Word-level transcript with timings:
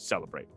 celebrate. 0.00 0.48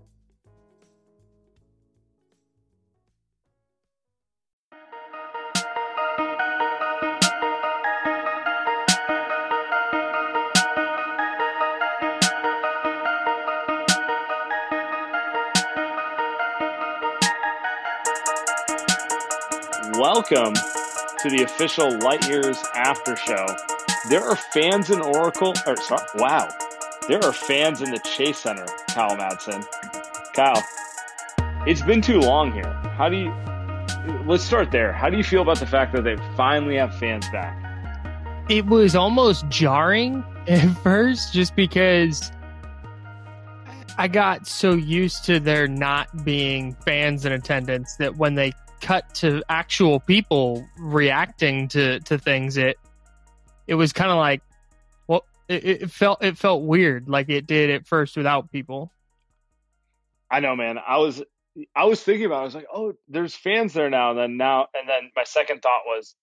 Welcome 19.95 20.53
to 21.19 21.29
the 21.29 21.43
official 21.43 21.97
Light 21.99 22.27
Years 22.27 22.57
After 22.75 23.15
Show. 23.15 23.45
There 24.09 24.21
are 24.21 24.35
fans 24.35 24.89
in 24.89 25.01
Oracle, 25.01 25.53
or 25.67 25.77
sorry, 25.77 26.05
wow, 26.15 26.49
there 27.07 27.23
are 27.23 27.33
fans 27.33 27.81
in 27.81 27.91
the 27.91 27.99
Chase 27.99 28.39
Center, 28.39 28.65
Kyle 28.93 29.17
Madson. 29.17 29.65
Kyle, 30.35 30.63
it's 31.65 31.81
been 31.81 31.99
too 31.99 32.19
long 32.19 32.51
here. 32.51 32.71
How 32.95 33.09
do 33.09 33.17
you? 33.17 33.33
Let's 34.27 34.43
start 34.43 34.69
there. 34.69 34.93
How 34.93 35.09
do 35.09 35.17
you 35.17 35.23
feel 35.23 35.41
about 35.41 35.59
the 35.59 35.65
fact 35.65 35.93
that 35.93 36.03
they 36.03 36.15
finally 36.37 36.75
have 36.75 36.95
fans 36.99 37.27
back? 37.29 37.59
It 38.49 38.67
was 38.67 38.95
almost 38.95 39.47
jarring 39.49 40.23
at 40.47 40.69
first, 40.83 41.33
just 41.33 41.55
because 41.55 42.31
I 43.97 44.07
got 44.07 44.45
so 44.45 44.73
used 44.73 45.25
to 45.25 45.39
there 45.39 45.67
not 45.67 46.23
being 46.23 46.75
fans 46.85 47.25
in 47.25 47.31
attendance 47.31 47.95
that 47.95 48.17
when 48.17 48.35
they 48.35 48.53
cut 48.79 49.11
to 49.15 49.41
actual 49.49 50.01
people 50.01 50.67
reacting 50.77 51.67
to 51.69 51.99
to 52.01 52.19
things, 52.19 52.57
it 52.57 52.77
it 53.65 53.73
was 53.73 53.91
kind 53.91 54.11
of 54.11 54.17
like, 54.17 54.43
it, 55.53 55.83
it 55.83 55.91
felt 55.91 56.23
it 56.23 56.37
felt 56.37 56.63
weird, 56.63 57.07
like 57.07 57.29
it 57.29 57.47
did 57.47 57.69
at 57.69 57.87
first 57.87 58.17
without 58.17 58.51
people. 58.51 58.91
I 60.29 60.39
know, 60.39 60.55
man. 60.55 60.79
I 60.85 60.97
was 60.97 61.21
I 61.75 61.85
was 61.85 62.01
thinking 62.01 62.25
about. 62.25 62.37
It. 62.37 62.41
I 62.41 62.45
was 62.45 62.55
like, 62.55 62.67
oh, 62.73 62.93
there's 63.07 63.35
fans 63.35 63.73
there 63.73 63.89
now. 63.89 64.11
And 64.11 64.19
then 64.19 64.37
now, 64.37 64.67
and 64.73 64.89
then 64.89 65.11
my 65.15 65.23
second 65.23 65.61
thought 65.61 65.81
was, 65.85 66.15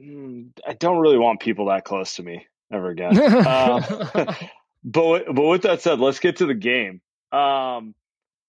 mm, 0.00 0.50
I 0.66 0.74
don't 0.74 0.98
really 0.98 1.18
want 1.18 1.40
people 1.40 1.66
that 1.66 1.84
close 1.84 2.16
to 2.16 2.22
me 2.22 2.46
ever 2.72 2.90
again. 2.90 3.18
uh, 3.18 4.34
but 4.84 5.24
but 5.34 5.42
with 5.42 5.62
that 5.62 5.82
said, 5.82 5.98
let's 5.98 6.20
get 6.20 6.36
to 6.36 6.46
the 6.46 6.54
game. 6.54 7.00
Um, 7.32 7.94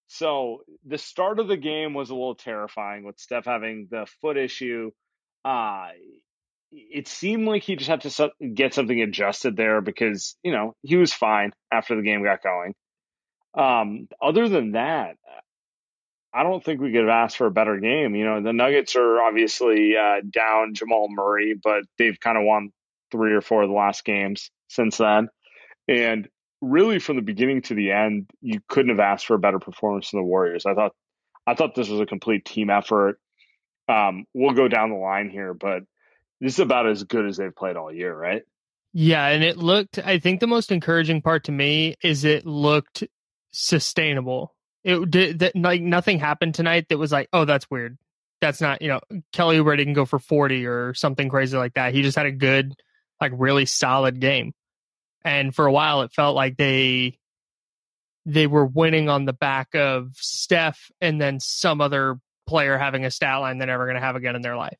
so 0.07 0.61
the 0.85 0.97
start 0.97 1.39
of 1.39 1.47
the 1.47 1.57
game 1.57 1.93
was 1.93 2.09
a 2.09 2.13
little 2.13 2.35
terrifying 2.35 3.03
with 3.03 3.19
Steph 3.19 3.45
having 3.45 3.87
the 3.89 4.05
foot 4.21 4.37
issue. 4.37 4.91
Uh, 5.43 5.89
it 6.75 7.07
seemed 7.07 7.47
like 7.47 7.63
he 7.63 7.75
just 7.75 7.89
had 7.89 8.01
to 8.01 8.31
get 8.53 8.73
something 8.73 9.01
adjusted 9.01 9.55
there 9.55 9.81
because 9.81 10.35
you 10.43 10.51
know 10.51 10.75
he 10.83 10.97
was 10.97 11.13
fine 11.13 11.53
after 11.71 11.95
the 11.95 12.01
game 12.01 12.23
got 12.23 12.43
going. 12.43 12.73
Um, 13.57 14.07
other 14.21 14.49
than 14.49 14.73
that, 14.73 15.15
I 16.33 16.43
don't 16.43 16.63
think 16.63 16.81
we 16.81 16.91
could 16.91 17.01
have 17.01 17.09
asked 17.09 17.37
for 17.37 17.47
a 17.47 17.51
better 17.51 17.77
game. 17.77 18.15
You 18.15 18.25
know, 18.25 18.41
the 18.41 18.51
Nuggets 18.51 18.97
are 18.97 19.21
obviously 19.21 19.95
uh, 19.95 20.21
down 20.29 20.73
Jamal 20.73 21.07
Murray, 21.09 21.55
but 21.61 21.83
they've 21.97 22.19
kind 22.19 22.37
of 22.37 22.43
won 22.43 22.71
three 23.11 23.33
or 23.33 23.41
four 23.41 23.63
of 23.63 23.69
the 23.69 23.75
last 23.75 24.03
games 24.03 24.51
since 24.67 24.97
then. 24.97 25.29
And 25.87 26.27
really 26.61 26.99
from 26.99 27.15
the 27.15 27.21
beginning 27.21 27.61
to 27.63 27.75
the 27.75 27.91
end, 27.91 28.29
you 28.41 28.59
couldn't 28.67 28.89
have 28.89 28.99
asked 28.99 29.27
for 29.27 29.35
a 29.35 29.39
better 29.39 29.59
performance 29.59 30.09
from 30.09 30.19
the 30.19 30.25
Warriors. 30.25 30.65
I 30.65 30.73
thought 30.73 30.91
I 31.47 31.53
thought 31.53 31.75
this 31.75 31.89
was 31.89 32.01
a 32.01 32.05
complete 32.05 32.43
team 32.43 32.69
effort. 32.69 33.19
Um, 33.87 34.25
we'll 34.33 34.55
go 34.55 34.67
down 34.67 34.89
the 34.89 34.95
line 34.95 35.29
here, 35.29 35.53
but 35.53 35.83
this 36.41 36.53
is 36.53 36.59
about 36.59 36.87
as 36.87 37.03
good 37.03 37.25
as 37.25 37.37
they've 37.37 37.55
played 37.55 37.75
all 37.75 37.93
year, 37.93 38.15
right? 38.15 38.43
Yeah, 38.93 39.27
and 39.27 39.43
it 39.43 39.57
looked 39.57 39.99
I 39.99 40.19
think 40.19 40.39
the 40.39 40.47
most 40.47 40.71
encouraging 40.71 41.21
part 41.21 41.45
to 41.45 41.51
me 41.51 41.95
is 42.01 42.23
it 42.23 42.45
looked 42.45 43.03
sustainable. 43.51 44.55
It 44.83 45.09
did 45.09 45.39
that 45.39 45.55
like 45.55 45.81
nothing 45.81 46.19
happened 46.19 46.55
tonight 46.55 46.87
that 46.89 46.97
was 46.97 47.11
like, 47.11 47.29
oh, 47.33 47.45
that's 47.45 47.69
weird. 47.69 47.97
That's 48.41 48.61
not, 48.61 48.81
you 48.81 48.89
know, 48.89 48.99
Kelly 49.33 49.57
Oubre 49.57 49.81
can 49.81 49.93
go 49.93 50.05
for 50.05 50.19
40 50.19 50.67
or 50.67 50.93
something 50.93 51.29
crazy 51.29 51.57
like 51.57 51.73
that. 51.73 51.93
He 51.93 52.03
just 52.03 52.17
had 52.17 52.25
a 52.25 52.31
good, 52.31 52.75
like 53.19 53.31
really 53.35 53.65
solid 53.65 54.19
game 54.19 54.53
and 55.25 55.53
for 55.53 55.65
a 55.65 55.71
while 55.71 56.03
it 56.03 56.13
felt 56.13 56.35
like 56.35 56.55
they 56.55 57.17
they 58.25 58.47
were 58.47 58.65
winning 58.65 59.09
on 59.09 59.25
the 59.25 59.33
back 59.33 59.75
of 59.75 60.11
Steph 60.13 60.89
and 61.01 61.19
then 61.19 61.39
some 61.39 61.81
other 61.81 62.17
player 62.47 62.77
having 62.77 63.03
a 63.05 63.11
stat 63.11 63.41
line 63.41 63.57
they're 63.57 63.67
never 63.67 63.85
going 63.85 63.95
to 63.95 64.01
have 64.01 64.15
again 64.15 64.35
in 64.35 64.41
their 64.41 64.55
life. 64.55 64.77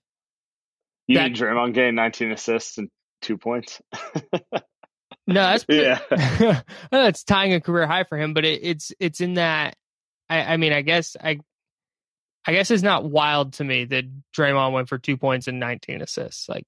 You 1.08 1.18
that, 1.18 1.26
mean 1.26 1.36
Draymond 1.36 1.74
getting 1.74 1.96
19 1.96 2.32
assists 2.32 2.78
and 2.78 2.90
two 3.22 3.38
points? 3.38 3.82
no, 4.54 4.60
that's 5.28 5.64
pretty, 5.64 5.84
yeah, 5.84 6.62
that's 6.92 7.24
tying 7.24 7.54
a 7.54 7.62
career 7.62 7.88
high 7.88 8.04
for 8.04 8.18
him. 8.18 8.34
But 8.34 8.46
it, 8.46 8.62
it's 8.64 8.92
it's 9.00 9.22
in 9.22 9.36
that. 9.36 9.76
I, 10.30 10.54
I 10.54 10.58
mean, 10.58 10.74
I 10.74 10.82
guess 10.82 11.16
I 11.22 11.40
I 12.48 12.54
guess 12.54 12.72
it's 12.72 12.84
not 12.84 13.06
wild 13.06 13.54
to 13.54 13.64
me 13.64 13.86
that 13.86 14.06
Draymond 14.36 14.74
went 14.74 14.90
for 14.90 14.98
two 14.98 15.18
points 15.18 15.48
and 15.48 15.60
19 15.60 16.02
assists. 16.02 16.50
Like 16.50 16.66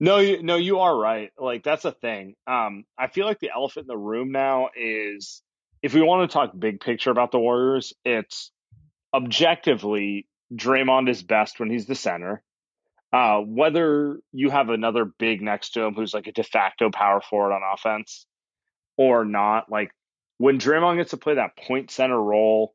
no, 0.00 0.18
you, 0.18 0.42
no, 0.42 0.56
you 0.56 0.78
are 0.80 0.96
right. 0.96 1.32
Like 1.38 1.64
that's 1.64 1.84
a 1.84 1.92
thing. 1.92 2.34
Um, 2.46 2.84
I 2.96 3.08
feel 3.08 3.26
like 3.26 3.40
the 3.40 3.50
elephant 3.54 3.84
in 3.84 3.88
the 3.88 3.98
room 3.98 4.30
now 4.30 4.68
is 4.76 5.42
if 5.82 5.94
we 5.94 6.02
want 6.02 6.28
to 6.28 6.32
talk 6.32 6.52
big 6.56 6.80
picture 6.80 7.10
about 7.10 7.32
the 7.32 7.38
Warriors, 7.38 7.94
it's 8.04 8.52
objectively 9.12 10.26
Draymond 10.54 11.08
is 11.08 11.22
best 11.22 11.58
when 11.58 11.70
he's 11.70 11.86
the 11.86 11.94
center. 11.94 12.42
Uh, 13.12 13.38
whether 13.40 14.18
you 14.32 14.50
have 14.50 14.68
another 14.68 15.04
big 15.04 15.40
next 15.40 15.70
to 15.70 15.82
him 15.82 15.94
who's 15.94 16.12
like 16.12 16.26
a 16.26 16.32
de 16.32 16.42
facto 16.42 16.90
power 16.90 17.20
forward 17.22 17.52
on 17.52 17.62
offense 17.72 18.26
or 18.96 19.24
not, 19.24 19.70
like 19.70 19.90
when 20.36 20.58
Draymond 20.58 20.96
gets 20.96 21.10
to 21.10 21.16
play 21.16 21.34
that 21.34 21.56
point 21.56 21.90
center 21.90 22.20
role 22.20 22.74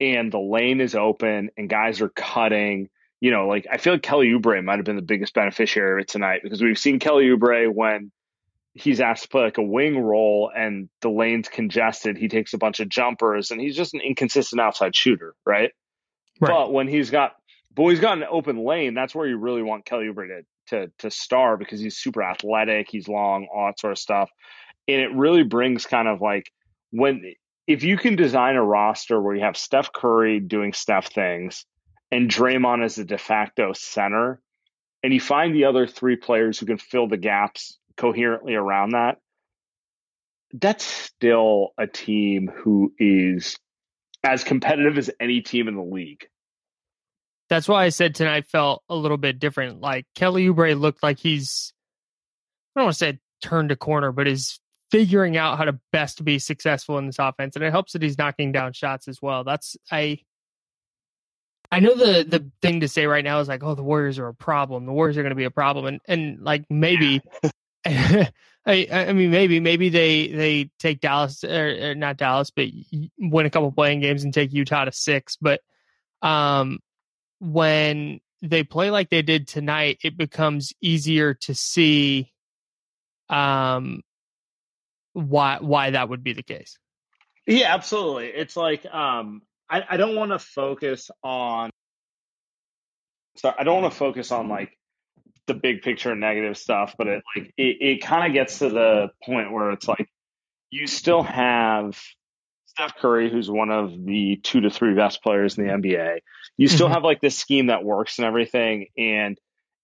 and 0.00 0.32
the 0.32 0.38
lane 0.38 0.80
is 0.80 0.94
open 0.94 1.50
and 1.56 1.68
guys 1.68 2.00
are 2.00 2.08
cutting 2.08 2.88
you 3.20 3.30
know, 3.30 3.46
like 3.46 3.66
I 3.70 3.78
feel 3.78 3.94
like 3.94 4.02
Kelly 4.02 4.28
Oubre 4.28 4.62
might 4.62 4.76
have 4.76 4.84
been 4.84 4.96
the 4.96 5.02
biggest 5.02 5.34
beneficiary 5.34 6.00
of 6.00 6.04
it 6.04 6.08
tonight 6.08 6.40
because 6.42 6.62
we've 6.62 6.78
seen 6.78 6.98
Kelly 6.98 7.24
Oubre 7.24 7.72
when 7.72 8.12
he's 8.74 9.00
asked 9.00 9.22
to 9.22 9.28
play 9.28 9.42
like 9.42 9.58
a 9.58 9.62
wing 9.62 9.98
role 9.98 10.50
and 10.54 10.90
the 11.00 11.08
lane's 11.08 11.48
congested, 11.48 12.18
he 12.18 12.28
takes 12.28 12.52
a 12.52 12.58
bunch 12.58 12.78
of 12.80 12.88
jumpers 12.88 13.50
and 13.50 13.60
he's 13.60 13.74
just 13.74 13.94
an 13.94 14.00
inconsistent 14.00 14.60
outside 14.60 14.94
shooter, 14.94 15.34
right? 15.46 15.72
right. 16.40 16.50
But 16.50 16.72
when 16.72 16.88
he's 16.88 17.08
got 17.10 17.32
but 17.76 17.88
he's 17.88 18.00
got 18.00 18.18
an 18.18 18.24
open 18.28 18.64
lane, 18.64 18.94
that's 18.94 19.14
where 19.14 19.26
you 19.26 19.36
really 19.36 19.62
want 19.62 19.84
Kelly 19.84 20.06
Oubre 20.06 20.26
to 20.28 20.42
to 20.68 20.92
to 20.98 21.10
star 21.10 21.56
because 21.56 21.78
he's 21.80 21.98
super 21.98 22.22
athletic, 22.22 22.88
he's 22.90 23.06
long, 23.06 23.46
all 23.54 23.66
that 23.66 23.78
sort 23.78 23.92
of 23.92 23.98
stuff. 23.98 24.30
And 24.88 25.00
it 25.00 25.14
really 25.14 25.44
brings 25.44 25.86
kind 25.86 26.08
of 26.08 26.20
like 26.20 26.50
when 26.90 27.22
if 27.66 27.84
you 27.84 27.96
can 27.98 28.16
design 28.16 28.56
a 28.56 28.64
roster 28.64 29.20
where 29.20 29.34
you 29.34 29.42
have 29.42 29.56
Steph 29.56 29.92
Curry 29.92 30.40
doing 30.40 30.72
Steph 30.72 31.12
things 31.12 31.66
and 32.10 32.30
Draymond 32.30 32.84
as 32.84 32.94
the 32.96 33.04
de 33.04 33.18
facto 33.18 33.72
center, 33.74 34.40
and 35.02 35.12
you 35.12 35.20
find 35.20 35.54
the 35.54 35.64
other 35.64 35.86
three 35.86 36.16
players 36.16 36.58
who 36.58 36.66
can 36.66 36.78
fill 36.78 37.08
the 37.08 37.16
gaps 37.16 37.78
coherently 37.96 38.54
around 38.54 38.92
that, 38.92 39.18
that's 40.54 40.84
still 40.84 41.70
a 41.76 41.86
team 41.86 42.48
who 42.54 42.92
is 42.98 43.58
as 44.22 44.44
competitive 44.44 44.96
as 44.96 45.10
any 45.20 45.42
team 45.42 45.68
in 45.68 45.74
the 45.74 45.82
league. 45.82 46.26
That's 47.48 47.68
why 47.68 47.84
I 47.84 47.90
said 47.90 48.14
tonight 48.14 48.46
felt 48.46 48.82
a 48.88 48.96
little 48.96 49.18
bit 49.18 49.38
different. 49.38 49.80
Like 49.80 50.06
Kelly 50.14 50.46
Oubre 50.46 50.78
looked 50.78 51.02
like 51.02 51.18
he's, 51.18 51.72
I 52.74 52.80
don't 52.80 52.86
want 52.86 52.94
to 52.94 52.98
say 52.98 53.18
turned 53.40 53.70
a 53.70 53.76
corner, 53.76 54.12
but 54.12 54.26
is 54.26 54.58
figuring 54.90 55.36
out 55.36 55.58
how 55.58 55.64
to 55.64 55.78
best 55.92 56.24
be 56.24 56.38
successful 56.38 56.98
in 56.98 57.06
this 57.06 57.18
offense. 57.18 57.54
And 57.54 57.64
it 57.64 57.70
helps 57.70 57.92
that 57.92 58.02
he's 58.02 58.18
knocking 58.18 58.52
down 58.52 58.72
shots 58.72 59.08
as 59.08 59.22
well. 59.22 59.44
That's, 59.44 59.76
I, 59.90 60.20
I 61.70 61.80
know 61.80 61.94
the 61.94 62.24
the 62.24 62.50
thing 62.62 62.80
to 62.80 62.88
say 62.88 63.06
right 63.06 63.24
now 63.24 63.40
is 63.40 63.48
like, 63.48 63.62
oh, 63.62 63.74
the 63.74 63.82
Warriors 63.82 64.18
are 64.18 64.28
a 64.28 64.34
problem. 64.34 64.86
The 64.86 64.92
Warriors 64.92 65.16
are 65.16 65.22
going 65.22 65.30
to 65.30 65.36
be 65.36 65.44
a 65.44 65.50
problem, 65.50 65.86
and 65.86 66.00
and 66.06 66.40
like 66.40 66.64
maybe, 66.70 67.22
I 67.84 68.32
I 68.66 69.12
mean 69.12 69.30
maybe 69.30 69.60
maybe 69.60 69.88
they 69.88 70.28
they 70.28 70.70
take 70.78 71.00
Dallas 71.00 71.42
or, 71.44 71.90
or, 71.90 71.94
not 71.94 72.16
Dallas, 72.16 72.50
but 72.50 72.68
win 73.18 73.46
a 73.46 73.50
couple 73.50 73.72
playing 73.72 74.00
games 74.00 74.24
and 74.24 74.32
take 74.32 74.52
Utah 74.52 74.84
to 74.84 74.92
six. 74.92 75.36
But 75.40 75.60
um, 76.22 76.78
when 77.40 78.20
they 78.42 78.64
play 78.64 78.90
like 78.90 79.10
they 79.10 79.22
did 79.22 79.48
tonight, 79.48 79.98
it 80.02 80.16
becomes 80.16 80.72
easier 80.80 81.34
to 81.34 81.54
see 81.54 82.32
um 83.28 84.02
why 85.12 85.58
why 85.60 85.90
that 85.90 86.08
would 86.08 86.22
be 86.22 86.32
the 86.32 86.42
case. 86.42 86.78
Yeah, 87.46 87.74
absolutely. 87.74 88.26
It's 88.26 88.56
like 88.56 88.86
um 88.86 89.42
I, 89.68 89.82
I 89.90 89.96
don't 89.96 90.14
want 90.14 90.32
to 90.32 90.38
focus 90.38 91.10
on 91.22 91.70
so 93.36 93.52
I 93.56 93.64
don't 93.64 93.82
want 93.82 93.92
to 93.92 93.98
focus 93.98 94.30
on 94.32 94.48
like 94.48 94.76
the 95.46 95.54
big 95.54 95.82
picture 95.82 96.14
negative 96.14 96.56
stuff, 96.56 96.94
but 96.98 97.06
it 97.06 97.22
like 97.34 97.52
it, 97.56 97.76
it 97.80 98.02
kind 98.02 98.26
of 98.26 98.32
gets 98.32 98.58
to 98.60 98.68
the 98.68 99.10
point 99.24 99.52
where 99.52 99.70
it's 99.70 99.88
like 99.88 100.08
you 100.70 100.86
still 100.86 101.22
have 101.22 101.98
Steph 102.76 102.96
Curry, 102.98 103.30
who's 103.30 103.50
one 103.50 103.70
of 103.70 103.90
the 104.04 104.38
two 104.42 104.60
to 104.60 104.70
three 104.70 104.94
best 104.94 105.22
players 105.22 105.56
in 105.56 105.66
the 105.66 105.72
NBA. 105.72 106.18
You 106.58 106.68
still 106.68 106.86
mm-hmm. 106.86 106.94
have 106.94 107.04
like 107.04 107.22
this 107.22 107.36
scheme 107.36 107.68
that 107.68 107.82
works 107.82 108.18
and 108.18 108.26
everything, 108.26 108.88
and 108.98 109.38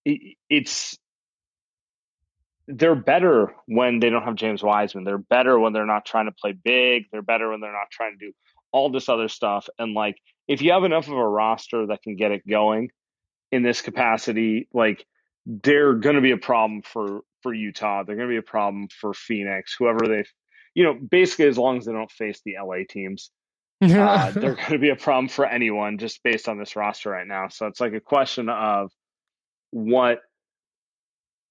it, 0.04 0.36
it's 0.50 0.98
they're 2.68 2.94
better 2.94 3.54
when 3.66 3.98
they 3.98 4.10
don't 4.10 4.24
have 4.24 4.34
James 4.34 4.62
Wiseman. 4.62 5.04
They're 5.04 5.16
better 5.16 5.58
when 5.58 5.72
they're 5.72 5.86
not 5.86 6.04
trying 6.04 6.26
to 6.26 6.32
play 6.32 6.52
big. 6.52 7.04
They're 7.10 7.22
better 7.22 7.50
when 7.50 7.60
they're 7.60 7.72
not 7.72 7.90
trying 7.90 8.18
to 8.18 8.26
do 8.26 8.32
all 8.72 8.90
this 8.90 9.08
other 9.08 9.28
stuff. 9.28 9.68
And 9.78 9.94
like, 9.94 10.18
if 10.46 10.60
you 10.60 10.72
have 10.72 10.84
enough 10.84 11.08
of 11.08 11.14
a 11.14 11.28
roster 11.28 11.86
that 11.86 12.02
can 12.02 12.16
get 12.16 12.30
it 12.30 12.46
going 12.46 12.90
in 13.50 13.62
this 13.62 13.80
capacity, 13.80 14.68
like 14.74 15.06
they're 15.46 15.94
going 15.94 16.16
to 16.16 16.22
be 16.22 16.32
a 16.32 16.36
problem 16.36 16.82
for 16.82 17.22
for 17.42 17.54
Utah. 17.54 18.04
They're 18.04 18.16
going 18.16 18.28
to 18.28 18.32
be 18.32 18.36
a 18.36 18.42
problem 18.42 18.88
for 18.88 19.14
Phoenix, 19.14 19.74
whoever 19.78 20.06
they, 20.06 20.24
you 20.74 20.84
know, 20.84 20.94
basically 20.94 21.46
as 21.46 21.58
long 21.58 21.78
as 21.78 21.84
they 21.84 21.92
don't 21.92 22.10
face 22.10 22.40
the 22.44 22.56
LA 22.62 22.84
teams, 22.88 23.30
uh, 23.82 24.30
they're 24.30 24.54
going 24.54 24.72
to 24.72 24.78
be 24.78 24.90
a 24.90 24.96
problem 24.96 25.28
for 25.28 25.44
anyone 25.44 25.98
just 25.98 26.22
based 26.22 26.48
on 26.48 26.58
this 26.58 26.76
roster 26.76 27.10
right 27.10 27.26
now. 27.26 27.48
So 27.48 27.66
it's 27.66 27.80
like 27.80 27.94
a 27.94 28.00
question 28.00 28.48
of 28.48 28.92
what 29.70 30.20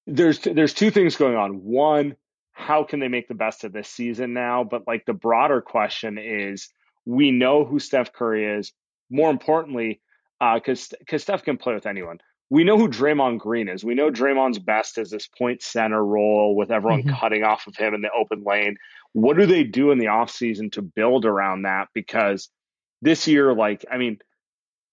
there's 0.07 0.39
there's 0.39 0.73
two 0.73 0.91
things 0.91 1.15
going 1.15 1.35
on. 1.35 1.63
One, 1.63 2.15
how 2.53 2.83
can 2.83 2.99
they 2.99 3.07
make 3.07 3.27
the 3.27 3.35
best 3.35 3.63
of 3.63 3.73
this 3.73 3.89
season 3.89 4.33
now? 4.33 4.63
But 4.63 4.83
like 4.87 5.05
the 5.05 5.13
broader 5.13 5.61
question 5.61 6.17
is 6.17 6.69
we 7.05 7.31
know 7.31 7.65
who 7.65 7.79
Steph 7.79 8.13
Curry 8.13 8.45
is. 8.45 8.71
More 9.09 9.29
importantly, 9.29 9.99
because 10.39 10.93
uh, 10.93 10.97
because 10.99 11.21
Steph 11.23 11.43
can 11.43 11.57
play 11.57 11.73
with 11.73 11.85
anyone. 11.85 12.19
We 12.51 12.65
know 12.65 12.77
who 12.77 12.89
Draymond 12.89 13.39
Green 13.39 13.69
is. 13.69 13.81
We 13.81 13.95
know 13.95 14.11
Draymond's 14.11 14.59
best 14.59 14.97
is 14.97 15.09
this 15.09 15.25
point 15.25 15.63
center 15.63 16.03
role 16.03 16.53
with 16.53 16.69
everyone 16.69 17.03
mm-hmm. 17.03 17.15
cutting 17.15 17.45
off 17.45 17.65
of 17.65 17.77
him 17.77 17.93
in 17.93 18.01
the 18.01 18.11
open 18.11 18.43
lane. 18.45 18.75
What 19.13 19.37
do 19.37 19.45
they 19.45 19.63
do 19.63 19.91
in 19.91 19.99
the 19.99 20.07
offseason 20.07 20.73
to 20.73 20.81
build 20.81 21.23
around 21.25 21.61
that? 21.61 21.87
Because 21.93 22.49
this 23.01 23.25
year, 23.25 23.53
like, 23.53 23.85
I 23.89 23.97
mean, 23.97 24.19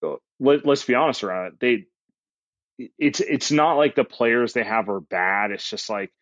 uh, 0.06 0.14
let, 0.38 0.64
let's 0.64 0.84
be 0.84 0.94
honest 0.94 1.24
around 1.24 1.46
it. 1.46 1.52
They 1.58 2.88
it's 2.96 3.18
it's 3.18 3.50
not 3.50 3.72
like 3.74 3.96
the 3.96 4.04
players 4.04 4.52
they 4.52 4.62
have 4.62 4.88
are 4.88 5.00
bad. 5.00 5.50
It's 5.50 5.68
just 5.68 5.90
like 5.90 6.12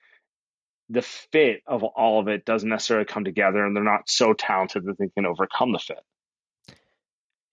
the 0.89 1.03
fit 1.03 1.61
of 1.67 1.85
all 1.85 2.19
of 2.19 2.29
it 2.29 2.47
doesn't 2.47 2.71
necessarily 2.71 3.05
come 3.05 3.25
together 3.25 3.63
and 3.63 3.77
they're 3.77 3.85
not 3.85 4.09
so 4.09 4.33
talented 4.33 4.87
that 4.87 4.97
they 4.99 5.09
can 5.09 5.27
overcome 5.27 5.73
the 5.73 5.81
fit. 5.81 6.03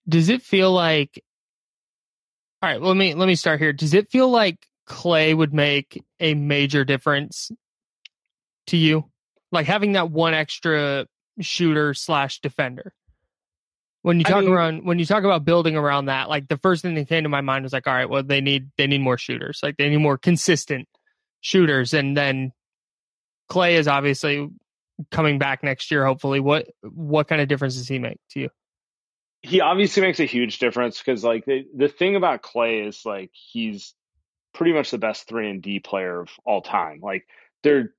Does 0.08 0.30
it 0.30 0.40
feel 0.40 0.72
like 0.72 1.22
All 2.64 2.70
right, 2.70 2.80
let 2.80 2.96
me 2.96 3.12
let 3.12 3.26
me 3.26 3.34
start 3.34 3.60
here. 3.60 3.74
Does 3.74 3.92
it 3.92 4.10
feel 4.10 4.26
like 4.30 4.56
Klay 4.88 5.36
would 5.36 5.52
make 5.52 6.02
a 6.18 6.32
major 6.32 6.82
difference 6.82 7.52
to 8.68 8.78
you? 8.78 9.10
Like 9.52 9.66
having 9.66 9.92
that 9.92 10.10
one 10.10 10.32
extra 10.32 11.06
shooter 11.40 11.92
slash 11.92 12.40
defender. 12.40 12.94
When 14.00 14.18
you 14.18 14.24
talk 14.24 14.36
I 14.36 14.40
mean, 14.40 14.50
around 14.50 14.86
when 14.86 14.98
you 14.98 15.04
talk 15.04 15.24
about 15.24 15.44
building 15.44 15.76
around 15.76 16.06
that, 16.06 16.30
like 16.30 16.48
the 16.48 16.56
first 16.56 16.80
thing 16.80 16.94
that 16.94 17.06
came 17.06 17.24
to 17.24 17.28
my 17.28 17.42
mind 17.42 17.64
was 17.64 17.74
like, 17.74 17.86
all 17.86 17.92
right, 17.92 18.08
well 18.08 18.22
they 18.22 18.40
need 18.40 18.70
they 18.78 18.86
need 18.86 19.02
more 19.02 19.18
shooters. 19.18 19.60
Like 19.62 19.76
they 19.76 19.90
need 19.90 19.98
more 19.98 20.16
consistent 20.16 20.88
shooters. 21.42 21.92
And 21.92 22.16
then 22.16 22.50
Klay 23.50 23.72
is 23.72 23.88
obviously 23.88 24.48
coming 25.10 25.38
back 25.38 25.62
next 25.62 25.90
year, 25.90 26.06
hopefully. 26.06 26.40
What 26.40 26.70
what 26.80 27.28
kind 27.28 27.42
of 27.42 27.48
difference 27.48 27.76
does 27.76 27.88
he 27.88 27.98
make 27.98 28.20
to 28.30 28.40
you? 28.40 28.48
He 29.44 29.60
obviously 29.60 30.02
makes 30.02 30.20
a 30.20 30.24
huge 30.24 30.58
difference 30.58 30.98
because 30.98 31.22
like 31.22 31.44
the, 31.44 31.66
the 31.76 31.88
thing 31.88 32.16
about 32.16 32.42
Klay 32.42 32.86
is 32.86 33.02
like 33.04 33.30
he's 33.32 33.94
pretty 34.54 34.72
much 34.72 34.90
the 34.90 34.98
best 34.98 35.28
three 35.28 35.50
and 35.50 35.62
D 35.62 35.80
player 35.80 36.20
of 36.20 36.30
all 36.44 36.62
time. 36.62 37.00
Like 37.02 37.26
there 37.62 37.94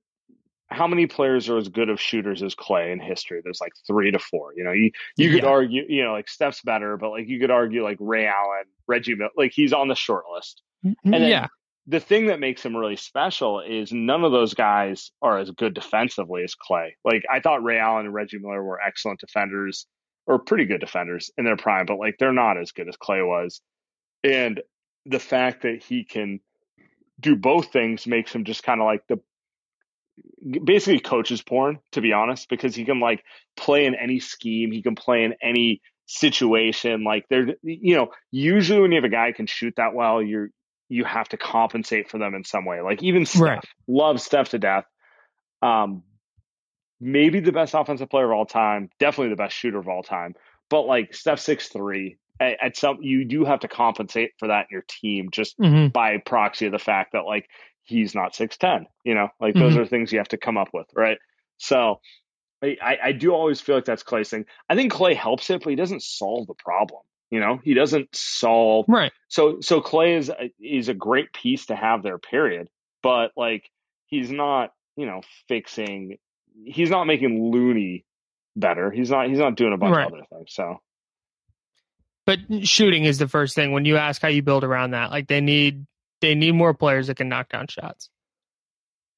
how 0.68 0.88
many 0.88 1.06
players 1.06 1.48
are 1.48 1.56
as 1.56 1.68
good 1.68 1.88
of 1.88 2.00
shooters 2.00 2.42
as 2.42 2.56
Klay 2.56 2.92
in 2.92 2.98
history? 2.98 3.40
There's 3.44 3.60
like 3.60 3.72
three 3.86 4.10
to 4.10 4.18
four. 4.18 4.52
You 4.56 4.64
know, 4.64 4.72
you 4.72 4.90
you 5.16 5.30
could 5.30 5.44
yeah. 5.44 5.48
argue, 5.48 5.84
you 5.88 6.04
know, 6.04 6.12
like 6.12 6.28
Steph's 6.28 6.62
better, 6.62 6.96
but 6.96 7.10
like 7.10 7.28
you 7.28 7.38
could 7.38 7.52
argue 7.52 7.84
like 7.84 7.98
Ray 8.00 8.26
Allen, 8.26 8.64
Reggie 8.88 9.14
Miller, 9.14 9.30
like 9.36 9.52
he's 9.52 9.72
on 9.72 9.86
the 9.86 9.94
short 9.94 10.24
list. 10.34 10.62
Mm-hmm. 10.84 11.14
And 11.14 11.22
then 11.22 11.30
yeah 11.30 11.46
the 11.86 12.00
thing 12.00 12.26
that 12.26 12.40
makes 12.40 12.64
him 12.64 12.76
really 12.76 12.96
special 12.96 13.60
is 13.60 13.92
none 13.92 14.24
of 14.24 14.32
those 14.32 14.54
guys 14.54 15.12
are 15.22 15.38
as 15.38 15.50
good 15.52 15.74
defensively 15.74 16.42
as 16.42 16.54
Klay. 16.54 16.90
Like 17.04 17.22
I 17.30 17.40
thought 17.40 17.62
Ray 17.62 17.78
Allen 17.78 18.06
and 18.06 18.14
Reggie 18.14 18.38
Miller 18.38 18.62
were 18.62 18.80
excellent 18.80 19.20
defenders 19.20 19.86
or 20.26 20.38
pretty 20.38 20.64
good 20.64 20.80
defenders 20.80 21.30
in 21.38 21.44
their 21.44 21.56
prime, 21.56 21.86
but 21.86 21.98
like 21.98 22.16
they're 22.18 22.32
not 22.32 22.58
as 22.58 22.72
good 22.72 22.88
as 22.88 22.96
Klay 22.96 23.26
was. 23.26 23.60
And 24.24 24.60
the 25.04 25.20
fact 25.20 25.62
that 25.62 25.82
he 25.82 26.04
can 26.04 26.40
do 27.20 27.36
both 27.36 27.72
things 27.72 28.06
makes 28.06 28.34
him 28.34 28.44
just 28.44 28.62
kind 28.62 28.80
of 28.80 28.86
like 28.86 29.06
the 29.08 29.20
basically 30.64 31.00
coaches 31.00 31.42
porn 31.42 31.78
to 31.92 32.00
be 32.00 32.12
honest 32.12 32.48
because 32.48 32.74
he 32.74 32.84
can 32.84 33.00
like 33.00 33.22
play 33.56 33.84
in 33.84 33.94
any 33.94 34.18
scheme 34.18 34.70
he 34.70 34.82
can 34.82 34.94
play 34.94 35.24
in 35.24 35.34
any 35.42 35.82
situation 36.06 37.04
like 37.04 37.26
they're 37.28 37.54
you 37.62 37.96
know 37.96 38.08
usually 38.30 38.80
when 38.80 38.92
you 38.92 38.96
have 38.96 39.04
a 39.04 39.10
guy 39.10 39.26
who 39.26 39.34
can 39.34 39.46
shoot 39.46 39.74
that 39.76 39.94
well 39.94 40.22
you're 40.22 40.48
you 40.88 41.04
have 41.04 41.28
to 41.30 41.36
compensate 41.36 42.10
for 42.10 42.18
them 42.18 42.34
in 42.34 42.44
some 42.44 42.64
way. 42.64 42.80
Like 42.80 43.02
even 43.02 43.26
Steph, 43.26 43.40
right. 43.40 43.64
loves 43.88 44.24
Steph 44.24 44.50
to 44.50 44.58
death. 44.58 44.84
Um, 45.62 46.02
maybe 47.00 47.40
the 47.40 47.52
best 47.52 47.74
offensive 47.74 48.10
player 48.10 48.32
of 48.32 48.38
all 48.38 48.46
time, 48.46 48.90
definitely 48.98 49.30
the 49.30 49.36
best 49.36 49.54
shooter 49.54 49.78
of 49.78 49.88
all 49.88 50.02
time. 50.02 50.34
But 50.68 50.82
like 50.82 51.14
Steph 51.14 51.40
six 51.40 51.68
three, 51.68 52.16
at, 52.40 52.56
at 52.62 52.76
some 52.76 52.98
you 53.02 53.24
do 53.24 53.44
have 53.44 53.60
to 53.60 53.68
compensate 53.68 54.32
for 54.38 54.48
that 54.48 54.66
in 54.70 54.74
your 54.74 54.84
team 54.88 55.30
just 55.30 55.58
mm-hmm. 55.58 55.88
by 55.88 56.18
proxy 56.18 56.66
of 56.66 56.72
the 56.72 56.78
fact 56.78 57.12
that 57.12 57.24
like 57.24 57.48
he's 57.84 58.14
not 58.14 58.34
six 58.34 58.56
ten. 58.56 58.86
You 59.04 59.14
know, 59.14 59.28
like 59.40 59.54
mm-hmm. 59.54 59.62
those 59.62 59.76
are 59.76 59.86
things 59.86 60.12
you 60.12 60.18
have 60.18 60.28
to 60.28 60.38
come 60.38 60.56
up 60.56 60.68
with, 60.72 60.86
right? 60.94 61.18
So 61.58 62.00
I, 62.62 62.98
I 63.04 63.12
do 63.12 63.32
always 63.32 63.60
feel 63.60 63.74
like 63.74 63.84
that's 63.84 64.02
Klay's 64.02 64.30
thing. 64.30 64.46
I 64.68 64.74
think 64.74 64.92
Klay 64.92 65.14
helps 65.14 65.50
it, 65.50 65.62
but 65.62 65.70
he 65.70 65.76
doesn't 65.76 66.02
solve 66.02 66.46
the 66.46 66.54
problem. 66.54 67.02
You 67.30 67.40
know, 67.40 67.60
he 67.62 67.74
doesn't 67.74 68.14
solve 68.14 68.86
right. 68.88 69.12
So 69.28 69.60
so 69.60 69.80
Klay 69.80 70.16
is 70.16 70.30
a, 70.30 70.50
is 70.60 70.88
a 70.88 70.94
great 70.94 71.32
piece 71.32 71.66
to 71.66 71.76
have 71.76 72.02
there. 72.02 72.18
Period. 72.18 72.68
But 73.02 73.32
like 73.36 73.70
he's 74.06 74.30
not 74.30 74.72
you 74.96 75.06
know 75.06 75.22
fixing. 75.48 76.18
He's 76.64 76.90
not 76.90 77.04
making 77.04 77.52
Looney 77.52 78.04
better. 78.54 78.90
He's 78.90 79.10
not. 79.10 79.28
He's 79.28 79.38
not 79.38 79.56
doing 79.56 79.72
a 79.72 79.76
bunch 79.76 79.96
right. 79.96 80.06
of 80.06 80.12
other 80.12 80.24
things. 80.32 80.52
So 80.54 80.80
But 82.24 82.38
shooting 82.62 83.04
is 83.04 83.18
the 83.18 83.28
first 83.28 83.54
thing 83.54 83.72
when 83.72 83.84
you 83.84 83.96
ask 83.96 84.22
how 84.22 84.28
you 84.28 84.42
build 84.42 84.64
around 84.64 84.92
that. 84.92 85.10
Like 85.10 85.28
they 85.28 85.40
need 85.40 85.86
they 86.20 86.34
need 86.34 86.52
more 86.52 86.74
players 86.74 87.08
that 87.08 87.16
can 87.16 87.28
knock 87.28 87.48
down 87.48 87.66
shots. 87.68 88.10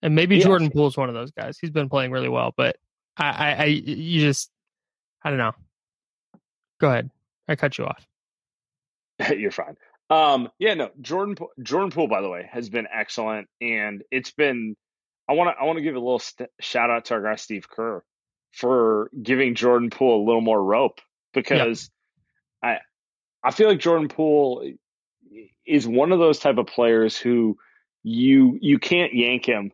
And 0.03 0.15
maybe 0.15 0.37
Yes. 0.37 0.45
Jordan 0.45 0.71
Poole's 0.71 0.97
one 0.97 1.09
of 1.09 1.15
those 1.15 1.31
guys. 1.33 1.59
He's 1.59 1.71
been 1.71 1.89
playing 1.89 2.13
really 2.13 2.29
well, 2.29 2.53
but 2.57 2.77
I, 3.17 3.29
I, 3.31 3.55
I 3.55 3.65
you 3.65 4.21
just 4.21 4.51
I 5.23 5.31
don't 5.31 5.39
know. 5.39 5.53
Go 6.81 6.89
ahead. 6.89 7.11
I 7.49 7.57
cut 7.57 7.79
you 7.79 7.87
off. 7.87 8.07
You're 9.37 9.51
fine. 9.51 9.77
Um, 10.11 10.49
yeah, 10.59 10.75
no, 10.75 10.91
Jordan 11.01 11.37
Jordan 11.63 11.91
Poole, 11.91 12.09
by 12.09 12.23
the 12.23 12.29
way, 12.29 12.49
has 12.51 12.71
been 12.71 12.87
excellent, 12.93 13.49
and 13.61 14.03
it's 14.11 14.31
been. 14.31 14.77
I 15.29 15.35
want 15.35 15.55
to 15.55 15.61
I 15.61 15.65
want 15.67 15.77
to 15.79 15.83
give 15.83 15.95
a 15.95 16.01
little 16.01 16.19
st- 16.19 16.51
shout 16.61 16.91
out 16.91 17.07
to 17.07 17.15
our 17.15 17.23
guy 17.23 17.37
Steve 17.37 17.69
Kerr 17.69 18.03
for 18.53 19.11
giving 19.23 19.55
Jordan 19.55 19.91
Poole 19.91 20.23
a 20.23 20.27
little 20.27 20.41
more 20.41 20.63
rope 20.63 21.01
because 21.35 21.91
I 22.63 22.79
I 23.43 23.51
feel 23.51 23.69
like 23.69 23.79
Jordan 23.81 24.09
Poole 24.09 24.73
is 25.67 25.87
one 25.87 26.13
of 26.13 26.19
those 26.19 26.39
type 26.39 26.59
of 26.59 26.67
players 26.67 27.17
who 27.17 27.59
you 28.03 28.59
you 28.61 28.79
can't 28.79 29.15
yank 29.15 29.47
him 29.47 29.73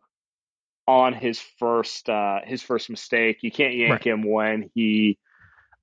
on 0.87 1.13
his 1.13 1.39
first 1.59 2.09
uh, 2.09 2.39
his 2.43 2.61
first 2.61 2.89
mistake. 2.89 3.39
You 3.41 3.51
can't 3.51 3.75
yank 3.75 3.91
Right. 3.91 4.03
him 4.03 4.23
when 4.29 4.69
he 4.75 5.17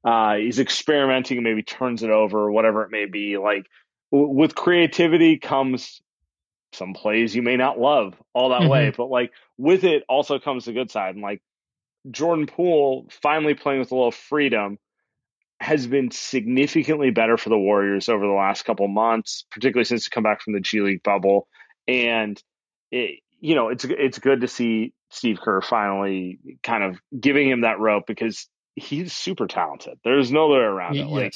uh, 0.06 0.36
is 0.40 0.58
experimenting 0.58 1.38
and 1.38 1.44
maybe 1.44 1.62
turns 1.62 2.02
it 2.02 2.10
over 2.10 2.38
or 2.38 2.52
whatever 2.52 2.82
it 2.82 2.90
may 2.90 3.06
be. 3.06 3.38
Like 3.38 3.66
w- 4.12 4.32
with 4.32 4.54
creativity 4.54 5.38
comes 5.38 6.02
some 6.72 6.94
plays 6.94 7.34
you 7.34 7.42
may 7.42 7.56
not 7.56 7.78
love 7.78 8.14
all 8.34 8.50
that 8.50 8.68
way, 8.68 8.88
mm-hmm. 8.88 8.96
but 8.96 9.10
like 9.10 9.32
with 9.58 9.84
it 9.84 10.04
also 10.08 10.38
comes 10.38 10.64
the 10.64 10.72
good 10.72 10.90
side. 10.90 11.14
And 11.14 11.22
like 11.22 11.42
Jordan 12.10 12.46
Poole 12.46 13.06
finally 13.22 13.54
playing 13.54 13.80
with 13.80 13.92
a 13.92 13.94
little 13.94 14.10
freedom 14.10 14.78
has 15.60 15.86
been 15.86 16.10
significantly 16.10 17.10
better 17.10 17.36
for 17.36 17.48
the 17.48 17.58
Warriors 17.58 18.08
over 18.08 18.26
the 18.26 18.32
last 18.32 18.64
couple 18.64 18.88
months, 18.88 19.44
particularly 19.50 19.84
since 19.84 20.04
he 20.04 20.10
come 20.10 20.24
back 20.24 20.40
from 20.40 20.54
the 20.54 20.60
G 20.60 20.80
League 20.80 21.02
bubble. 21.02 21.46
And 21.86 22.42
it, 22.90 23.20
you 23.40 23.54
know, 23.54 23.68
it's 23.68 23.84
it's 23.84 24.18
good 24.18 24.40
to 24.40 24.48
see 24.48 24.92
Steve 25.10 25.38
Kerr 25.40 25.60
finally 25.60 26.38
kind 26.62 26.82
of 26.82 26.98
giving 27.18 27.48
him 27.48 27.60
that 27.60 27.78
rope 27.78 28.04
because 28.06 28.48
he's 28.74 29.12
super 29.12 29.46
talented. 29.46 29.98
There's 30.04 30.32
no 30.32 30.48
way 30.48 30.58
around 30.58 30.96
it. 30.96 31.06
Like 31.06 31.32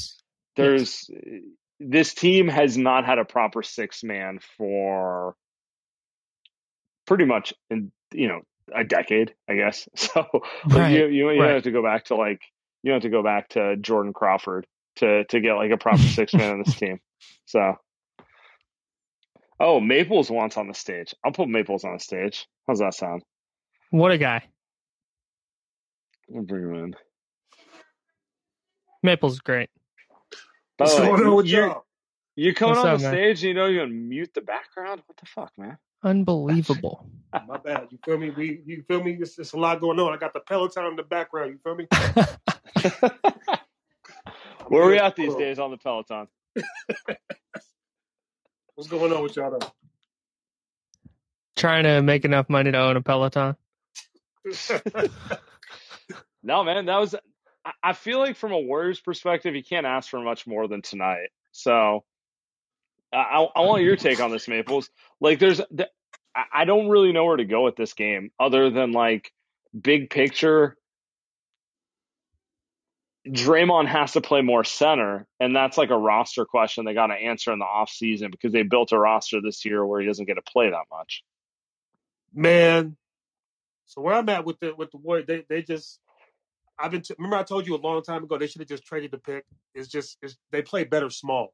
yes. 0.56 1.10
Eh, 1.14 1.40
this 1.80 2.14
team 2.14 2.48
has 2.48 2.76
not 2.78 3.04
had 3.04 3.18
a 3.18 3.24
proper 3.24 3.62
six 3.62 4.02
man 4.02 4.38
for 4.56 5.34
pretty 7.06 7.24
much 7.24 7.54
in 7.70 7.92
you 8.12 8.28
know 8.28 8.40
a 8.74 8.84
decade, 8.84 9.34
I 9.48 9.54
guess. 9.54 9.88
So 9.96 10.26
like, 10.66 10.74
Right, 10.74 10.92
you 10.92 11.06
you, 11.06 11.30
you 11.30 11.40
right. 11.42 11.54
have 11.54 11.62
to 11.64 11.70
go 11.70 11.82
back 11.82 12.06
to 12.06 12.16
like 12.16 12.40
you 12.82 12.92
have 12.92 13.02
to 13.02 13.10
go 13.10 13.22
back 13.22 13.50
to 13.50 13.76
Jordan 13.76 14.12
Crawford 14.12 14.66
to 14.96 15.24
to 15.24 15.40
get 15.40 15.54
like 15.54 15.70
a 15.70 15.76
proper 15.76 15.98
six 16.02 16.32
man 16.34 16.52
on 16.52 16.62
this 16.64 16.74
team. 16.78 17.00
So 17.44 17.74
oh 19.60 19.80
Maples 19.80 20.30
wants 20.30 20.56
on 20.56 20.68
the 20.68 20.74
stage. 20.74 21.14
I'll 21.24 21.32
put 21.32 21.48
Maples 21.48 21.84
on 21.84 21.92
the 21.94 22.00
stage. 22.00 22.46
How's 22.66 22.78
that 22.80 22.94
sound? 22.94 23.22
What 23.90 24.10
a 24.10 24.18
guy. 24.18 24.42
I'll 26.34 26.42
bring 26.42 26.64
him 26.64 26.74
in. 26.74 26.96
Maple's 29.02 29.34
is 29.34 29.40
great. 29.40 29.70
By 30.78 30.84
What's 30.84 30.98
way, 30.98 31.06
going 31.06 31.26
on 31.26 31.36
with 31.36 31.46
you're, 31.46 31.66
y'all? 31.68 31.84
you're 32.36 32.54
coming 32.54 32.76
What's 32.76 32.86
on 32.86 32.92
up, 32.94 32.98
the 32.98 33.02
man? 33.04 33.12
stage 33.12 33.44
and 33.44 33.48
you 33.48 33.54
don't 33.54 33.74
even 33.74 34.08
mute 34.08 34.34
the 34.34 34.40
background? 34.42 35.02
What 35.06 35.16
the 35.16 35.26
fuck, 35.26 35.52
man? 35.56 35.78
Unbelievable. 36.02 37.08
My 37.48 37.56
bad. 37.58 37.88
You 37.90 37.98
feel 38.04 38.18
me? 38.18 38.30
We, 38.30 38.62
you 38.64 38.82
feel 38.86 39.02
me? 39.02 39.16
It's, 39.20 39.36
it's 39.38 39.52
a 39.52 39.58
lot 39.58 39.80
going 39.80 39.98
on. 39.98 40.12
I 40.12 40.16
got 40.16 40.32
the 40.32 40.40
Peloton 40.40 40.84
in 40.86 40.96
the 40.96 41.02
background. 41.02 41.52
You 41.52 41.58
feel 41.64 41.74
me? 41.76 41.86
Where 44.68 44.82
are 44.82 44.88
we 44.88 44.98
at 44.98 45.16
these 45.16 45.34
days 45.34 45.58
on 45.58 45.70
the 45.70 45.76
Peloton? 45.78 46.28
What's 48.74 48.90
going 48.90 49.12
on 49.12 49.22
with 49.22 49.36
y'all 49.36 49.58
though? 49.58 49.72
Trying 51.56 51.84
to 51.84 52.02
make 52.02 52.24
enough 52.24 52.48
money 52.50 52.72
to 52.72 52.78
own 52.78 52.96
a 52.96 53.02
Peloton. 53.02 53.56
No, 56.42 56.64
man, 56.64 56.86
that 56.86 56.98
was. 56.98 57.14
I- 57.82 57.92
feel 57.92 58.18
like 58.18 58.36
from 58.36 58.52
a 58.52 58.58
Warriors 58.58 59.00
perspective, 59.00 59.54
you 59.54 59.64
can't 59.64 59.86
ask 59.86 60.10
for 60.10 60.20
much 60.20 60.46
more 60.46 60.68
than 60.68 60.82
tonight. 60.82 61.28
So, 61.52 62.04
I, 63.12 63.46
I 63.54 63.60
want 63.60 63.82
your 63.82 63.96
take 63.96 64.20
on 64.20 64.30
this, 64.30 64.48
Maples. 64.48 64.90
Like, 65.20 65.38
there's, 65.38 65.60
I 65.60 66.44
I 66.52 66.64
don't 66.64 66.88
really 66.88 67.12
know 67.12 67.24
where 67.24 67.36
to 67.36 67.44
go 67.44 67.64
with 67.64 67.76
this 67.76 67.94
game 67.94 68.30
other 68.38 68.70
than 68.70 68.92
like 68.92 69.32
big 69.78 70.10
picture. 70.10 70.76
Draymond 73.26 73.88
has 73.88 74.12
to 74.12 74.20
play 74.20 74.42
more 74.42 74.62
center, 74.62 75.26
and 75.40 75.56
that's 75.56 75.76
like 75.76 75.90
a 75.90 75.98
roster 75.98 76.44
question 76.44 76.84
they 76.84 76.94
got 76.94 77.08
to 77.08 77.14
answer 77.14 77.52
in 77.52 77.58
the 77.58 77.64
offseason 77.64 78.30
because 78.30 78.52
they 78.52 78.62
built 78.62 78.92
a 78.92 78.98
roster 78.98 79.40
this 79.40 79.64
year 79.64 79.84
where 79.84 80.00
he 80.00 80.06
doesn't 80.06 80.26
get 80.26 80.34
to 80.34 80.42
play 80.42 80.70
that 80.70 80.84
much. 80.92 81.24
Man, 82.32 82.96
so 83.86 84.00
where 84.00 84.14
I'm 84.14 84.28
at 84.28 84.44
with 84.44 84.60
the 84.60 84.74
with 84.76 84.92
the 84.92 84.98
Warriors, 84.98 85.26
they 85.26 85.44
they 85.48 85.62
just 85.62 85.98
I've 86.78 86.90
been 86.90 87.02
t- 87.02 87.14
remember 87.18 87.36
I 87.36 87.42
told 87.42 87.66
you 87.66 87.74
a 87.74 87.78
long 87.78 88.02
time 88.02 88.24
ago 88.24 88.38
they 88.38 88.46
should 88.46 88.60
have 88.60 88.68
just 88.68 88.84
traded 88.84 89.10
the 89.10 89.18
pick. 89.18 89.44
It's 89.74 89.88
just 89.88 90.18
it's, 90.22 90.36
they 90.50 90.62
play 90.62 90.84
better 90.84 91.10
small, 91.10 91.52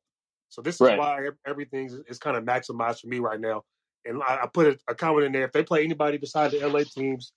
so 0.49 0.63
this 0.63 0.77
is 0.77 0.81
Right. 0.81 0.99
why 0.99 1.29
everything 1.47 1.87
is, 1.87 2.01
is 2.09 2.19
kind 2.19 2.37
of 2.37 2.45
maximized 2.45 3.01
for 3.01 3.09
me 3.09 3.19
right 3.19 3.41
now. 3.41 3.63
And 4.05 4.23
I, 4.23 4.41
I 4.43 4.47
put 4.53 4.67
a, 4.67 4.79
a 4.89 4.95
comment 4.95 5.27
in 5.27 5.33
there: 5.33 5.45
if 5.45 5.53
they 5.53 5.63
play 5.63 5.85
anybody 5.85 6.19
besides 6.19 6.55
the 6.59 6.67
LA 6.67 6.83
teams, 6.85 7.33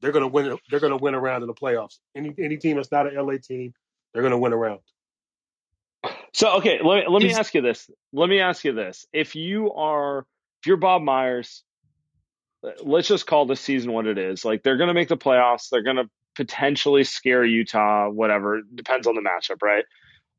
they're 0.00 0.12
gonna 0.12 0.28
win. 0.28 0.58
They're 0.70 0.80
gonna 0.80 0.96
win 0.98 1.14
around 1.14 1.42
in 1.42 1.48
the 1.48 1.54
playoffs. 1.54 1.98
Any 2.14 2.34
any 2.38 2.56
team 2.58 2.76
that's 2.76 2.92
not 2.92 3.06
an 3.06 3.14
LA 3.14 3.36
team, 3.42 3.72
they're 4.12 4.22
gonna 4.22 4.38
win 4.38 4.52
around. 4.52 4.80
So 6.32 6.56
okay, 6.58 6.80
let 6.82 7.04
me 7.04 7.12
let 7.12 7.22
me 7.22 7.32
ask 7.32 7.54
you 7.54 7.60
this. 7.62 7.90
Let 8.12 8.28
me 8.28 8.40
ask 8.40 8.64
you 8.64 8.72
this. 8.72 9.06
If 9.12 9.34
you 9.34 9.72
are 9.72 10.20
if 10.62 10.66
you're 10.66 10.76
Bob 10.76 11.02
Myers, 11.02 11.64
let's 12.82 13.08
just 13.08 13.26
call 13.26 13.46
this 13.46 13.60
season 13.60 13.92
what 13.92 14.06
it 14.06 14.18
is. 14.18 14.44
Like 14.44 14.62
they're 14.62 14.76
gonna 14.76 14.94
make 14.94 15.08
the 15.08 15.16
playoffs, 15.16 15.68
they're 15.70 15.82
gonna 15.82 16.04
potentially 16.36 17.04
scare 17.04 17.44
Utah, 17.44 18.08
whatever. 18.08 18.62
Depends 18.74 19.06
on 19.06 19.14
the 19.14 19.22
matchup, 19.22 19.62
right? 19.62 19.84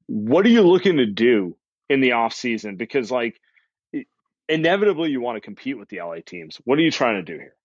What 0.08 0.46
are 0.46 0.50
you 0.50 0.62
looking 0.62 0.98
to 0.98 1.06
do 1.06 1.56
in 1.90 2.02
the 2.02 2.14
off 2.14 2.34
season? 2.34 2.76
Because 2.76 3.12
like 3.12 3.40
inevitably 4.50 5.12
you 5.12 5.22
want 5.22 5.38
to 5.38 5.42
compete 5.42 5.78
with 5.78 5.90
the 5.90 6.02
LA 6.02 6.18
teams. 6.26 6.60
What 6.66 6.78
are 6.78 6.82
you 6.82 6.92
trying 6.92 7.16
to 7.16 7.24
do 7.24 7.38
here? 7.38 7.56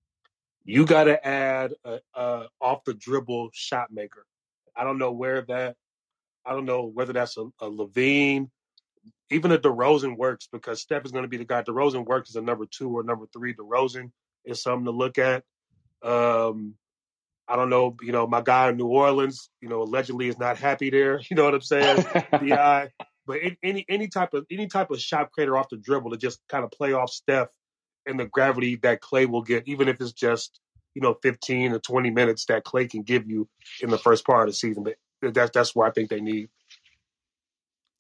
you 0.67 0.85
got 0.85 1.05
to 1.05 1.27
add 1.27 1.75
a, 1.85 2.01
a 2.15 2.47
off 2.61 2.85
the 2.85 2.93
dribble 2.93 3.51
shot 3.55 3.93
maker. 3.93 4.27
I 4.77 4.85
don't 4.85 4.99
know 4.99 5.13
where 5.13 5.43
that. 5.43 5.77
I 6.45 6.53
don't 6.53 6.67
know 6.67 6.85
whether 6.93 7.13
that's 7.13 7.37
a, 7.37 7.45
a 7.61 7.71
LaVine, 7.71 8.51
even 9.31 9.53
a 9.53 9.59
DeRozan 9.59 10.17
works 10.17 10.49
because 10.53 10.83
Steph 10.83 11.05
is 11.05 11.13
going 11.13 11.23
to 11.23 11.29
be 11.29 11.37
the 11.37 11.45
guy. 11.45 11.63
DeRozan 11.63 12.05
works 12.05 12.31
as 12.31 12.37
a 12.37 12.43
number 12.43 12.67
two 12.67 12.91
or 12.91 13.05
number 13.05 13.27
three. 13.33 13.55
DeRozan 13.55 14.11
is 14.45 14.61
something 14.61 14.85
to 14.85 14.91
look 14.91 15.19
at. 15.19 15.45
Um, 16.03 16.75
I 17.49 17.57
don't 17.57 17.71
know. 17.71 17.97
You 18.03 18.13
know, 18.13 18.27
my 18.27 18.41
guy 18.41 18.69
in 18.71 18.77
New 18.77 18.89
Orleans, 18.89 19.51
you 19.61 19.69
know, 19.69 19.83
allegedly 19.83 20.29
is 20.29 20.39
not 20.39 20.59
happy 20.59 20.91
there. 20.91 21.21
You 21.31 21.37
know 21.37 21.45
what 21.45 21.55
I'm 21.55 21.61
saying? 21.61 22.05
Bi, 22.31 22.91
but 23.27 23.39
any 23.63 23.85
any 23.89 24.09
type 24.09 24.35
of 24.35 24.47
any 24.51 24.67
type 24.67 24.91
of 24.91 25.01
shot 25.01 25.33
creator 25.33 25.57
off 25.57 25.69
the 25.69 25.77
dribble 25.77 26.11
to 26.11 26.17
just 26.17 26.41
kind 26.49 26.65
of 26.65 26.71
play 26.71 26.93
off 26.93 27.11
Steph 27.11 27.49
and 28.07 28.19
the 28.19 28.27
gravity 28.27 28.77
that 28.77 29.01
Klay 29.01 29.27
will 29.29 29.43
get, 29.43 29.67
even 29.67 29.89
if 29.89 30.01
it's 30.01 30.13
just 30.13 30.61
you 30.95 31.03
know 31.03 31.15
15 31.23 31.73
or 31.73 31.79
20 31.79 32.11
minutes 32.11 32.47
that 32.47 32.65
Klay 32.65 32.89
can 32.89 33.03
give 33.03 33.29
you 33.29 33.49
in 33.81 33.91
the 33.91 33.99
first 33.99 34.25
part 34.25 34.49
of 34.49 34.55
the 34.55 34.57
season. 34.57 34.85
But 34.85 35.35
that's 35.35 35.51
that's 35.53 35.75
where 35.75 35.87
I 35.87 35.91
think 35.91 36.11
they 36.11 36.21
need. 36.21 36.49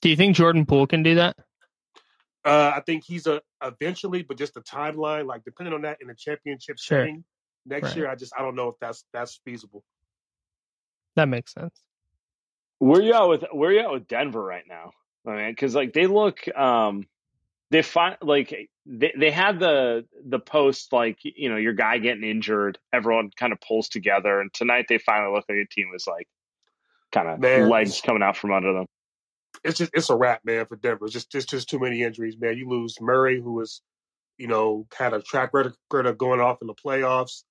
Do 0.03 0.09
you 0.09 0.17
think 0.17 0.37
Jordan 0.37 0.67
Poole 0.67 0.87
can 0.87 1.03
do 1.03 1.17
that? 1.17 1.37
Uh, 2.45 2.73
I 2.77 2.81
think 2.81 3.03
he's 3.05 3.27
a 3.27 3.43
eventually, 3.63 4.23
but 4.23 4.39
just 4.39 4.55
the 4.55 4.61
timeline, 4.61 5.27
like 5.27 5.45
depending 5.45 5.75
on 5.75 5.83
that 5.83 5.99
in 6.01 6.07
the 6.07 6.15
championship 6.15 6.79
Sure. 6.79 7.01
setting 7.01 7.25
next 7.67 7.89
Right. 7.89 7.97
year, 7.97 8.09
I 8.09 8.15
just 8.15 8.33
I 8.39 8.43
don't 8.43 8.55
know 8.57 8.69
if 8.69 8.77
that's 8.81 9.05
that's 9.13 9.41
feasible. 9.45 9.85
That 11.17 11.29
makes 11.29 11.53
sense. 11.55 11.75
Where 12.79 13.01
you 13.03 13.15
at 13.15 13.25
with 13.25 13.45
where 13.53 13.73
you 13.73 13.81
at 13.81 13.91
with 13.91 14.07
Denver 14.07 14.43
right 14.43 14.65
now? 14.69 14.93
I 15.27 15.37
mean, 15.37 15.51
because 15.51 15.75
like 15.75 15.93
they 15.93 16.07
look, 16.07 16.47
um, 16.57 17.07
they 17.71 17.83
find 17.83 18.17
like 18.23 18.55
they 18.85 19.13
they 19.19 19.31
had 19.31 19.59
the 19.59 20.05
the 20.25 20.39
post 20.39 20.93
like 20.93 21.19
you 21.23 21.49
know 21.49 21.57
your 21.57 21.73
guy 21.73 21.99
getting 21.99 22.23
injured, 22.23 22.79
everyone 22.93 23.31
kind 23.37 23.53
of 23.53 23.61
pulls 23.61 23.89
together, 23.89 24.41
and 24.41 24.53
tonight 24.53 24.87
they 24.89 24.99
finally 24.99 25.35
look 25.35 25.45
like 25.49 25.59
a 25.59 25.67
team 25.67 25.89
was 25.91 26.07
like 26.07 26.29
kind 27.13 27.29
of 27.29 27.41
Man. 27.41 27.69
legs 27.69 28.01
coming 28.01 28.23
out 28.23 28.37
from 28.37 28.53
under 28.53 28.73
them. 28.73 28.87
it's 29.65 29.79
just 29.79 29.91
it's 29.95 30.11
a 30.11 30.17
wrap, 30.17 30.43
man, 30.45 30.67
for 30.67 30.77
Denver. 30.77 31.07
It's 31.07 31.15
just 31.15 31.35
it's 31.35 31.47
just 31.47 31.69
too 31.71 31.79
many 31.79 32.03
injuries, 32.03 32.37
man. 32.39 32.57
You 32.59 32.69
lose 32.69 33.01
Murray, 33.01 33.41
who 33.41 33.55
was, 33.55 33.81
you 34.37 34.49
know, 34.49 34.87
had 34.97 35.15
a 35.15 35.23
track 35.23 35.55
record 35.55 36.07
of 36.07 36.19
going 36.19 36.41
off 36.41 36.59
in 36.61 36.67
the 36.67 36.75
playoffs. 36.75 37.43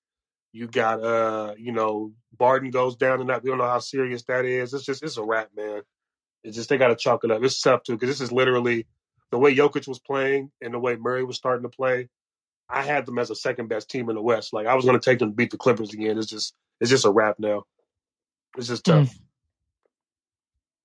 You 0.56 0.68
got 0.68 1.04
uh, 1.04 1.54
you 1.58 1.70
know, 1.70 2.12
Barden 2.34 2.70
goes 2.70 2.96
down 2.96 3.20
and 3.20 3.28
that. 3.28 3.42
We 3.42 3.50
don't 3.50 3.58
know 3.58 3.68
how 3.68 3.78
serious 3.78 4.22
that 4.22 4.46
is. 4.46 4.72
It's 4.72 4.86
just 4.86 5.02
it's 5.02 5.18
a 5.18 5.22
wrap, 5.22 5.50
man. 5.54 5.82
It's 6.42 6.56
just 6.56 6.70
they 6.70 6.78
got 6.78 6.88
to 6.88 6.96
chalk 6.96 7.24
it 7.24 7.30
up. 7.30 7.42
It's 7.42 7.60
tough 7.60 7.82
too 7.82 7.92
because 7.92 8.08
this 8.08 8.22
is 8.22 8.32
literally 8.32 8.86
the 9.30 9.38
way 9.38 9.54
Jokic 9.54 9.86
was 9.86 9.98
playing 9.98 10.50
and 10.62 10.72
the 10.72 10.78
way 10.78 10.96
Murray 10.96 11.24
was 11.24 11.36
starting 11.36 11.64
to 11.64 11.68
play. 11.68 12.08
I 12.70 12.82
had 12.82 13.04
them 13.04 13.18
as 13.18 13.28
a 13.28 13.34
second 13.36 13.68
best 13.68 13.90
team 13.90 14.08
in 14.08 14.16
the 14.16 14.22
West. 14.22 14.54
Like 14.54 14.66
I 14.66 14.74
was 14.74 14.86
going 14.86 14.98
to 14.98 15.04
take 15.04 15.18
them 15.18 15.28
to 15.28 15.34
beat 15.34 15.50
the 15.50 15.58
Clippers 15.58 15.92
again. 15.92 16.16
It's 16.16 16.26
just 16.26 16.54
it's 16.80 16.88
just 16.88 17.04
a 17.04 17.10
wrap 17.10 17.36
now. 17.38 17.64
It's 18.56 18.68
just 18.68 18.84
tough. 18.86 19.14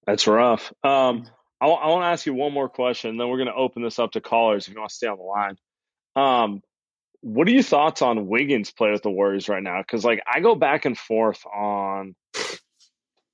That's 0.05 0.27
rough. 0.27 0.73
Um, 0.83 1.27
I, 1.61 1.67
I 1.67 1.87
want 1.87 2.03
to 2.03 2.07
ask 2.07 2.25
you 2.25 2.33
one 2.33 2.51
more 2.51 2.67
question, 2.67 3.15
then 3.15 3.29
we're 3.29 3.37
going 3.37 3.47
to 3.47 3.55
open 3.55 3.83
this 3.83 3.99
up 3.99 4.11
to 4.11 4.21
callers 4.21 4.67
if 4.67 4.73
you 4.73 4.79
want 4.81 4.89
to 4.89 4.95
stay 4.95 5.07
on 5.07 5.17
the 5.17 5.23
line. 5.23 5.57
Um, 6.17 6.61
what 7.21 7.47
are 7.47 7.51
your 7.51 7.63
thoughts 7.63 8.01
on 8.01 8.27
Wiggins 8.27 8.71
play 8.71 8.91
with 8.91 9.03
the 9.03 9.09
Warriors 9.09 9.47
right 9.47 9.63
now? 9.63 9.81
Because 9.81 10.03
like 10.03 10.21
I 10.31 10.39
go 10.39 10.55
back 10.55 10.85
and 10.85 10.97
forth 10.97 11.45
on 11.45 12.15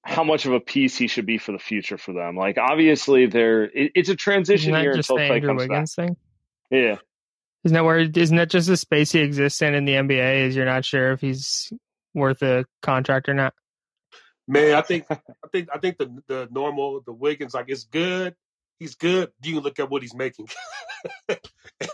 how 0.03 0.23
much 0.23 0.45
of 0.45 0.53
a 0.53 0.59
piece 0.59 0.97
he 0.97 1.07
should 1.07 1.25
be 1.25 1.37
for 1.37 1.51
the 1.51 1.59
future 1.59 1.97
for 1.97 2.13
them. 2.13 2.35
Like 2.35 2.57
obviously, 2.57 3.25
there 3.25 3.63
it, 3.63 3.91
it's 3.95 4.09
a 4.09 4.15
transition 4.15 4.71
Isn't 4.73 4.83
year 4.83 4.93
just 4.95 5.09
until 5.09 5.25
the 5.25 5.29
Klay 5.29 5.35
Andrew 5.35 5.49
comes 5.49 5.61
Wiggins 5.61 5.95
back. 5.95 6.05
thing? 6.07 6.17
Yeah, 6.69 6.97
Isn't 7.63 7.73
that 7.75 7.85
where? 7.85 7.99
Isn't 7.99 8.37
that 8.37 8.49
just 8.49 8.67
the 8.67 8.77
space 8.77 9.11
he 9.11 9.19
exists 9.19 9.61
in 9.61 9.73
in 9.73 9.85
the 9.85 9.93
NBA? 9.93 10.47
Is 10.47 10.55
you're 10.55 10.65
not 10.65 10.85
sure 10.85 11.11
if 11.13 11.21
he's 11.21 11.71
worth 12.13 12.41
a 12.41 12.65
contract 12.81 13.29
or 13.29 13.33
not? 13.33 13.53
Man, 14.49 14.75
I 14.75 14.81
think 14.81 15.05
I 15.09 15.17
think 15.51 15.69
I 15.73 15.77
think 15.79 15.97
the 15.97 16.21
the 16.27 16.47
normal 16.51 17.01
the 17.05 17.13
Wiggins 17.13 17.53
like 17.53 17.65
it's 17.69 17.85
good. 17.85 18.35
He's 18.79 18.95
good. 18.95 19.31
You 19.43 19.55
can 19.55 19.63
look 19.63 19.79
at 19.79 19.89
what 19.89 20.01
he's 20.01 20.13
making, 20.13 20.47
and 21.29 21.39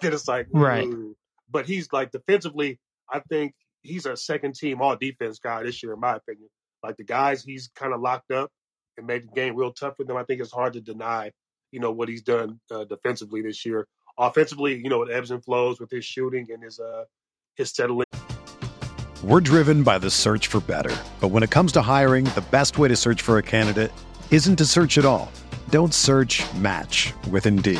then 0.01 0.13
it's 0.13 0.27
like 0.27 0.47
Right. 0.51 0.85
ooh. 0.85 1.15
But 1.53 1.67
he's 1.67 1.87
like 1.93 2.11
defensively. 2.11 2.79
I 3.09 3.21
think 3.29 3.53
he's 3.83 4.05
a 4.05 4.17
second 4.17 4.55
team 4.55 4.81
all 4.81 4.95
defense 4.95 5.39
guy 5.39 5.63
this 5.63 5.83
year, 5.83 5.93
in 5.93 5.99
my 5.99 6.15
opinion. 6.15 6.49
Like 6.81 6.97
the 6.97 7.05
guys 7.05 7.43
he's 7.43 7.69
kind 7.75 7.93
of 7.93 8.01
locked 8.01 8.31
up 8.31 8.49
and 8.97 9.07
made 9.07 9.23
the 9.23 9.33
game 9.33 9.55
real 9.55 9.71
tough 9.71 9.95
for 9.95 10.03
them. 10.03 10.17
I 10.17 10.23
think 10.23 10.41
it's 10.41 10.51
hard 10.51 10.73
to 10.73 10.81
deny, 10.81 11.31
you 11.71 11.79
know, 11.79 11.91
what 11.91 12.09
he's 12.09 12.23
done 12.23 12.59
uh, 12.71 12.83
defensively 12.85 13.41
this 13.41 13.65
year. 13.65 13.87
Offensively, 14.17 14.75
you 14.75 14.89
know, 14.89 15.03
it 15.03 15.11
ebbs 15.11 15.31
and 15.31 15.43
flows 15.43 15.79
with 15.79 15.91
his 15.91 16.03
shooting 16.03 16.47
and 16.51 16.63
his 16.63 16.79
uh 16.79 17.05
his 17.55 17.71
settling. 17.71 18.07
We're 19.23 19.39
driven 19.39 19.83
by 19.83 19.99
the 19.99 20.09
search 20.09 20.47
for 20.47 20.59
better. 20.59 20.95
But 21.21 21.29
when 21.29 21.43
it 21.43 21.51
comes 21.51 21.71
to 21.73 21.81
hiring, 21.81 22.25
the 22.25 22.43
best 22.51 22.77
way 22.77 22.89
to 22.89 22.95
search 22.95 23.21
for 23.21 23.37
a 23.37 23.43
candidate 23.43 23.91
isn't 24.31 24.57
to 24.57 24.65
search 24.65 24.97
at 24.97 25.05
all. 25.05 25.31
Don't 25.69 25.93
search 25.93 26.43
match 26.55 27.13
with 27.29 27.45
Indeed. 27.45 27.79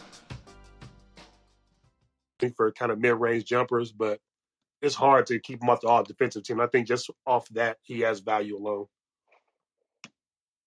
For 2.49 2.71
kind 2.71 2.91
of 2.91 2.99
mid 2.99 3.15
range 3.15 3.45
jumpers, 3.45 3.91
but 3.91 4.19
it's 4.81 4.95
hard 4.95 5.27
to 5.27 5.39
keep 5.39 5.61
him 5.61 5.69
off 5.69 5.81
the 5.81 5.87
all 5.87 6.03
defensive 6.03 6.43
team. 6.43 6.59
I 6.59 6.67
think 6.67 6.87
just 6.87 7.09
off 7.25 7.47
that, 7.49 7.77
he 7.83 8.01
has 8.01 8.19
value 8.19 8.57
alone. 8.57 8.87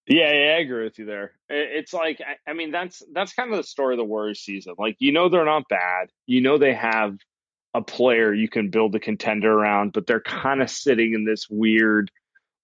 Yeah, 0.06 0.32
yeah, 0.32 0.54
I 0.56 0.58
agree 0.58 0.84
with 0.84 0.98
you 0.98 1.06
there. 1.06 1.32
It's 1.48 1.94
like 1.94 2.20
I, 2.20 2.50
I 2.50 2.54
mean 2.54 2.70
that's 2.70 3.02
that's 3.12 3.32
kind 3.32 3.50
of 3.50 3.56
the 3.56 3.62
story 3.62 3.94
of 3.94 3.98
the 3.98 4.04
Warriors 4.04 4.40
season. 4.40 4.74
Like 4.78 4.96
you 4.98 5.12
know 5.12 5.28
they're 5.28 5.44
not 5.44 5.68
bad. 5.68 6.10
You 6.26 6.42
know 6.42 6.58
they 6.58 6.74
have 6.74 7.16
a 7.72 7.82
player 7.82 8.32
you 8.32 8.48
can 8.48 8.70
build 8.70 8.94
a 8.94 9.00
contender 9.00 9.50
around, 9.52 9.92
but 9.92 10.06
they're 10.06 10.20
kind 10.20 10.62
of 10.62 10.70
sitting 10.70 11.14
in 11.14 11.24
this 11.24 11.46
weird 11.48 12.10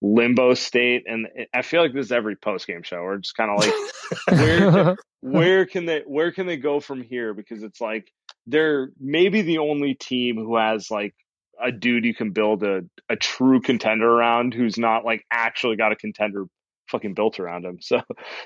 limbo 0.02 0.54
state. 0.54 1.04
And 1.06 1.28
I 1.52 1.62
feel 1.62 1.82
like 1.82 1.92
this 1.92 2.06
is 2.06 2.12
every 2.12 2.36
post 2.36 2.66
game 2.66 2.82
show. 2.82 3.02
We're 3.02 3.18
just 3.18 3.36
kind 3.36 3.50
of 3.50 3.58
like 3.58 4.38
where 4.38 4.96
where 5.20 5.66
can 5.66 5.86
they 5.86 6.02
where 6.06 6.32
can 6.32 6.46
they 6.46 6.58
go 6.58 6.78
from 6.78 7.02
here? 7.02 7.32
Because 7.32 7.62
it's 7.62 7.80
like 7.80 8.12
they're 8.46 8.90
maybe 8.98 9.42
the 9.42 9.58
only 9.58 9.94
team 9.94 10.36
who 10.36 10.56
has 10.56 10.90
like 10.90 11.14
a 11.62 11.70
dude 11.70 12.04
you 12.04 12.14
can 12.14 12.30
build 12.30 12.62
a, 12.62 12.82
a 13.08 13.16
true 13.16 13.60
contender 13.60 14.10
around 14.10 14.54
who's 14.54 14.78
not 14.78 15.04
like 15.04 15.24
actually 15.30 15.76
got 15.76 15.92
a 15.92 15.96
contender 15.96 16.46
fucking 16.88 17.14
built 17.14 17.38
around 17.38 17.64
him. 17.64 17.78
So 17.82 18.00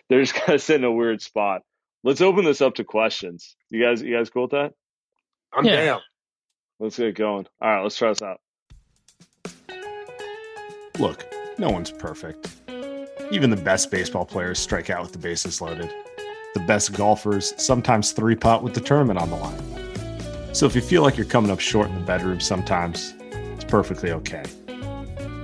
they're 0.08 0.20
just 0.20 0.34
kind 0.34 0.54
of 0.54 0.62
sitting 0.62 0.82
in 0.84 0.88
a 0.90 0.92
weird 0.92 1.22
spot. 1.22 1.62
Let's 2.02 2.20
open 2.20 2.44
this 2.44 2.60
up 2.60 2.74
to 2.74 2.84
questions. 2.84 3.56
You 3.70 3.82
guys, 3.82 4.02
you 4.02 4.14
guys 4.14 4.30
cool 4.30 4.42
with 4.42 4.50
that? 4.50 4.72
I'm 5.52 5.64
Yeah. 5.64 5.84
down. 5.84 6.00
Let's 6.80 6.98
get 6.98 7.14
going. 7.14 7.46
All 7.62 7.70
right, 7.70 7.82
let's 7.82 7.96
try 7.96 8.08
this 8.10 8.20
out. 8.20 8.40
Look, 10.98 11.24
no 11.58 11.70
one's 11.70 11.90
perfect. 11.90 12.48
Even 13.30 13.50
the 13.50 13.56
best 13.56 13.90
baseball 13.90 14.24
players 14.26 14.58
strike 14.58 14.90
out 14.90 15.02
with 15.02 15.12
the 15.12 15.18
bases 15.18 15.60
loaded. 15.60 15.90
The 16.54 16.60
best 16.60 16.92
golfers 16.92 17.54
sometimes 17.56 18.12
three 18.12 18.36
putt 18.36 18.62
with 18.62 18.74
the 18.74 18.80
tournament 18.80 19.18
on 19.18 19.30
the 19.30 19.36
line. 19.36 19.83
So 20.54 20.66
if 20.66 20.76
you 20.76 20.82
feel 20.82 21.02
like 21.02 21.16
you're 21.16 21.26
coming 21.26 21.50
up 21.50 21.58
short 21.58 21.88
in 21.88 21.96
the 21.96 22.00
bedroom 22.00 22.38
sometimes, 22.38 23.14
it's 23.54 23.64
perfectly 23.64 24.12
okay. 24.12 24.44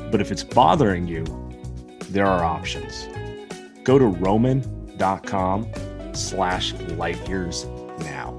But 0.09 0.21
if 0.21 0.31
it's 0.31 0.45
bothering 0.45 1.09
you, 1.09 1.25
there 2.11 2.27
are 2.27 2.45
options. 2.45 3.09
Go 3.83 3.99
to 3.99 4.07
roman.com 4.07 5.67
slash 6.13 6.75
light 6.75 7.29
years 7.29 7.67
now. 7.99 8.37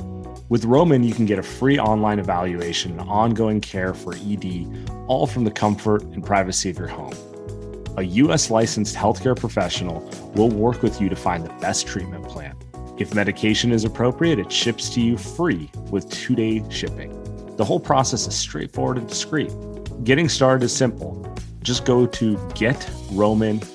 With 0.47 0.63
Roman, 0.63 1.03
you 1.03 1.13
can 1.13 1.25
get 1.25 1.39
a 1.39 1.43
free 1.43 1.77
online 1.77 2.19
evaluation 2.19 2.97
and 2.97 3.01
ongoing 3.01 3.59
care 3.59 3.93
for 3.93 4.15
ED, 4.15 4.89
all 5.07 5.27
from 5.27 5.43
the 5.43 5.51
comfort 5.51 6.03
and 6.03 6.25
privacy 6.25 6.69
of 6.69 6.79
your 6.79 6.87
home. 6.87 7.13
A 7.97 8.03
U.S. 8.03 8.49
licensed 8.49 8.95
healthcare 8.95 9.37
professional 9.37 10.09
will 10.35 10.49
work 10.49 10.81
with 10.81 11.01
you 11.01 11.09
to 11.09 11.17
find 11.17 11.45
the 11.45 11.53
best 11.55 11.85
treatment 11.85 12.23
plan. 12.29 12.55
If 13.01 13.13
medication 13.15 13.71
is 13.71 13.83
appropriate, 13.83 14.37
it 14.37 14.51
ships 14.51 14.87
to 14.89 15.01
you 15.01 15.17
free 15.17 15.71
with 15.89 16.07
two 16.11 16.35
day 16.35 16.63
shipping. 16.69 17.11
The 17.55 17.65
whole 17.65 17.79
process 17.79 18.27
is 18.27 18.35
straightforward 18.35 18.99
and 18.99 19.07
discreet. 19.07 19.51
Getting 20.03 20.29
started 20.29 20.63
is 20.65 20.71
simple. 20.71 21.25
Just 21.63 21.83
go 21.83 22.05
to 22.05 22.35
getroman.com 22.53 23.67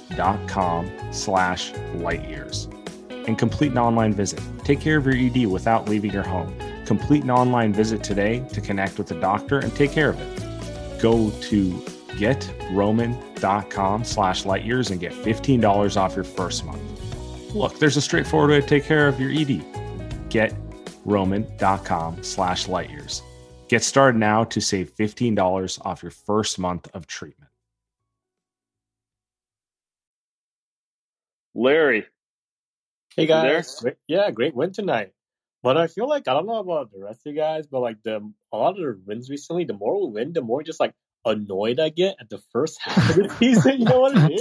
slash 1.13 1.73
lightyears 1.73 2.73
and 3.27 3.37
complete 3.37 3.73
an 3.73 3.79
online 3.79 4.13
visit. 4.13 4.41
Take 4.63 4.81
care 4.81 4.97
of 4.97 5.07
your 5.07 5.17
ED 5.17 5.47
without 5.47 5.89
leaving 5.89 6.13
your 6.13 6.23
home. 6.23 6.57
Complete 6.87 7.25
an 7.25 7.33
online 7.33 7.73
visit 7.73 8.05
today 8.05 8.47
to 8.53 8.61
connect 8.61 8.97
with 8.97 9.11
a 9.11 9.21
doctor 9.21 9.59
and 9.59 9.75
take 9.75 9.91
care 9.91 10.11
of 10.11 10.21
it. 10.21 11.03
Go 11.03 11.31
to 11.31 11.73
getroman.com 12.13 14.05
slash 14.05 14.45
lightyears 14.45 14.93
and 14.93 15.01
get 15.01 15.11
$15 15.13 15.97
off 15.97 16.15
your 16.15 16.23
first 16.23 16.65
month. 16.65 16.81
Look, 17.57 17.79
there's 17.79 17.97
a 17.97 18.03
straightforward 18.03 18.51
way 18.51 18.61
to 18.61 18.67
take 18.67 18.85
care 18.85 19.09
of 19.09 19.19
your 19.19 19.31
ED. 19.31 19.65
Getroman.com 20.29 22.23
slash 22.23 22.67
lightyears. 22.67 23.23
Get 23.69 23.83
started 23.83 24.19
now 24.19 24.45
to 24.45 24.61
save 24.61 24.95
$15 24.95 25.81
off 25.87 26.03
your 26.03 26.11
first 26.11 26.59
month 26.59 26.89
of 26.93 27.07
treatment. 27.07 27.51
Larry, 31.55 32.07
Hey 33.17 33.25
guys, 33.25 33.81
Great- 33.81 33.97
yeah, 34.07 34.31
great 34.31 34.55
win 34.55 34.73
tonight. 34.73 35.13
But 35.63 35.79
I 35.79 35.87
feel 35.87 36.07
like 36.07 36.29
I 36.29 36.35
don't 36.35 36.45
know 36.45 36.59
about 36.59 36.93
the 36.93 36.99
rest 37.03 37.27
of 37.27 37.33
you 37.33 37.41
guys, 37.41 37.67
but 37.67 37.81
like 37.81 38.03
the 38.03 38.17
a 38.53 38.57
lot 38.57 38.73
of 38.73 38.77
the 38.77 39.01
wins 39.07 39.31
recently, 39.31 39.65
the 39.65 39.73
more 39.73 40.07
we 40.07 40.13
win, 40.13 40.35
the 40.35 40.43
more 40.43 40.63
just 40.63 40.79
like 40.79 40.93
annoyed 41.25 41.81
I 41.81 41.89
get 41.89 42.17
at 42.21 42.29
the 42.29 42.39
first 42.53 42.79
half 42.83 43.17
of 43.17 43.17
the 43.17 43.35
season. 43.39 43.79
You 43.79 43.87
know 43.87 44.01
what 44.01 44.15
I 44.19 44.29
mean? 44.29 44.39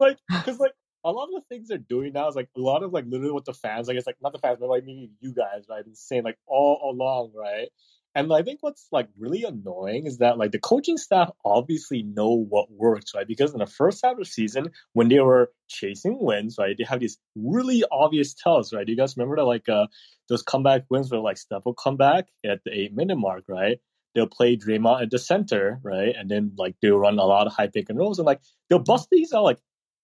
Like, 0.00 0.16
because 0.30 0.58
like 0.58 0.72
a 1.04 1.12
lot 1.12 1.24
of 1.24 1.30
the 1.34 1.42
things 1.48 1.68
they're 1.68 1.78
doing 1.78 2.12
now 2.12 2.28
is 2.28 2.34
like 2.34 2.48
a 2.56 2.60
lot 2.60 2.82
of 2.82 2.92
like 2.92 3.04
literally 3.06 3.32
what 3.32 3.44
the 3.44 3.54
fans, 3.54 3.88
like 3.88 3.96
it's 3.96 4.06
like 4.06 4.16
not 4.20 4.32
the 4.32 4.38
fans, 4.38 4.58
but 4.60 4.68
like 4.68 4.84
me, 4.84 5.10
you 5.20 5.32
guys, 5.32 5.64
right, 5.68 5.84
been 5.84 5.94
saying 5.94 6.24
like 6.24 6.38
all 6.46 6.90
along, 6.92 7.32
right? 7.34 7.68
And 8.14 8.32
I 8.32 8.42
think 8.42 8.58
what's 8.62 8.88
like 8.90 9.08
really 9.16 9.44
annoying 9.44 10.06
is 10.06 10.18
that 10.18 10.38
like 10.38 10.50
the 10.50 10.58
coaching 10.58 10.96
staff 10.96 11.30
obviously 11.44 12.02
know 12.02 12.30
what 12.30 12.70
works, 12.70 13.14
right? 13.14 13.26
Because 13.26 13.52
in 13.52 13.58
the 13.58 13.66
first 13.66 14.00
half 14.02 14.12
of 14.12 14.18
the 14.18 14.24
season, 14.24 14.70
when 14.92 15.08
they 15.08 15.20
were 15.20 15.52
chasing 15.68 16.18
wins, 16.20 16.56
right, 16.58 16.74
they 16.76 16.84
have 16.84 17.00
these 17.00 17.18
really 17.36 17.84
obvious 17.92 18.34
tells, 18.34 18.72
right? 18.72 18.84
Do 18.84 18.92
you 18.92 18.98
guys 18.98 19.16
remember 19.16 19.36
that 19.36 19.44
like 19.44 19.68
uh 19.68 19.86
those 20.28 20.42
comeback 20.42 20.84
wins 20.90 21.10
where 21.10 21.20
like 21.20 21.38
Steph 21.38 21.64
will 21.64 21.74
come 21.74 21.96
back 21.96 22.26
at 22.44 22.60
the 22.64 22.72
eight 22.72 22.94
minute 22.94 23.16
mark, 23.16 23.44
right? 23.48 23.78
They'll 24.14 24.26
play 24.26 24.56
Draymond 24.56 25.02
at 25.02 25.10
the 25.10 25.18
center, 25.18 25.78
right? 25.84 26.14
And 26.18 26.28
then 26.30 26.52
like 26.56 26.74
they'll 26.82 26.98
run 26.98 27.18
a 27.18 27.24
lot 27.24 27.46
of 27.46 27.52
high 27.52 27.68
pick 27.68 27.88
and 27.88 27.98
rolls 27.98 28.18
and 28.18 28.26
like 28.26 28.40
they'll 28.68 28.78
bust 28.80 29.08
these 29.12 29.32
out 29.32 29.44
like 29.44 29.58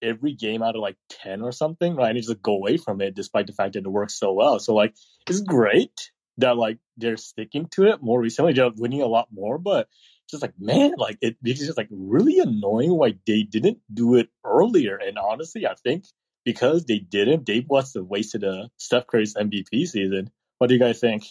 every 0.04 0.32
game 0.32 0.62
out 0.62 0.76
of 0.76 0.82
like 0.82 0.96
ten 1.08 1.42
or 1.42 1.52
something, 1.52 1.96
right? 1.96 2.14
And 2.14 2.22
just 2.22 2.42
go 2.42 2.54
away 2.54 2.76
from 2.76 3.00
it, 3.00 3.14
despite 3.14 3.46
the 3.46 3.52
fact 3.52 3.72
that 3.72 3.84
it 3.84 3.88
works 3.88 4.18
so 4.18 4.32
well. 4.32 4.58
So 4.58 4.74
like, 4.74 4.94
it's 5.28 5.40
great 5.40 6.10
that 6.38 6.56
like 6.56 6.78
they're 6.96 7.16
sticking 7.16 7.66
to 7.72 7.84
it 7.84 8.02
more 8.02 8.20
recently, 8.20 8.52
they're 8.52 8.70
winning 8.76 9.02
a 9.02 9.06
lot 9.06 9.28
more, 9.32 9.58
but 9.58 9.88
just 10.30 10.42
like 10.42 10.54
man, 10.58 10.94
like 10.96 11.18
it, 11.20 11.36
it's 11.44 11.60
just 11.60 11.78
like 11.78 11.88
really 11.90 12.38
annoying 12.38 12.96
why 12.96 13.14
they 13.26 13.42
didn't 13.42 13.78
do 13.92 14.16
it 14.16 14.28
earlier. 14.44 14.96
And 14.96 15.18
honestly, 15.18 15.66
I 15.66 15.74
think 15.74 16.04
because 16.44 16.84
they 16.84 16.98
didn't, 16.98 17.46
they 17.46 17.64
must 17.68 17.94
have 17.94 18.06
wasted 18.06 18.44
a 18.44 18.70
Steph 18.76 19.06
Curry's 19.06 19.34
MVP 19.34 19.86
season. 19.86 20.30
What 20.58 20.68
do 20.68 20.74
you 20.74 20.80
guys 20.80 21.00
think? 21.00 21.24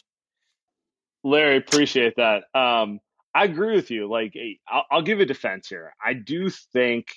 Larry, 1.24 1.58
appreciate 1.58 2.16
that. 2.18 2.44
Um, 2.54 3.00
I 3.34 3.46
agree 3.46 3.76
with 3.76 3.90
you. 3.92 4.10
Like, 4.10 4.36
I'll, 4.68 4.86
I'll 4.92 5.02
give 5.02 5.20
a 5.20 5.26
defense 5.26 5.68
here. 5.68 5.94
I 6.04 6.14
do 6.14 6.50
think 6.50 7.08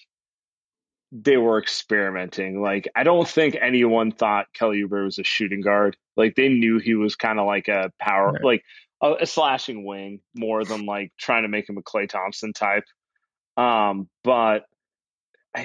they 1.23 1.37
were 1.37 1.59
experimenting. 1.59 2.61
Like, 2.61 2.89
I 2.95 3.03
don't 3.03 3.29
think 3.29 3.57
anyone 3.61 4.13
thought 4.13 4.47
Kelly 4.53 4.83
Oubre 4.83 5.05
was 5.05 5.19
a 5.19 5.25
shooting 5.25 5.61
guard. 5.61 5.97
Like, 6.17 6.35
they 6.35 6.49
knew 6.49 6.79
he 6.79 6.95
was 6.95 7.17
kind 7.17 7.39
of 7.39 7.47
like 7.47 7.69
a 7.69 7.91
power, 7.99 8.33
right. 8.33 8.45
like 8.45 8.65
a, 9.01 9.15
a, 9.21 9.27
slashing 9.27 9.85
wing 9.85 10.21
more 10.35 10.65
than 10.65 10.87
like 10.87 11.13
trying 11.19 11.43
to 11.43 11.49
make 11.49 11.69
him 11.69 11.79
a 11.79 11.83
Klay 11.83 12.09
Thompson 12.09 12.53
type. 12.53 12.85
Um, 13.57 14.09
but 14.23 14.67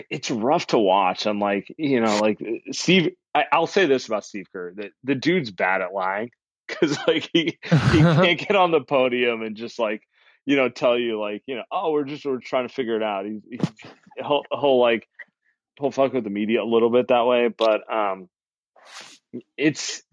it's 0.09 0.31
rough 0.31 0.67
to 0.67 0.79
watch. 0.79 1.25
I'm 1.25 1.39
like, 1.39 1.73
you 1.77 1.99
know, 2.01 2.19
like 2.19 2.39
Steve. 2.71 3.13
I, 3.33 3.45
will 3.57 3.67
say 3.67 3.85
this 3.85 4.07
about 4.07 4.25
Steve 4.25 4.47
Kerr: 4.51 4.73
that 4.75 4.91
the 5.03 5.15
dude's 5.15 5.51
bad 5.51 5.81
at 5.81 5.93
lying 5.93 6.31
because 6.67 6.97
like 7.07 7.29
he 7.33 7.57
he 7.63 7.99
can't 7.99 8.39
get 8.47 8.55
on 8.55 8.71
the 8.71 8.81
podium 8.81 9.41
and 9.41 9.55
just 9.55 9.79
like 9.79 10.01
you 10.45 10.55
know 10.55 10.69
tell 10.69 10.97
you 10.97 11.19
like 11.19 11.43
you 11.45 11.55
know 11.55 11.63
oh 11.71 11.91
we're 11.91 12.03
just 12.03 12.25
we're 12.25 12.39
trying 12.39 12.67
to 12.67 12.73
figure 12.73 12.95
it 12.95 13.03
out. 13.03 13.25
He's, 13.25 13.41
he's 13.49 13.71
he'll, 14.17 14.43
he'll 14.51 14.79
like 14.79 15.07
he'll 15.81 15.91
fuck 15.91 16.13
with 16.13 16.23
the 16.23 16.29
media 16.29 16.63
a 16.63 16.65
little 16.65 16.89
bit 16.89 17.09
that 17.09 17.25
way, 17.25 17.49
but 17.49 17.81
um, 17.91 18.29
it's 19.57 20.03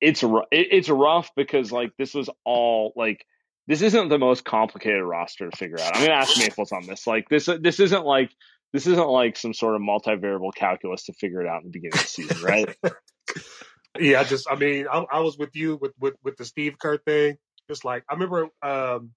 it's 0.00 0.24
it's 0.50 0.88
rough 0.88 1.30
because 1.36 1.72
like 1.72 1.92
this 1.98 2.14
was 2.14 2.28
all 2.44 2.92
like 2.96 3.24
this 3.66 3.82
isn't 3.82 4.08
the 4.08 4.18
most 4.18 4.44
complicated 4.44 5.02
roster 5.02 5.48
to 5.48 5.56
figure 5.56 5.80
out. 5.80 5.96
I'm 5.96 6.02
gonna 6.02 6.18
ask 6.18 6.38
Maples 6.38 6.72
on 6.72 6.86
this. 6.86 7.06
Like 7.06 7.28
this 7.28 7.48
this 7.60 7.80
isn't 7.80 8.04
like 8.04 8.30
this 8.72 8.86
isn't 8.86 9.08
like 9.08 9.36
some 9.36 9.54
sort 9.54 9.76
of 9.76 9.82
multivariable 9.82 10.54
calculus 10.54 11.04
to 11.04 11.12
figure 11.12 11.42
it 11.42 11.48
out 11.48 11.62
in 11.62 11.68
the 11.68 11.70
beginning 11.70 11.94
of 11.94 12.02
the 12.02 12.08
season, 12.08 12.42
right? 12.42 12.76
yeah, 14.00 14.24
just 14.24 14.46
I 14.50 14.56
mean 14.56 14.86
I, 14.90 15.04
I, 15.12 15.20
was 15.20 15.38
with 15.38 15.54
you 15.54 15.78
with, 15.80 15.92
with 16.00 16.14
with 16.24 16.36
the 16.36 16.44
Steve 16.44 16.78
Kerr 16.78 16.98
thing. 16.98 17.36
Just 17.68 17.84
like 17.84 18.04
I 18.08 18.14
remember 18.14 18.48
um 18.62 19.10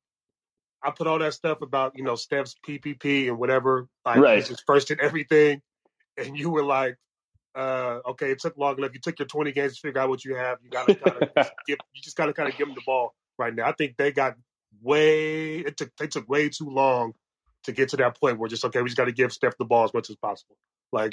I 0.85 0.91
put 0.91 1.07
all 1.07 1.19
that 1.19 1.33
stuff 1.33 1.61
about, 1.61 1.93
you 1.95 2.03
know, 2.03 2.15
Steph's 2.15 2.55
PPP 2.65 3.27
and 3.27 3.39
whatever, 3.39 3.87
like 4.05 4.17
right. 4.17 4.47
he's 4.47 4.59
first 4.65 4.91
in 4.91 4.99
everything. 5.01 5.61
And 6.17 6.37
you 6.37 6.49
were 6.49 6.63
like, 6.63 6.95
uh, 7.55 7.99
okay, 8.11 8.31
it 8.31 8.39
took 8.39 8.57
long 8.57 8.77
enough. 8.77 8.91
You 8.93 9.01
took 9.01 9.19
your 9.19 9.25
20 9.25 9.51
games 9.51 9.73
to 9.73 9.81
figure 9.81 9.99
out 9.99 10.07
what 10.07 10.23
you 10.23 10.33
have. 10.35 10.59
You 10.63 10.69
got 10.69 10.87
to 10.87 10.95
kind 10.95 11.23
of 11.23 11.51
give, 11.67 11.77
you 11.93 12.01
just 12.01 12.15
got 12.15 12.27
to 12.27 12.33
kind 12.33 12.47
of 12.47 12.57
give 12.57 12.67
them 12.67 12.73
the 12.73 12.83
ball 12.85 13.13
right 13.37 13.53
now. 13.53 13.67
I 13.67 13.73
think 13.73 13.97
they 13.97 14.13
got 14.13 14.35
way, 14.81 15.57
it 15.57 15.75
took, 15.75 15.93
they 15.97 16.07
took 16.07 16.29
way 16.29 16.47
too 16.47 16.69
long 16.69 17.15
to 17.65 17.73
get 17.73 17.89
to 17.89 17.97
that 17.97 18.17
point 18.17 18.39
where 18.39 18.47
just, 18.47 18.63
okay, 18.63 18.81
we 18.81 18.87
just 18.87 18.95
got 18.95 19.05
to 19.05 19.11
give 19.11 19.33
Steph 19.33 19.57
the 19.57 19.65
ball 19.65 19.83
as 19.83 19.93
much 19.93 20.09
as 20.09 20.15
possible. 20.15 20.55
Like, 20.93 21.11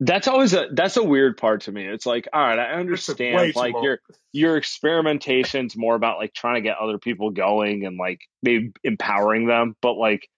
that's 0.00 0.28
always 0.28 0.54
a 0.54 0.68
that's 0.72 0.96
a 0.96 1.02
weird 1.02 1.36
part 1.36 1.62
to 1.62 1.72
me. 1.72 1.84
It's 1.84 2.06
like, 2.06 2.28
all 2.32 2.40
right, 2.40 2.58
I 2.58 2.74
understand 2.74 3.54
like 3.56 3.74
your 3.82 3.98
your 4.32 4.56
experimentation's 4.56 5.76
more 5.76 5.96
about 5.96 6.18
like 6.18 6.32
trying 6.32 6.54
to 6.56 6.60
get 6.60 6.76
other 6.78 6.98
people 6.98 7.30
going 7.30 7.84
and 7.84 7.96
like 7.96 8.20
maybe 8.42 8.72
empowering 8.84 9.46
them, 9.46 9.74
but 9.82 9.94
like 9.94 10.28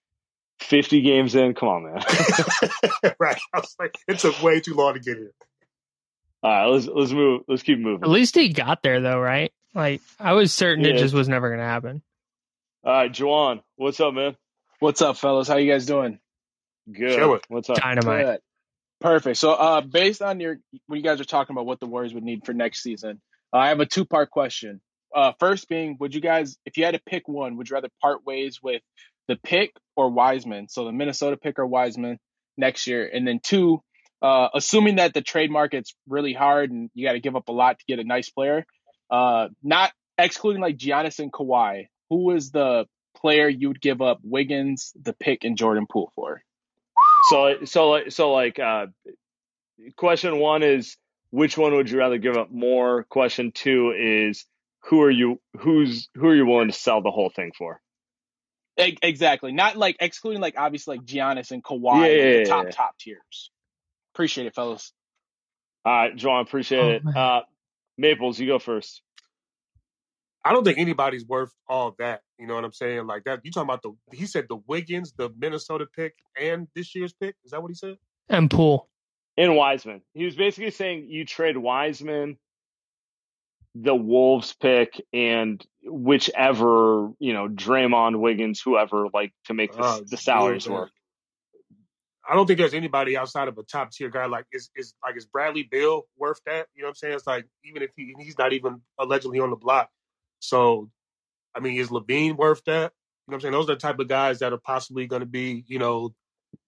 50 0.61 1.01
games 1.01 1.35
in, 1.35 1.53
come 1.53 1.69
on, 1.69 1.83
man. 1.83 1.93
right. 3.19 3.39
I 3.53 3.59
was 3.59 3.75
like, 3.79 3.97
it 4.07 4.19
took 4.19 4.41
way 4.41 4.59
too 4.61 4.73
long 4.73 4.93
to 4.93 4.99
get 4.99 5.17
here. 5.17 5.33
All 6.43 6.51
right, 6.51 6.65
let's 6.65 6.87
let's 6.87 7.11
move. 7.11 7.43
Let's 7.47 7.61
keep 7.61 7.77
moving. 7.77 8.03
At 8.03 8.09
least 8.09 8.33
he 8.33 8.49
got 8.49 8.81
there, 8.81 8.99
though, 8.99 9.19
right? 9.19 9.53
Like 9.75 10.01
I 10.19 10.33
was 10.33 10.51
certain 10.51 10.83
yeah. 10.83 10.91
it 10.91 10.97
just 10.97 11.13
was 11.13 11.29
never 11.29 11.49
going 11.49 11.59
to 11.59 11.65
happen. 11.65 12.01
All 12.83 12.91
right, 12.91 13.11
Juwan, 13.11 13.61
what's 13.75 13.99
up, 13.99 14.15
man? 14.15 14.35
What's 14.79 15.03
up, 15.03 15.17
fellas? 15.17 15.47
How 15.47 15.57
you 15.57 15.71
guys 15.71 15.85
doing? 15.85 16.17
Good. 16.91 17.41
What's 17.47 17.69
up? 17.69 17.77
Dynamite. 17.77 18.39
Perfect. 19.01 19.37
So, 19.37 19.51
uh, 19.51 19.81
based 19.81 20.21
on 20.21 20.39
your 20.39 20.59
when 20.85 20.97
you 20.97 21.03
guys 21.03 21.19
are 21.19 21.25
talking 21.25 21.55
about 21.55 21.65
what 21.65 21.79
the 21.79 21.87
Warriors 21.87 22.13
would 22.13 22.23
need 22.23 22.45
for 22.45 22.53
next 22.53 22.83
season, 22.83 23.19
uh, 23.51 23.57
I 23.57 23.69
have 23.69 23.79
a 23.79 23.85
two 23.85 24.05
part 24.05 24.29
question. 24.29 24.79
Uh, 25.13 25.33
first 25.39 25.67
being, 25.67 25.97
would 25.99 26.13
you 26.13 26.21
guys, 26.21 26.57
if 26.65 26.77
you 26.77 26.85
had 26.85 26.93
to 26.93 27.01
pick 27.05 27.27
one, 27.27 27.57
would 27.57 27.69
you 27.69 27.73
rather 27.73 27.89
part 28.01 28.25
ways 28.25 28.59
with 28.61 28.81
the 29.27 29.35
pick 29.35 29.71
or 29.97 30.09
Wiseman? 30.09 30.69
So 30.69 30.85
the 30.85 30.91
Minnesota 30.91 31.35
pick 31.35 31.57
or 31.57 31.65
Wiseman 31.65 32.19
next 32.57 32.87
year, 32.87 33.09
and 33.11 33.27
then 33.27 33.39
two, 33.43 33.81
uh, 34.21 34.49
assuming 34.53 34.97
that 34.97 35.13
the 35.13 35.21
trade 35.21 35.51
market's 35.51 35.95
really 36.07 36.33
hard 36.33 36.71
and 36.71 36.89
you 36.93 37.05
got 37.05 37.13
to 37.13 37.19
give 37.19 37.35
up 37.35 37.49
a 37.49 37.51
lot 37.51 37.79
to 37.79 37.85
get 37.87 37.99
a 37.99 38.03
nice 38.03 38.29
player, 38.29 38.65
uh, 39.09 39.47
not 39.63 39.91
excluding 40.17 40.61
like 40.61 40.77
Giannis 40.77 41.19
and 41.19 41.33
Kawhi, 41.33 41.87
who 42.11 42.31
is 42.31 42.51
the 42.51 42.85
player 43.17 43.49
you 43.49 43.69
would 43.69 43.81
give 43.81 44.01
up 44.01 44.19
Wiggins, 44.23 44.93
the 45.01 45.13
pick, 45.13 45.43
and 45.43 45.57
Jordan 45.57 45.87
Poole 45.91 46.11
for? 46.15 46.43
So 47.31 47.65
so 47.65 48.09
so 48.09 48.31
like 48.33 48.59
uh, 48.59 48.87
question 49.95 50.37
one 50.37 50.63
is 50.63 50.97
which 51.29 51.57
one 51.57 51.73
would 51.75 51.89
you 51.89 51.97
rather 51.97 52.17
give 52.17 52.37
up 52.37 52.51
more? 52.51 53.05
Question 53.05 53.51
two 53.53 53.93
is 53.97 54.45
who 54.83 55.01
are 55.01 55.11
you 55.11 55.39
who's 55.57 56.09
who 56.15 56.27
are 56.27 56.35
you 56.35 56.45
willing 56.45 56.67
to 56.67 56.73
sell 56.73 57.01
the 57.01 57.11
whole 57.11 57.29
thing 57.29 57.51
for? 57.57 57.79
Exactly. 58.77 59.51
Not 59.51 59.77
like 59.77 59.97
excluding 59.99 60.41
like 60.41 60.55
obviously 60.57 60.97
like 60.97 61.05
Giannis 61.05 61.51
and 61.51 61.63
Kawhi, 61.63 62.01
yeah, 62.01 62.07
yeah, 62.07 62.37
the 62.39 62.45
top 62.45 62.65
yeah. 62.65 62.71
top 62.71 62.97
tiers. 62.99 63.51
Appreciate 64.13 64.47
it, 64.47 64.55
fellas. 64.55 64.91
All 65.85 65.93
right, 65.93 66.15
John, 66.15 66.41
appreciate 66.41 67.01
oh, 67.05 67.09
it. 67.09 67.15
Uh, 67.15 67.41
Maples, 67.97 68.39
you 68.39 68.47
go 68.47 68.59
first. 68.59 69.01
I 70.43 70.53
don't 70.53 70.63
think 70.63 70.79
anybody's 70.79 71.25
worth 71.25 71.53
all 71.67 71.95
that. 71.99 72.21
You 72.39 72.47
know 72.47 72.55
what 72.55 72.65
I'm 72.65 72.73
saying? 72.73 73.05
Like 73.05 73.25
that. 73.25 73.41
You 73.43 73.51
talking 73.51 73.69
about 73.69 73.83
the? 73.83 73.93
He 74.15 74.25
said 74.25 74.47
the 74.49 74.59
Wiggins, 74.67 75.13
the 75.13 75.29
Minnesota 75.37 75.85
pick, 75.85 76.15
and 76.39 76.67
this 76.75 76.95
year's 76.95 77.13
pick. 77.13 77.35
Is 77.45 77.51
that 77.51 77.61
what 77.61 77.69
he 77.69 77.75
said? 77.75 77.97
And 78.29 78.49
Poole. 78.49 78.89
And 79.37 79.55
Wiseman. 79.55 80.01
He 80.13 80.25
was 80.25 80.35
basically 80.35 80.71
saying 80.71 81.07
you 81.09 81.25
trade 81.25 81.57
Wiseman, 81.57 82.37
the 83.75 83.95
Wolves 83.95 84.53
pick, 84.59 85.01
and 85.13 85.63
whichever 85.83 87.11
you 87.19 87.33
know 87.33 87.47
Draymond, 87.47 88.19
Wiggins, 88.19 88.61
whoever, 88.63 89.07
like 89.13 89.33
to 89.45 89.53
make 89.53 89.73
the, 89.73 89.81
uh, 89.81 89.99
the 90.05 90.17
salaries 90.17 90.67
work. 90.67 90.91
I 92.27 92.35
don't 92.35 92.45
think 92.45 92.59
there's 92.59 92.73
anybody 92.73 93.17
outside 93.17 93.47
of 93.47 93.57
a 93.57 93.63
top 93.63 93.91
tier 93.91 94.09
guy 94.09 94.25
like 94.25 94.45
is 94.51 94.69
is 94.75 94.93
like 95.03 95.17
is 95.17 95.25
Bradley 95.25 95.63
Beal 95.69 96.03
worth 96.17 96.39
that? 96.45 96.67
You 96.75 96.81
know 96.81 96.87
what 96.87 96.91
I'm 96.91 96.95
saying? 96.95 97.13
It's 97.15 97.27
like 97.27 97.45
even 97.63 97.81
if 97.81 97.91
he 97.95 98.15
he's 98.19 98.37
not 98.37 98.53
even 98.53 98.81
allegedly 98.99 99.39
on 99.39 99.49
the 99.49 99.55
block, 99.55 99.89
so, 100.41 100.89
I 101.55 101.59
mean, 101.59 101.79
is 101.79 101.89
LaVine 101.89 102.35
worth 102.35 102.63
that? 102.65 102.71
You 102.71 102.77
know 102.81 102.89
what 103.25 103.35
I'm 103.35 103.41
saying? 103.41 103.51
Those 103.53 103.69
are 103.69 103.75
the 103.75 103.79
type 103.79 103.99
of 103.99 104.07
guys 104.07 104.39
that 104.39 104.51
are 104.51 104.57
possibly 104.57 105.07
going 105.07 105.21
to 105.21 105.27
be, 105.27 105.63
you 105.67 105.79
know, 105.79 106.13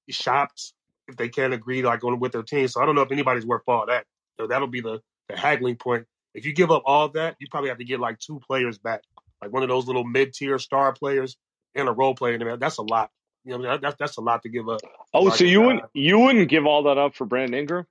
shopped 0.10 0.74
if 1.08 1.18
they 1.18 1.28
can't 1.28 1.54
agree 1.54 1.82
like 1.82 2.04
on 2.04 2.20
with 2.20 2.32
their 2.32 2.44
team. 2.44 2.68
So 2.68 2.82
I 2.82 2.86
don't 2.86 2.96
know 2.96 3.02
if 3.02 3.12
anybody's 3.12 3.46
worth 3.46 3.64
all 3.68 3.88
that. 3.88 4.06
So 4.40 4.48
that'll 4.48 4.68
be 4.68 4.82
the, 4.82 5.02
the 5.28 5.38
haggling 5.38 5.76
point. 5.76 6.06
If 6.34 6.46
you 6.46 6.54
give 6.54 6.72
up 6.72 6.84
all 6.86 7.10
that, 7.10 7.36
you 7.40 7.48
probably 7.50 7.70
have 7.70 7.80
to 7.80 7.86
get 7.86 8.00
like 8.00 8.20
two 8.20 8.40
players 8.48 8.78
back, 8.78 9.02
like 9.42 9.52
one 9.52 9.64
of 9.64 9.70
those 9.70 9.88
little 9.88 10.04
mid 10.04 10.34
tier 10.34 10.60
star 10.60 10.94
players 10.94 11.36
and 11.76 11.90
a 11.90 11.92
role 11.92 12.16
player. 12.16 12.36
And 12.36 12.62
that's 12.62 12.78
a 12.78 12.84
lot. 12.84 13.12
You 13.44 13.58
know, 13.58 13.68
I 13.68 13.72
mean? 13.72 13.82
that's 13.82 13.98
that's 13.98 14.18
a 14.18 14.22
lot 14.22 14.44
to 14.44 14.50
give 14.50 14.70
up. 14.70 14.82
Oh, 15.14 15.30
so 15.30 15.44
you 15.44 15.62
wouldn't 15.62 15.84
you 15.94 16.20
wouldn't 16.20 16.48
give 16.50 16.66
all 16.66 16.84
that 16.84 16.98
up 16.98 17.16
for 17.16 17.26
Brandon 17.26 17.60
Ingram? 17.60 17.86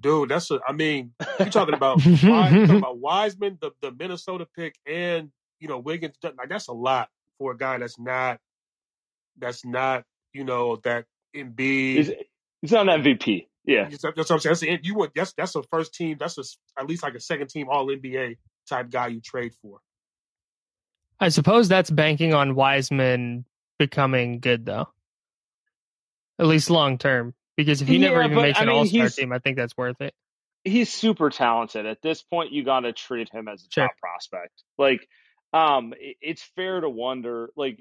Dude, 0.00 0.28
that's 0.28 0.50
a. 0.50 0.60
I 0.66 0.72
mean, 0.72 1.12
you 1.40 1.46
talking 1.46 1.74
about 1.74 2.04
you 2.06 2.16
talking 2.16 2.76
about 2.76 2.98
Wiseman, 2.98 3.58
the 3.60 3.72
the 3.80 3.92
Minnesota 3.92 4.46
pick, 4.56 4.76
and 4.86 5.30
you 5.60 5.68
know 5.68 5.78
Wiggins. 5.78 6.16
Like 6.22 6.48
that's 6.48 6.68
a 6.68 6.72
lot 6.72 7.08
for 7.38 7.52
a 7.52 7.56
guy 7.56 7.78
that's 7.78 7.98
not 7.98 8.38
that's 9.38 9.64
not 9.64 10.04
you 10.32 10.44
know 10.44 10.76
that 10.84 11.06
Embiid. 11.34 11.96
He's, 11.96 12.10
he's 12.60 12.72
not 12.72 12.88
an 12.88 13.02
MVP. 13.02 13.46
Yeah, 13.64 13.88
that's 13.90 14.02
what 14.02 14.30
I'm 14.30 14.38
saying. 14.38 14.72
That's, 14.72 14.86
you 14.86 14.94
want 14.94 15.12
that's 15.14 15.32
that's 15.32 15.54
a 15.56 15.62
first 15.64 15.94
team. 15.94 16.16
That's 16.18 16.38
a, 16.38 16.44
at 16.80 16.86
least 16.86 17.02
like 17.02 17.14
a 17.14 17.20
second 17.20 17.48
team 17.48 17.68
All 17.68 17.86
NBA 17.86 18.36
type 18.68 18.90
guy 18.90 19.08
you 19.08 19.20
trade 19.20 19.52
for. 19.60 19.80
I 21.20 21.30
suppose 21.30 21.68
that's 21.68 21.90
banking 21.90 22.32
on 22.32 22.54
Wiseman 22.54 23.44
becoming 23.78 24.40
good, 24.40 24.64
though. 24.64 24.88
At 26.38 26.46
least 26.46 26.70
long 26.70 26.98
term. 26.98 27.34
Because 27.58 27.82
if 27.82 27.88
he 27.88 27.96
yeah, 27.96 28.10
never 28.10 28.22
even 28.22 28.36
makes 28.36 28.60
an 28.60 28.68
I 28.68 28.70
mean, 28.70 28.78
All 28.78 28.86
Star 28.86 29.08
team, 29.08 29.32
I 29.32 29.40
think 29.40 29.56
that's 29.56 29.76
worth 29.76 30.00
it. 30.00 30.14
He's 30.62 30.92
super 30.92 31.28
talented. 31.28 31.86
At 31.86 32.00
this 32.02 32.22
point, 32.22 32.52
you 32.52 32.62
got 32.62 32.80
to 32.80 32.92
treat 32.92 33.28
him 33.32 33.48
as 33.48 33.62
a 33.62 33.66
sure. 33.68 33.88
top 33.88 33.98
prospect. 33.98 34.62
Like, 34.78 35.08
um, 35.52 35.92
it's 35.98 36.48
fair 36.54 36.80
to 36.80 36.88
wonder. 36.88 37.50
Like, 37.56 37.80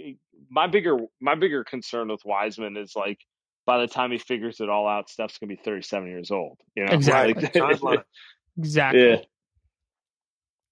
my 0.49 0.65
bigger 0.65 0.97
my 1.21 1.35
bigger 1.35 1.63
concern 1.63 2.07
with 2.07 2.21
Wiseman 2.25 2.75
is 2.75 2.95
like 2.95 3.19
by 3.67 3.77
the 3.77 3.87
time 3.87 4.11
he 4.11 4.17
figures 4.17 4.61
it 4.61 4.67
all 4.67 4.87
out, 4.87 5.11
Steph's 5.11 5.37
gonna 5.37 5.49
be 5.49 5.61
thirty 5.63 5.83
seven 5.83 6.09
years 6.09 6.31
old. 6.31 6.57
You 6.75 6.85
know, 6.85 6.91
exactly. 6.93 7.61
Like, 7.79 8.03
exactly. 8.57 9.09
Yeah. 9.09 9.17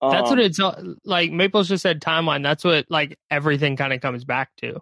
That's 0.02 0.32
um, 0.32 0.38
what 0.38 0.40
it's 0.40 0.60
like. 1.06 1.32
Maples 1.32 1.68
just 1.68 1.84
said 1.84 2.02
timeline. 2.02 2.42
That's 2.42 2.64
what 2.64 2.88
like 2.90 3.20
everything 3.30 3.76
kind 3.76 3.94
of 3.94 4.02
comes 4.02 4.24
back 4.24 4.50
to. 4.62 4.82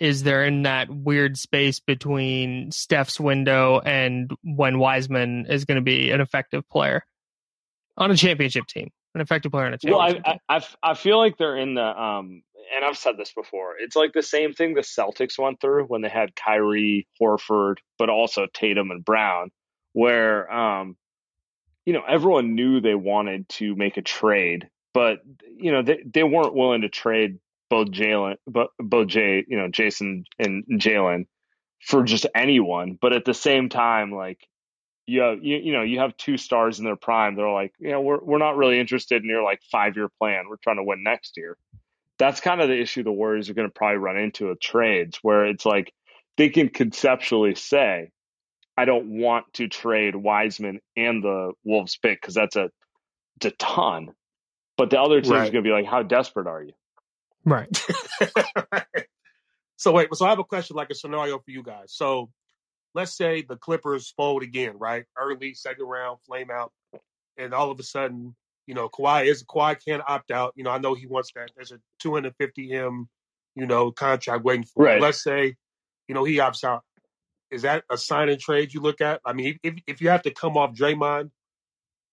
Is 0.00 0.22
they're 0.22 0.44
in 0.44 0.62
that 0.62 0.88
weird 0.90 1.36
space 1.36 1.80
between 1.80 2.70
Steph's 2.72 3.20
window 3.20 3.80
and 3.80 4.30
when 4.42 4.78
Wiseman 4.78 5.46
is 5.48 5.64
going 5.64 5.76
to 5.76 5.82
be 5.82 6.10
an 6.10 6.20
effective 6.20 6.68
player 6.68 7.04
on 7.96 8.10
a 8.10 8.16
championship 8.16 8.66
team, 8.66 8.90
an 9.14 9.20
effective 9.20 9.52
player 9.52 9.66
on 9.66 9.74
a 9.74 9.78
Well, 9.84 10.00
championship 10.00 10.22
I, 10.26 10.30
team. 10.30 10.40
I, 10.48 10.56
I 10.56 10.90
I 10.90 10.94
feel 10.94 11.18
like 11.18 11.36
they're 11.36 11.56
in 11.58 11.74
the 11.74 11.82
um, 11.84 12.42
and 12.74 12.84
I've 12.84 12.96
said 12.96 13.16
this 13.18 13.32
before. 13.32 13.74
It's 13.78 13.96
like 13.96 14.12
the 14.12 14.22
same 14.22 14.52
thing 14.54 14.74
the 14.74 14.80
Celtics 14.80 15.38
went 15.38 15.60
through 15.60 15.84
when 15.84 16.00
they 16.00 16.08
had 16.08 16.34
Kyrie, 16.34 17.06
Horford, 17.20 17.76
but 17.98 18.08
also 18.08 18.46
Tatum 18.52 18.90
and 18.90 19.04
Brown, 19.04 19.50
where 19.92 20.50
um, 20.52 20.96
you 21.84 21.92
know, 21.92 22.02
everyone 22.08 22.54
knew 22.54 22.80
they 22.80 22.94
wanted 22.94 23.48
to 23.50 23.74
make 23.74 23.96
a 23.96 24.02
trade, 24.02 24.68
but 24.94 25.18
you 25.56 25.72
know, 25.72 25.82
they 25.82 26.02
they 26.04 26.22
weren't 26.22 26.54
willing 26.54 26.82
to 26.82 26.88
trade 26.88 27.38
both 27.72 27.88
Jalen, 27.88 28.36
but 28.46 28.68
both 28.78 29.06
Jay, 29.06 29.42
you 29.48 29.56
know, 29.56 29.68
Jayson 29.68 30.24
and 30.38 30.62
Jalen 30.72 31.24
for 31.80 32.02
just 32.02 32.26
anyone. 32.34 32.98
But 33.00 33.14
at 33.14 33.24
the 33.24 33.32
same 33.32 33.70
time, 33.70 34.12
like 34.12 34.46
you 35.06 35.22
have, 35.22 35.38
you, 35.42 35.56
you 35.56 35.72
know, 35.72 35.80
you 35.80 36.00
have 36.00 36.14
two 36.18 36.36
stars 36.36 36.78
in 36.78 36.84
their 36.84 36.96
prime. 36.96 37.34
They're 37.34 37.48
like, 37.48 37.72
you 37.78 37.92
know, 37.92 38.02
we're 38.02 38.22
we're 38.22 38.36
not 38.36 38.58
really 38.58 38.78
interested 38.78 39.22
in 39.22 39.28
your 39.30 39.42
like 39.42 39.62
five 39.72 39.96
year 39.96 40.10
plan. 40.20 40.44
We're 40.50 40.58
trying 40.62 40.76
to 40.76 40.84
win 40.84 41.02
next 41.02 41.38
year. 41.38 41.56
That's 42.18 42.42
kind 42.42 42.60
of 42.60 42.68
the 42.68 42.78
issue 42.78 43.04
the 43.04 43.10
Warriors 43.10 43.48
are 43.48 43.54
going 43.54 43.68
to 43.68 43.72
probably 43.74 43.96
run 43.96 44.18
into 44.18 44.48
with 44.48 44.60
trades, 44.60 45.18
where 45.22 45.46
it's 45.46 45.64
like 45.64 45.94
they 46.36 46.50
can 46.50 46.68
conceptually 46.68 47.54
say, 47.54 48.10
I 48.76 48.84
don't 48.84 49.18
want 49.18 49.46
to 49.54 49.66
trade 49.66 50.14
Wiseman 50.14 50.80
and 50.94 51.24
the 51.24 51.52
Wolves 51.64 51.96
pick 51.96 52.20
because 52.20 52.34
that's 52.34 52.56
a 52.56 52.68
it's 53.36 53.46
a 53.46 53.50
ton. 53.52 54.10
But 54.76 54.90
the 54.90 55.00
other 55.00 55.22
team's 55.22 55.30
Right. 55.32 55.52
going 55.52 55.64
to 55.64 55.68
be 55.68 55.72
like, 55.72 55.86
how 55.86 56.02
desperate 56.02 56.46
are 56.46 56.62
you? 56.62 56.74
Right. 57.44 57.68
so 59.76 59.92
wait, 59.92 60.14
so 60.14 60.26
I 60.26 60.30
have 60.30 60.38
a 60.38 60.44
question, 60.44 60.76
like 60.76 60.90
a 60.90 60.94
scenario 60.94 61.38
for 61.38 61.50
you 61.50 61.62
guys. 61.62 61.92
So 61.92 62.30
let's 62.94 63.16
say 63.16 63.42
the 63.42 63.56
Clippers 63.56 64.12
fold 64.16 64.42
again, 64.42 64.78
right? 64.78 65.04
Early 65.18 65.54
second 65.54 65.86
round, 65.86 66.18
flame 66.26 66.50
out, 66.50 66.72
and 67.36 67.52
all 67.54 67.70
of 67.70 67.80
a 67.80 67.82
sudden, 67.82 68.34
you 68.66 68.74
know, 68.74 68.88
Kawhi 68.88 69.26
is 69.26 69.44
Kawhi 69.44 69.76
can't 69.84 70.02
opt 70.06 70.30
out. 70.30 70.52
You 70.56 70.64
know, 70.64 70.70
I 70.70 70.78
know 70.78 70.94
he 70.94 71.06
wants 71.06 71.32
that. 71.34 71.50
There's 71.56 71.72
a 71.72 71.80
250 72.00 72.72
m, 72.72 73.08
you 73.54 73.66
know, 73.66 73.90
contract 73.90 74.44
waiting 74.44 74.64
for. 74.64 74.84
him. 74.96 75.02
Let's 75.02 75.22
say, 75.22 75.56
you 76.08 76.14
know, 76.14 76.24
he 76.24 76.36
opts 76.36 76.64
out. 76.64 76.84
Is 77.50 77.62
that 77.62 77.84
a 77.90 77.98
sign 77.98 78.28
and 78.28 78.40
trade 78.40 78.72
you 78.72 78.80
look 78.80 79.00
at? 79.00 79.20
I 79.24 79.32
mean, 79.32 79.58
if 79.62 79.74
if 79.86 80.00
you 80.00 80.08
have 80.08 80.22
to 80.22 80.30
come 80.30 80.56
off 80.56 80.74
Draymond 80.74 81.30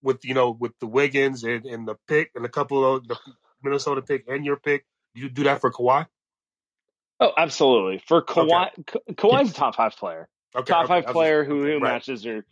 with 0.02 0.24
you 0.26 0.34
know 0.34 0.52
with 0.52 0.74
the 0.80 0.88
Wiggins 0.88 1.44
and, 1.44 1.66
and 1.66 1.88
the 1.88 1.96
pick 2.08 2.32
and 2.36 2.46
a 2.46 2.50
couple 2.50 2.96
of 2.96 3.08
the 3.08 3.18
Minnesota 3.64 4.02
pick 4.02 4.26
and 4.28 4.46
your 4.46 4.58
pick, 4.58 4.86
you 5.14 5.30
do 5.30 5.44
that 5.44 5.62
for 5.62 5.72
Kawhi? 5.72 6.08
Oh, 7.20 7.32
absolutely. 7.38 8.02
For 8.08 8.22
Kawhi, 8.22 8.70
Ka- 8.86 9.00
Kawhi's 9.12 9.52
a 9.52 9.54
top 9.54 9.76
five 9.76 9.96
player. 9.96 10.30
Okay, 10.56 10.72
top 10.72 10.86
okay, 10.86 11.02
five 11.02 11.14
player 11.14 11.44
just- 11.44 11.50
who, 11.50 11.64
who 11.64 11.74
right. 11.74 11.82
matches 11.82 12.24
your 12.26 12.46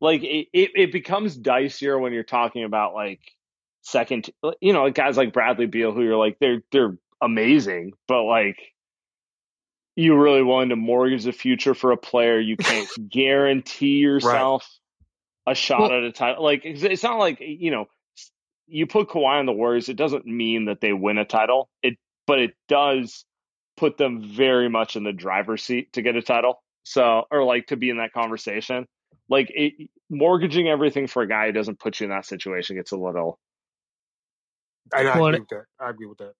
like 0.00 0.22
it, 0.22 0.48
it, 0.52 0.70
it 0.74 0.92
becomes 0.92 1.38
dicier 1.38 2.00
when 2.00 2.12
you're 2.12 2.22
talking 2.22 2.64
about 2.64 2.94
like 2.94 3.20
second 3.82 4.30
you 4.60 4.72
know 4.72 4.90
guys 4.90 5.16
like 5.16 5.32
Bradley 5.32 5.66
Beal 5.66 5.92
who 5.92 6.02
you're 6.02 6.16
like 6.16 6.38
they're 6.40 6.62
they're 6.72 6.96
amazing 7.20 7.92
but 8.08 8.22
like 8.24 8.58
you 9.94 10.16
really 10.16 10.42
willing 10.42 10.70
to 10.70 10.76
mortgage 10.76 11.24
the 11.24 11.32
future 11.32 11.74
for 11.74 11.92
a 11.92 11.96
player 11.96 12.40
you 12.40 12.56
can't 12.56 12.88
guarantee 13.10 13.98
yourself 13.98 14.66
a 15.46 15.54
shot 15.54 15.82
Well- 15.82 15.92
at 15.92 16.02
a 16.02 16.12
title 16.12 16.42
like 16.42 16.64
it's, 16.64 16.82
it's 16.82 17.02
not 17.02 17.18
like 17.18 17.38
you 17.40 17.70
know 17.70 17.86
you 18.66 18.86
put 18.86 19.08
Kawhi 19.08 19.38
on 19.38 19.46
the 19.46 19.52
Warriors 19.52 19.88
it 19.88 19.96
doesn't 19.96 20.26
mean 20.26 20.64
that 20.64 20.80
they 20.80 20.92
win 20.92 21.18
a 21.18 21.24
title 21.24 21.68
it 21.82 21.98
but 22.26 22.38
it 22.40 22.54
does 22.68 23.24
put 23.76 23.96
them 23.98 24.22
very 24.34 24.68
much 24.68 24.96
in 24.96 25.04
the 25.04 25.12
driver's 25.12 25.62
seat 25.64 25.92
to 25.94 26.02
get 26.02 26.16
a 26.16 26.22
title 26.22 26.62
so 26.84 27.24
or 27.30 27.44
like 27.44 27.66
to 27.68 27.76
be 27.76 27.90
in 27.90 27.98
that 27.98 28.12
conversation 28.12 28.86
like 29.28 29.50
it, 29.54 29.88
mortgaging 30.10 30.68
everything 30.68 31.06
for 31.06 31.22
a 31.22 31.28
guy 31.28 31.46
who 31.46 31.52
doesn't 31.52 31.78
put 31.80 32.00
you 32.00 32.04
in 32.04 32.10
that 32.10 32.26
situation 32.26 32.76
gets 32.76 32.92
a 32.92 32.96
little 32.96 33.38
And 34.94 35.08
I 35.08 35.18
Well, 35.18 35.28
agree 35.28 35.40
with 35.40 35.48
that. 35.50 35.64
I 35.80 35.90
agree 35.90 36.06
with 36.06 36.18
that. 36.18 36.34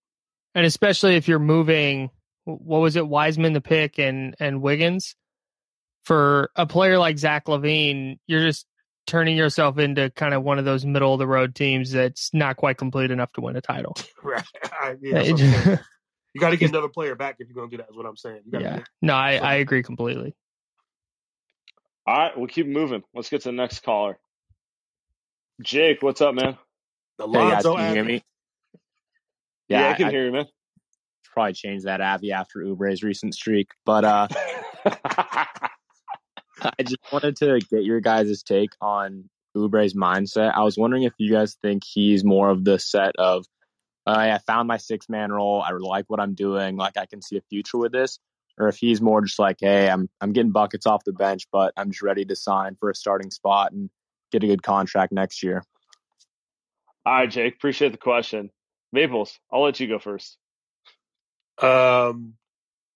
and 0.54 0.66
especially 0.66 1.16
if 1.16 1.28
you're 1.28 1.38
moving 1.38 2.10
what 2.44 2.80
was 2.80 2.96
it 2.96 3.06
wiseman 3.08 3.52
the 3.54 3.60
pick 3.60 3.98
and 3.98 4.34
and 4.40 4.62
wiggins 4.62 5.16
for 6.04 6.50
a 6.56 6.66
player 6.66 6.98
like 6.98 7.18
zach 7.18 7.46
lavine 7.46 8.18
you're 8.26 8.42
just 8.42 8.66
turning 9.06 9.36
yourself 9.36 9.78
into 9.78 10.10
kind 10.10 10.32
of 10.34 10.42
one 10.42 10.58
of 10.58 10.64
those 10.64 10.84
middle 10.86 11.12
of 11.12 11.18
the 11.18 11.26
road 11.26 11.54
teams 11.54 11.90
that's 11.92 12.32
not 12.32 12.56
quite 12.56 12.78
complete 12.78 13.10
enough 13.10 13.32
to 13.32 13.40
win 13.40 13.56
a 13.56 13.60
title 13.60 13.94
Right. 14.22 14.42
I- 14.80 14.96
yeah, 15.00 15.14
that's 15.14 15.30
what 15.30 15.40
I'm 15.42 15.62
saying. 15.64 15.78
you 16.34 16.40
got 16.40 16.50
to 16.50 16.56
get 16.56 16.68
another 16.70 16.88
player 16.88 17.14
back 17.14 17.36
if 17.38 17.48
you're 17.48 17.54
going 17.54 17.70
to 17.70 17.76
do 17.76 17.82
that. 17.82 17.90
Is 17.90 17.96
what 17.96 18.06
I'm 18.06 18.16
saying. 18.16 18.40
You 18.46 18.60
yeah 18.60 18.76
get- 18.76 18.88
no 19.02 19.14
i 19.14 19.34
i 19.36 19.54
agree 19.54 19.82
completely 19.82 20.34
all 22.06 22.16
right 22.18 22.36
we'll 22.38 22.46
keep 22.48 22.66
moving 22.66 23.02
let's 23.14 23.28
get 23.30 23.42
to 23.42 23.48
the 23.48 23.52
next 23.52 23.80
caller 23.82 24.18
jake 25.62 26.02
what's 26.02 26.20
up 26.20 26.34
man 26.34 26.56
the 27.18 27.26
Hey 27.26 27.32
guys, 27.32 27.64
Lonzo 27.64 27.76
can 27.76 27.86
you 27.88 27.94
hear 27.94 28.04
me? 28.04 28.22
yeah, 29.68 29.80
Yeah, 29.80 29.88
i 29.90 29.94
can 29.94 30.06
I, 30.06 30.10
hear 30.10 30.24
you 30.26 30.32
man 30.32 30.46
probably 31.32 31.52
change 31.52 31.82
that 31.82 32.00
Avi 32.00 32.30
after 32.30 32.60
Oubre's 32.62 33.02
recent 33.02 33.34
streak, 33.34 33.66
but 33.84 34.04
uh, 34.04 34.28
I 36.64 36.82
just 36.82 37.00
wanted 37.12 37.36
to 37.36 37.60
get 37.70 37.84
your 37.84 38.00
guys' 38.00 38.42
take 38.42 38.70
on 38.80 39.28
Oubre's 39.56 39.94
mindset. 39.94 40.54
I 40.54 40.62
was 40.62 40.76
wondering 40.76 41.04
if 41.04 41.14
you 41.18 41.32
guys 41.32 41.56
think 41.62 41.82
he's 41.84 42.24
more 42.24 42.50
of 42.50 42.64
the 42.64 42.78
set 42.78 43.16
of, 43.16 43.44
uh, 44.06 44.10
I 44.10 44.38
found 44.46 44.68
my 44.68 44.76
six 44.78 45.08
man 45.08 45.32
role. 45.32 45.62
I 45.62 45.70
like 45.72 46.06
what 46.08 46.20
I'm 46.20 46.34
doing. 46.34 46.76
Like 46.76 46.96
I 46.96 47.06
can 47.06 47.22
see 47.22 47.36
a 47.36 47.42
future 47.48 47.78
with 47.78 47.92
this, 47.92 48.18
or 48.58 48.68
if 48.68 48.76
he's 48.76 49.00
more 49.00 49.20
just 49.22 49.38
like, 49.38 49.56
hey, 49.60 49.88
I'm 49.88 50.08
I'm 50.20 50.32
getting 50.32 50.52
buckets 50.52 50.86
off 50.86 51.04
the 51.04 51.12
bench, 51.12 51.46
but 51.52 51.72
I'm 51.76 51.90
just 51.90 52.02
ready 52.02 52.24
to 52.26 52.36
sign 52.36 52.76
for 52.80 52.90
a 52.90 52.94
starting 52.94 53.30
spot 53.30 53.72
and 53.72 53.90
get 54.32 54.42
a 54.42 54.46
good 54.46 54.62
contract 54.62 55.12
next 55.12 55.42
year. 55.42 55.62
all 57.06 57.12
right 57.12 57.30
jake 57.30 57.54
appreciate 57.54 57.92
the 57.92 57.98
question 57.98 58.50
maples 58.92 59.38
i'll 59.52 59.62
let 59.62 59.78
you 59.78 59.86
go 59.86 59.98
first 59.98 60.38
Um, 61.62 62.34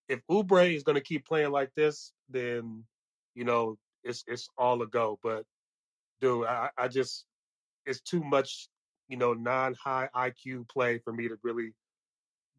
if 0.09 0.19
Ubre 0.29 0.75
is 0.75 0.83
going 0.83 0.95
to 0.95 1.01
keep 1.03 1.25
playing 1.25 1.51
like 1.51 1.73
this, 1.75 2.11
then 2.29 2.83
you 3.35 3.43
know 3.43 3.77
it's 4.03 4.23
it's 4.27 4.49
all 4.57 4.81
a 4.81 4.87
go. 4.87 5.19
But 5.21 5.45
dude, 6.21 6.45
I, 6.45 6.69
I 6.77 6.87
just 6.87 7.25
it's 7.85 8.01
too 8.01 8.23
much, 8.23 8.69
you 9.07 9.17
know, 9.17 9.33
non 9.33 9.75
high 9.75 10.09
IQ 10.15 10.69
play 10.69 10.99
for 10.99 11.13
me 11.13 11.27
to 11.27 11.37
really 11.43 11.73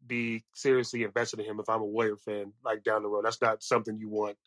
be 0.05 0.43
seriously 0.55 1.03
invested 1.03 1.39
in 1.39 1.45
him. 1.45 1.59
If 1.59 1.69
I'm 1.69 1.81
a 1.81 1.85
Warrior 1.85 2.17
fan, 2.17 2.53
like 2.63 2.83
down 2.83 3.03
the 3.03 3.09
road, 3.09 3.25
that's 3.25 3.41
not 3.41 3.63
something 3.63 3.97
you 3.97 4.09
want 4.09 4.37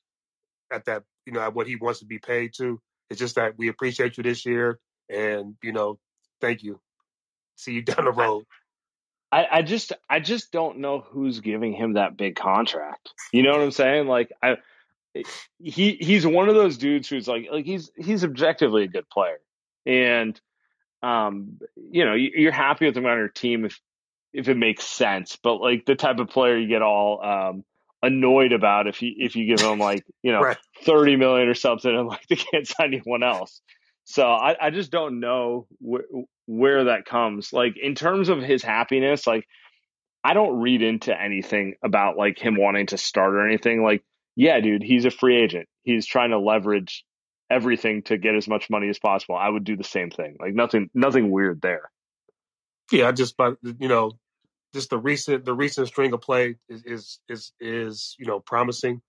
at 0.72 0.84
that, 0.86 1.04
you 1.26 1.32
know, 1.32 1.40
at 1.40 1.54
what 1.54 1.66
he 1.66 1.76
wants 1.76 2.00
to 2.00 2.06
be 2.06 2.18
paid 2.18 2.52
to. 2.58 2.80
It's 3.10 3.20
just 3.20 3.36
that 3.36 3.56
we 3.56 3.68
appreciate 3.68 4.16
you 4.16 4.22
this 4.22 4.46
year, 4.46 4.78
and 5.08 5.54
you 5.62 5.72
know, 5.72 5.98
thank 6.40 6.62
you. 6.62 6.80
See 7.56 7.72
you 7.72 7.82
down 7.82 8.04
the 8.04 8.12
road. 8.12 8.44
I, 9.30 9.46
I 9.50 9.62
just 9.62 9.92
I 10.08 10.20
just 10.20 10.52
don't 10.52 10.78
know 10.78 11.00
who's 11.00 11.40
giving 11.40 11.72
him 11.72 11.94
that 11.94 12.16
big 12.16 12.36
contract. 12.36 13.10
You 13.32 13.42
know 13.42 13.50
what 13.50 13.60
I'm 13.60 13.72
saying? 13.72 14.06
Like 14.06 14.32
I 14.42 14.56
he 15.62 15.96
he's 16.00 16.26
one 16.26 16.48
of 16.48 16.54
those 16.54 16.76
dudes 16.78 17.08
who's 17.08 17.28
like 17.28 17.46
like 17.50 17.64
he's 17.64 17.90
he's 17.96 18.24
objectively 18.24 18.84
a 18.84 18.88
good 18.88 19.08
player. 19.08 19.38
And 19.86 20.40
um 21.02 21.58
you 21.90 22.04
know, 22.04 22.14
you- 22.14 22.32
you're 22.34 22.52
happy 22.52 22.86
with 22.86 22.96
him 22.96 23.06
on 23.06 23.18
your 23.18 23.28
team 23.28 23.64
if 23.64 23.80
if 24.32 24.48
it 24.48 24.56
makes 24.56 24.84
sense, 24.84 25.36
but 25.42 25.56
like 25.56 25.84
the 25.86 25.94
type 25.94 26.18
of 26.18 26.28
player 26.28 26.58
you 26.58 26.68
get 26.68 26.82
all 26.82 27.24
um 27.24 27.64
annoyed 28.02 28.52
about 28.52 28.86
if 28.86 29.00
you 29.02 29.12
if 29.16 29.36
you 29.36 29.46
give 29.46 29.60
him 29.64 29.78
like, 29.78 30.04
you 30.22 30.32
know, 30.32 30.42
Right. 30.42 30.58
30 30.84 31.16
million 31.16 31.48
or 31.48 31.54
something 31.54 31.94
and 31.94 32.08
like 32.08 32.26
they 32.28 32.36
can't 32.36 32.66
sign 32.66 32.94
anyone 32.94 33.22
else. 33.22 33.60
So 34.06 34.26
I, 34.26 34.66
I 34.66 34.70
just 34.70 34.90
don't 34.90 35.20
know 35.20 35.66
where 35.78 36.04
where 36.46 36.84
that 36.84 37.06
comes. 37.06 37.52
Like 37.52 37.76
in 37.80 37.94
terms 37.94 38.28
of 38.28 38.42
his 38.42 38.62
happiness, 38.62 39.26
like 39.26 39.46
I 40.22 40.34
don't 40.34 40.60
read 40.60 40.82
into 40.82 41.18
anything 41.18 41.74
about 41.82 42.16
like 42.16 42.38
him 42.38 42.56
wanting 42.56 42.86
to 42.88 42.98
start 42.98 43.34
or 43.34 43.46
anything. 43.46 43.82
Like, 43.82 44.02
yeah, 44.36 44.60
dude, 44.60 44.82
he's 44.82 45.04
a 45.04 45.10
free 45.10 45.42
agent. 45.42 45.68
He's 45.82 46.06
trying 46.06 46.30
to 46.30 46.38
leverage 46.38 47.04
everything 47.50 48.02
to 48.02 48.16
get 48.16 48.34
as 48.34 48.48
much 48.48 48.70
money 48.70 48.88
as 48.88 48.98
possible. 48.98 49.36
I 49.36 49.48
would 49.48 49.64
do 49.64 49.76
the 49.76 49.84
same 49.84 50.10
thing. 50.10 50.36
Like 50.40 50.54
nothing 50.54 50.90
nothing 50.94 51.30
weird 51.30 51.60
there. 51.60 51.90
Yeah, 52.90 53.12
just 53.12 53.36
by 53.36 53.52
you 53.62 53.88
know, 53.88 54.12
just 54.72 54.90
the 54.90 54.98
recent 54.98 55.44
the 55.44 55.54
recent 55.54 55.88
string 55.88 56.12
of 56.12 56.20
play 56.20 56.56
is 56.68 56.82
is 56.84 57.18
is, 57.28 57.52
is 57.60 58.16
you 58.18 58.26
know 58.26 58.40
promising. 58.40 59.00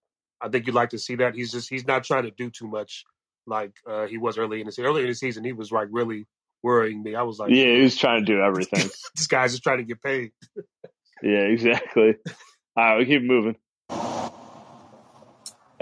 I 0.41 0.49
think 0.49 0.67
you'd 0.67 0.75
like 0.75 0.89
to 0.89 0.99
see 0.99 1.15
that. 1.15 1.35
He's 1.35 1.51
just 1.51 1.69
he's 1.69 1.88
not 1.88 2.03
trying 2.03 2.23
to 2.23 2.31
do 2.31 2.49
too 2.49 2.67
much 2.67 3.05
like 3.47 3.73
uh, 3.88 4.05
he 4.07 4.17
was 4.17 4.38
early 4.38 4.59
in 4.59 4.65
the 4.65 4.71
season. 4.71 4.85
Early 4.85 5.01
in 5.01 5.07
the 5.07 5.15
season, 5.15 5.43
he 5.43 5.53
was 5.53 5.71
like 5.71 5.88
really 5.91 6.27
worrying 6.63 7.03
me. 7.03 7.15
I 7.15 7.23
was 7.23 7.39
like, 7.39 7.51
Yeah, 7.51 7.75
he 7.75 7.81
was 7.81 7.97
trying 7.97 8.25
to 8.25 8.31
do 8.31 8.41
everything. 8.41 8.89
this 9.15 9.27
guy's 9.27 9.51
just 9.51 9.63
trying 9.63 9.77
to 9.77 9.83
get 9.83 10.01
paid. 10.01 10.31
yeah, 11.23 11.39
exactly. 11.39 12.15
All 12.77 12.83
right, 12.83 12.97
we 12.97 13.05
keep 13.05 13.23
moving. 13.23 13.55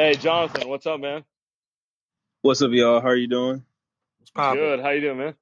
Hey, 0.03 0.15
Jonathan, 0.15 0.67
what's 0.67 0.85
up, 0.85 0.99
man? 0.99 1.23
What's 2.41 2.61
up, 2.61 2.71
y'all? 2.73 2.99
How 2.99 3.07
are 3.07 3.15
you 3.15 3.29
doing? 3.29 3.63
It's 4.19 4.31
popping. 4.31 4.59
Good. 4.59 4.81
How 4.81 4.89
you 4.89 4.99
doing, 4.99 5.17
man? 5.17 5.33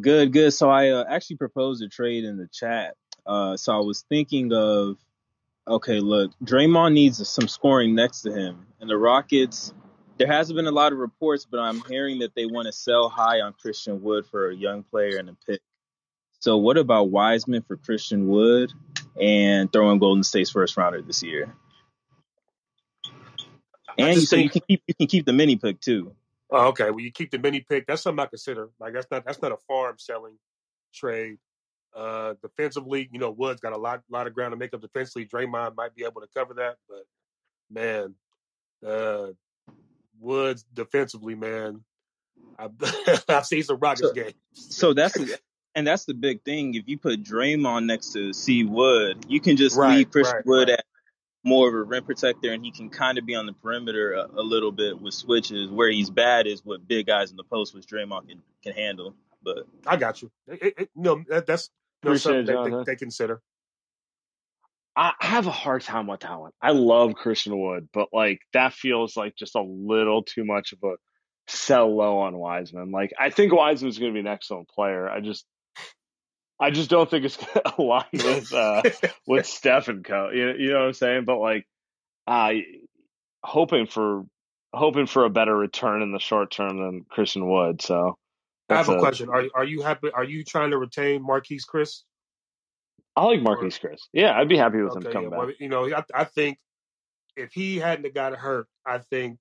Good, 0.00 0.32
good. 0.32 0.50
So 0.50 0.68
I 0.68 0.88
uh, 0.88 1.04
actually 1.08 1.36
proposed 1.36 1.84
a 1.84 1.88
trade 1.88 2.24
in 2.24 2.36
the 2.36 2.48
chat. 2.48 2.96
Uh, 3.24 3.56
so 3.56 3.72
I 3.72 3.78
was 3.78 4.04
thinking 4.08 4.52
of 4.52 4.96
Okay, 5.68 6.00
look, 6.00 6.32
Draymond 6.44 6.94
needs 6.94 7.28
some 7.28 7.46
scoring 7.46 7.94
next 7.94 8.22
to 8.22 8.32
him, 8.32 8.66
and 8.80 8.90
the 8.90 8.96
Rockets. 8.96 9.72
There 10.18 10.26
hasn't 10.26 10.56
been 10.56 10.66
a 10.66 10.72
lot 10.72 10.92
of 10.92 10.98
reports, 10.98 11.46
but 11.48 11.60
I'm 11.60 11.80
hearing 11.82 12.18
that 12.18 12.34
they 12.34 12.46
want 12.46 12.66
to 12.66 12.72
sell 12.72 13.08
high 13.08 13.40
on 13.40 13.52
Christian 13.52 14.02
Wood 14.02 14.26
for 14.26 14.50
a 14.50 14.56
young 14.56 14.82
player 14.82 15.18
and 15.18 15.28
a 15.28 15.36
pick. 15.46 15.60
So, 16.40 16.56
what 16.56 16.76
about 16.76 17.10
Wiseman 17.10 17.62
for 17.62 17.76
Christian 17.76 18.26
Wood 18.26 18.72
and 19.20 19.72
throwing 19.72 20.00
Golden 20.00 20.24
State's 20.24 20.50
first 20.50 20.76
rounder 20.76 21.02
this 21.02 21.22
year? 21.22 21.54
I 24.00 24.06
And 24.06 24.20
you 24.20 24.26
so 24.26 24.36
you 24.36 24.50
can 24.50 24.62
keep 24.68 24.82
you 24.86 24.94
can 24.94 25.06
keep 25.06 25.26
the 25.26 25.32
mini 25.32 25.56
pick 25.56 25.80
too. 25.80 26.14
Oh, 26.50 26.68
okay. 26.68 26.90
Well, 26.90 27.00
you 27.00 27.10
keep 27.12 27.30
the 27.30 27.38
mini 27.38 27.60
pick. 27.60 27.86
That's 27.86 28.02
something 28.02 28.22
I 28.22 28.26
consider. 28.26 28.70
Like 28.78 28.92
that's 28.92 29.10
not 29.10 29.24
that's 29.24 29.42
not 29.42 29.52
a 29.52 29.56
farm 29.68 29.96
selling 29.98 30.38
trade. 30.94 31.38
Uh, 31.94 32.34
defensively, 32.42 33.08
you 33.12 33.18
know, 33.18 33.30
Woods 33.30 33.60
got 33.60 33.72
a 33.72 33.78
lot 33.78 34.02
lot 34.10 34.26
of 34.26 34.34
ground 34.34 34.52
to 34.52 34.56
make 34.56 34.74
up 34.74 34.80
defensively. 34.80 35.26
Draymond 35.26 35.76
might 35.76 35.94
be 35.94 36.04
able 36.04 36.20
to 36.22 36.28
cover 36.34 36.54
that, 36.54 36.76
but 36.88 37.04
man, 37.70 38.14
uh, 38.86 39.28
Woods 40.20 40.64
defensively, 40.74 41.34
man, 41.34 41.84
I've, 42.58 42.72
I've 43.28 43.46
seen 43.46 43.62
some 43.62 43.78
Rockets 43.78 44.10
So 44.10 44.12
games. 44.12 44.34
so 44.54 44.94
that's 44.94 45.14
the 45.14 45.38
and 45.74 45.86
that's 45.86 46.04
the 46.04 46.14
big 46.14 46.42
thing. 46.44 46.74
If 46.74 46.88
you 46.88 46.98
put 46.98 47.22
Draymond 47.22 47.86
next 47.86 48.12
to 48.14 48.32
C 48.32 48.64
Wood, 48.64 49.26
you 49.28 49.40
can 49.40 49.56
just 49.56 49.76
Right, 49.76 49.96
leave 49.96 50.10
Christian 50.10 50.36
right, 50.36 50.46
Wood 50.46 50.68
right. 50.68 50.78
at 50.78 50.84
more 51.44 51.68
of 51.68 51.74
a 51.74 51.82
rim 51.82 52.04
protector, 52.04 52.52
and 52.52 52.64
he 52.64 52.70
can 52.70 52.88
kind 52.88 53.18
of 53.18 53.26
be 53.26 53.34
on 53.34 53.46
the 53.46 53.52
perimeter 53.52 54.12
a, 54.12 54.28
a 54.36 54.42
little 54.42 54.72
bit 54.72 55.00
with 55.00 55.14
switches. 55.14 55.70
Where 55.70 55.90
he's 55.90 56.10
bad 56.10 56.46
is 56.46 56.64
what 56.64 56.86
big 56.86 57.06
guys 57.06 57.30
in 57.30 57.36
the 57.36 57.44
post, 57.44 57.74
which 57.74 57.86
Draymond 57.86 58.28
can 58.28 58.42
can 58.62 58.72
handle. 58.74 59.14
But 59.42 59.66
I 59.86 59.96
got 59.96 60.22
you. 60.22 60.30
It, 60.46 60.62
it, 60.62 60.74
it- 60.78 60.90
no, 60.94 61.22
that, 61.28 61.46
that's 61.46 61.70
no, 62.04 62.10
know, 62.10 62.16
something 62.16 62.40
it, 62.40 62.46
that 62.46 62.52
they, 62.52 62.70
Jonathan. 62.70 62.84
they 62.86 62.96
consider. 62.96 63.40
I 64.94 65.12
I 65.20 65.26
have 65.26 65.46
a 65.46 65.50
hard 65.52 65.82
time 65.82 66.06
with 66.06 66.20
that 66.20 66.38
one. 66.38 66.52
I 66.60 66.70
love 66.72 67.14
Christian 67.14 67.58
Wood, 67.58 67.88
but 67.92 68.08
like 68.12 68.40
that 68.52 68.72
feels 68.72 69.16
like 69.16 69.34
just 69.36 69.54
a 69.56 69.62
little 69.62 70.22
too 70.22 70.44
much 70.44 70.72
of 70.72 70.78
a 70.84 70.94
sell 71.48 71.94
low 71.94 72.18
on 72.18 72.36
Wiseman. 72.36 72.90
Like 72.92 73.12
I 73.18 73.30
think 73.30 73.52
Wiseman's 73.52 73.98
going 73.98 74.12
to 74.12 74.14
be 74.14 74.20
an 74.20 74.32
excellent 74.32 74.68
player. 74.68 75.08
I 75.08 75.20
just 75.20 75.44
I 76.62 76.70
just 76.70 76.88
don't 76.88 77.10
think 77.10 77.24
it's 77.24 77.36
going 77.36 77.52
to 77.54 77.74
align 77.78 78.04
with 78.12 78.52
uh 78.52 78.82
with 79.26 79.46
Steph 79.46 79.88
and 79.88 80.04
Co. 80.04 80.30
You, 80.30 80.52
you 80.56 80.70
know 80.70 80.80
what 80.80 80.86
I'm 80.86 80.92
saying? 80.92 81.24
But 81.24 81.38
like 81.38 81.66
I 82.26 82.62
hoping 83.42 83.86
for 83.86 84.24
hoping 84.72 85.06
for 85.06 85.24
a 85.24 85.30
better 85.30 85.56
return 85.56 86.02
in 86.02 86.12
the 86.12 86.20
short 86.20 86.50
term 86.52 86.78
than 86.78 87.04
Christian 87.10 87.48
Wood. 87.50 87.82
So 87.82 88.16
I 88.68 88.76
have 88.76 88.88
a 88.88 88.92
a 88.92 88.98
question. 89.00 89.28
Are 89.28 89.44
are 89.54 89.64
you 89.64 89.82
happy? 89.82 90.10
Are 90.12 90.24
you 90.24 90.44
trying 90.44 90.70
to 90.70 90.78
retain 90.78 91.26
Marquese 91.26 91.64
Chriss? 91.72 92.02
I 93.16 93.24
like 93.24 93.40
Or 93.40 93.56
Marquese 93.56 93.80
Chriss. 93.80 94.02
Yeah, 94.12 94.38
I'd 94.38 94.48
be 94.48 94.56
happy 94.56 94.80
with 94.80 94.94
him 94.94 94.98
okay, 94.98 95.08
yeah. 95.08 95.12
coming 95.12 95.30
back. 95.30 95.38
Well, 95.38 95.52
you 95.58 95.68
know, 95.68 95.92
I, 95.92 96.04
I 96.14 96.24
think 96.24 96.58
if 97.36 97.52
he 97.52 97.78
hadn't 97.78 98.14
got 98.14 98.34
hurt, 98.34 98.68
I 98.86 98.98
think 98.98 99.40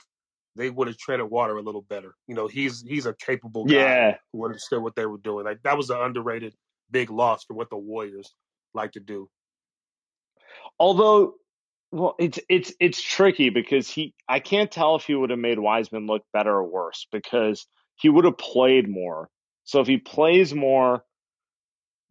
they 0.56 0.70
would 0.70 0.88
have 0.88 0.98
treaded 0.98 1.30
water 1.30 1.56
a 1.56 1.62
little 1.62 1.84
better. 1.84 2.16
You 2.28 2.36
know, 2.36 2.48
he's 2.48 2.82
he's 2.82 3.06
a 3.06 3.14
capable 3.14 3.66
guy 3.66 3.76
Yeah, 3.76 4.16
who 4.34 4.44
understood 4.44 4.82
what 4.82 4.96
they 4.96 5.06
were 5.06 5.20
doing. 5.20 5.46
Like 5.46 5.62
that 5.64 5.78
was 5.78 5.92
an 5.92 6.02
underrated 6.02 6.54
big 6.92 7.10
loss 7.10 7.44
for 7.46 7.54
what 7.54 7.70
the 7.70 7.78
Warriors 7.78 8.34
like 8.74 8.94
to 8.94 9.00
do. 9.00 9.30
although 10.80 11.36
well 11.92 12.16
it's 12.20 12.40
it's 12.50 12.74
it's 12.80 13.02
tricky 13.02 13.50
because 13.50 13.90
he 13.90 14.14
i 14.28 14.40
can't 14.40 14.72
tell 14.72 14.96
if 14.96 15.04
he 15.06 15.16
would 15.16 15.30
have 15.30 15.40
made 15.40 15.60
wiseman 15.60 16.08
look 16.08 16.24
better 16.34 16.52
or 16.52 16.64
worse 16.64 17.08
because 17.12 17.68
he 17.96 18.10
would 18.10 18.26
have 18.26 18.38
played 18.38 18.90
more. 18.90 19.30
So 19.64 19.80
if 19.82 19.88
he 19.88 19.98
plays 19.98 20.54
more 20.54 21.04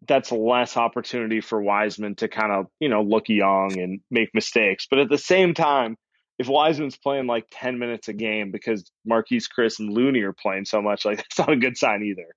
that's 0.09 0.33
less 0.33 0.77
opportunity 0.79 1.41
for 1.43 1.61
wiseman 1.61 2.15
to 2.17 2.29
kind 2.29 2.53
of 2.53 2.67
you 2.79 2.89
know 2.89 3.03
look 3.03 3.29
young 3.29 3.79
and 3.79 4.01
make 4.11 4.35
mistakes. 4.35 4.87
But 4.89 5.01
at 5.01 5.09
the 5.09 5.19
same 5.19 5.55
time 5.55 5.97
if 6.39 6.49
wiseman's 6.49 6.97
playing 6.97 7.27
like 7.27 7.45
10 7.51 7.79
minutes 7.79 8.09
a 8.09 8.15
game 8.15 8.51
because 8.51 8.91
Marquese 9.07 9.49
Chriss 9.55 9.79
and 9.79 9.93
looney 9.93 10.23
are 10.23 10.33
playing 10.33 10.65
so 10.65 10.81
much 10.81 11.05
like 11.05 11.17
that's 11.19 11.39
not 11.39 11.53
a 11.53 11.57
good 11.57 11.77
sign 11.77 12.03
either. 12.03 12.35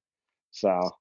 So 0.51 0.91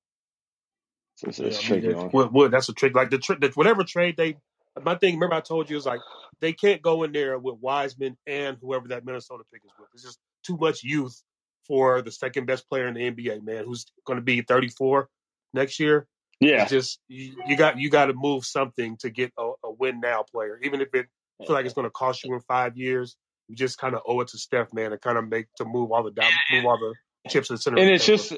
it's, 1.24 1.38
it's, 1.38 1.40
Yeah, 1.40 1.46
it's 1.46 1.70
I 1.70 1.74
mean, 1.74 1.82
tricky 1.82 1.88
it, 1.88 1.96
one 1.96 2.10
would, 2.12 2.32
would 2.32 2.50
that's 2.50 2.68
a 2.68 2.72
trick. 2.72 2.94
Like 2.94 3.10
the, 3.10 3.18
tr- 3.18 3.34
the 3.40 3.48
whatever 3.54 3.84
trade 3.84 4.16
they, 4.16 4.36
my 4.82 4.94
thing. 4.96 5.14
Remember, 5.14 5.36
I 5.36 5.40
told 5.40 5.70
you 5.70 5.76
is 5.76 5.86
like 5.86 6.00
they 6.40 6.52
can't 6.52 6.82
go 6.82 7.02
in 7.02 7.12
there 7.12 7.38
with 7.38 7.56
Wiseman 7.60 8.16
and 8.26 8.56
whoever 8.60 8.88
that 8.88 9.04
Minnesota 9.04 9.44
pick 9.52 9.62
is 9.64 9.72
with. 9.78 9.88
It's 9.94 10.02
just 10.02 10.18
too 10.44 10.56
much 10.56 10.82
youth 10.82 11.22
for 11.66 12.02
the 12.02 12.10
second 12.10 12.46
best 12.46 12.68
player 12.68 12.88
in 12.88 12.94
the 12.94 13.10
NBA, 13.10 13.44
man, 13.44 13.64
who's 13.64 13.86
going 14.06 14.16
to 14.16 14.22
be 14.22 14.42
34 14.42 15.08
next 15.54 15.78
year. 15.78 16.06
yeah 16.40 16.62
It's 16.62 16.70
just 16.70 17.00
you, 17.08 17.36
you 17.46 17.56
got 17.56 17.78
you 17.78 17.90
got 17.90 18.06
to 18.06 18.14
move 18.14 18.44
something 18.44 18.96
to 18.98 19.10
get 19.10 19.32
a, 19.38 19.52
a 19.64 19.70
win 19.70 20.00
now 20.00 20.24
player, 20.30 20.58
even 20.62 20.80
if 20.80 20.94
it 20.94 21.06
feel 21.46 21.54
like 21.54 21.64
it's 21.64 21.74
going 21.74 21.86
to 21.86 21.90
cost 21.90 22.24
you 22.24 22.34
in 22.34 22.40
five 22.40 22.76
years. 22.76 23.16
You 23.48 23.56
just 23.56 23.76
kind 23.76 23.94
of 23.94 24.02
owe 24.06 24.20
it 24.20 24.28
to 24.28 24.38
Steph, 24.38 24.72
man, 24.72 24.92
to 24.92 24.98
kind 24.98 25.18
of 25.18 25.28
make 25.28 25.46
to 25.56 25.64
move 25.64 25.92
all 25.92 26.02
the 26.02 26.10
down, 26.10 26.30
move 26.52 26.64
all 26.64 26.78
the 26.78 26.94
chips 27.28 27.48
to 27.48 27.54
the 27.54 27.58
center 27.58 27.78
and 27.78 27.90
it's 27.90 28.06
just 28.06 28.36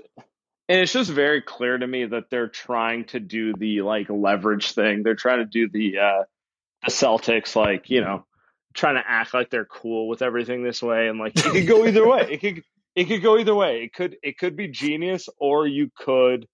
and 0.69 0.81
it's 0.81 0.93
just 0.93 1.11
very 1.11 1.43
clear 1.43 1.77
to 1.77 1.87
me 1.87 2.07
that 2.07 2.31
they're 2.31 2.49
trying 2.49 3.05
to 3.07 3.21
do 3.21 3.55
the 3.55 3.83
like 3.83 4.09
leverage 4.09 4.73
thing. 4.73 5.03
They're 5.03 5.15
trying 5.15 5.39
to 5.39 5.45
do 5.45 5.69
the 5.69 5.99
uh 5.99 6.23
the 6.85 6.91
Celtics 6.91 7.57
like, 7.57 7.91
you 7.91 8.01
know, 8.01 8.25
trying 8.75 8.97
to 8.97 9.05
act 9.07 9.35
like 9.35 9.51
they're 9.51 9.65
cool 9.65 10.09
with 10.09 10.23
everything 10.23 10.63
this 10.63 10.83
way 10.83 11.09
and 11.09 11.19
like 11.19 11.37
it 11.37 11.45
could 11.45 11.67
go 11.67 11.87
either 11.87 12.07
way. 12.07 12.29
It 12.31 12.41
could 12.41 12.63
it 12.95 13.05
could 13.05 13.23
go 13.23 13.39
either 13.39 13.55
way. 13.55 13.83
It 13.85 13.93
could 13.93 14.17
it 14.23 14.39
could 14.39 14.57
be 14.57 14.69
genius 14.69 15.29
or 15.39 15.67
you 15.67 15.91
could 15.97 16.47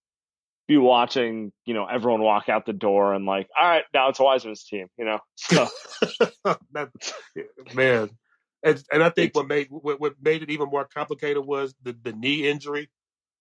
be 0.66 0.76
watching, 0.76 1.52
you 1.64 1.74
know, 1.74 1.86
everyone 1.86 2.22
walk 2.22 2.48
out 2.48 2.64
the 2.64 2.72
door 2.72 3.12
and 3.12 3.26
like, 3.26 3.48
all 3.58 3.68
right, 3.68 3.82
now 3.92 4.08
it's 4.08 4.20
a 4.20 4.22
Wiseman's 4.22 4.64
team, 4.64 4.86
you 4.96 5.04
know. 5.04 5.18
So 5.34 5.66
that, 6.72 6.90
man. 7.74 8.10
And, 8.62 8.82
and 8.92 9.02
I 9.02 9.08
think 9.10 9.28
it's 9.28 9.36
what 9.36 9.48
made 9.48 9.68
what, 9.70 10.00
what 10.00 10.14
made 10.22 10.42
it 10.42 10.50
even 10.50 10.68
more 10.68 10.84
complicated 10.84 11.44
was 11.44 11.74
the, 11.82 11.96
the 12.02 12.12
knee 12.12 12.48
injury. 12.48 12.90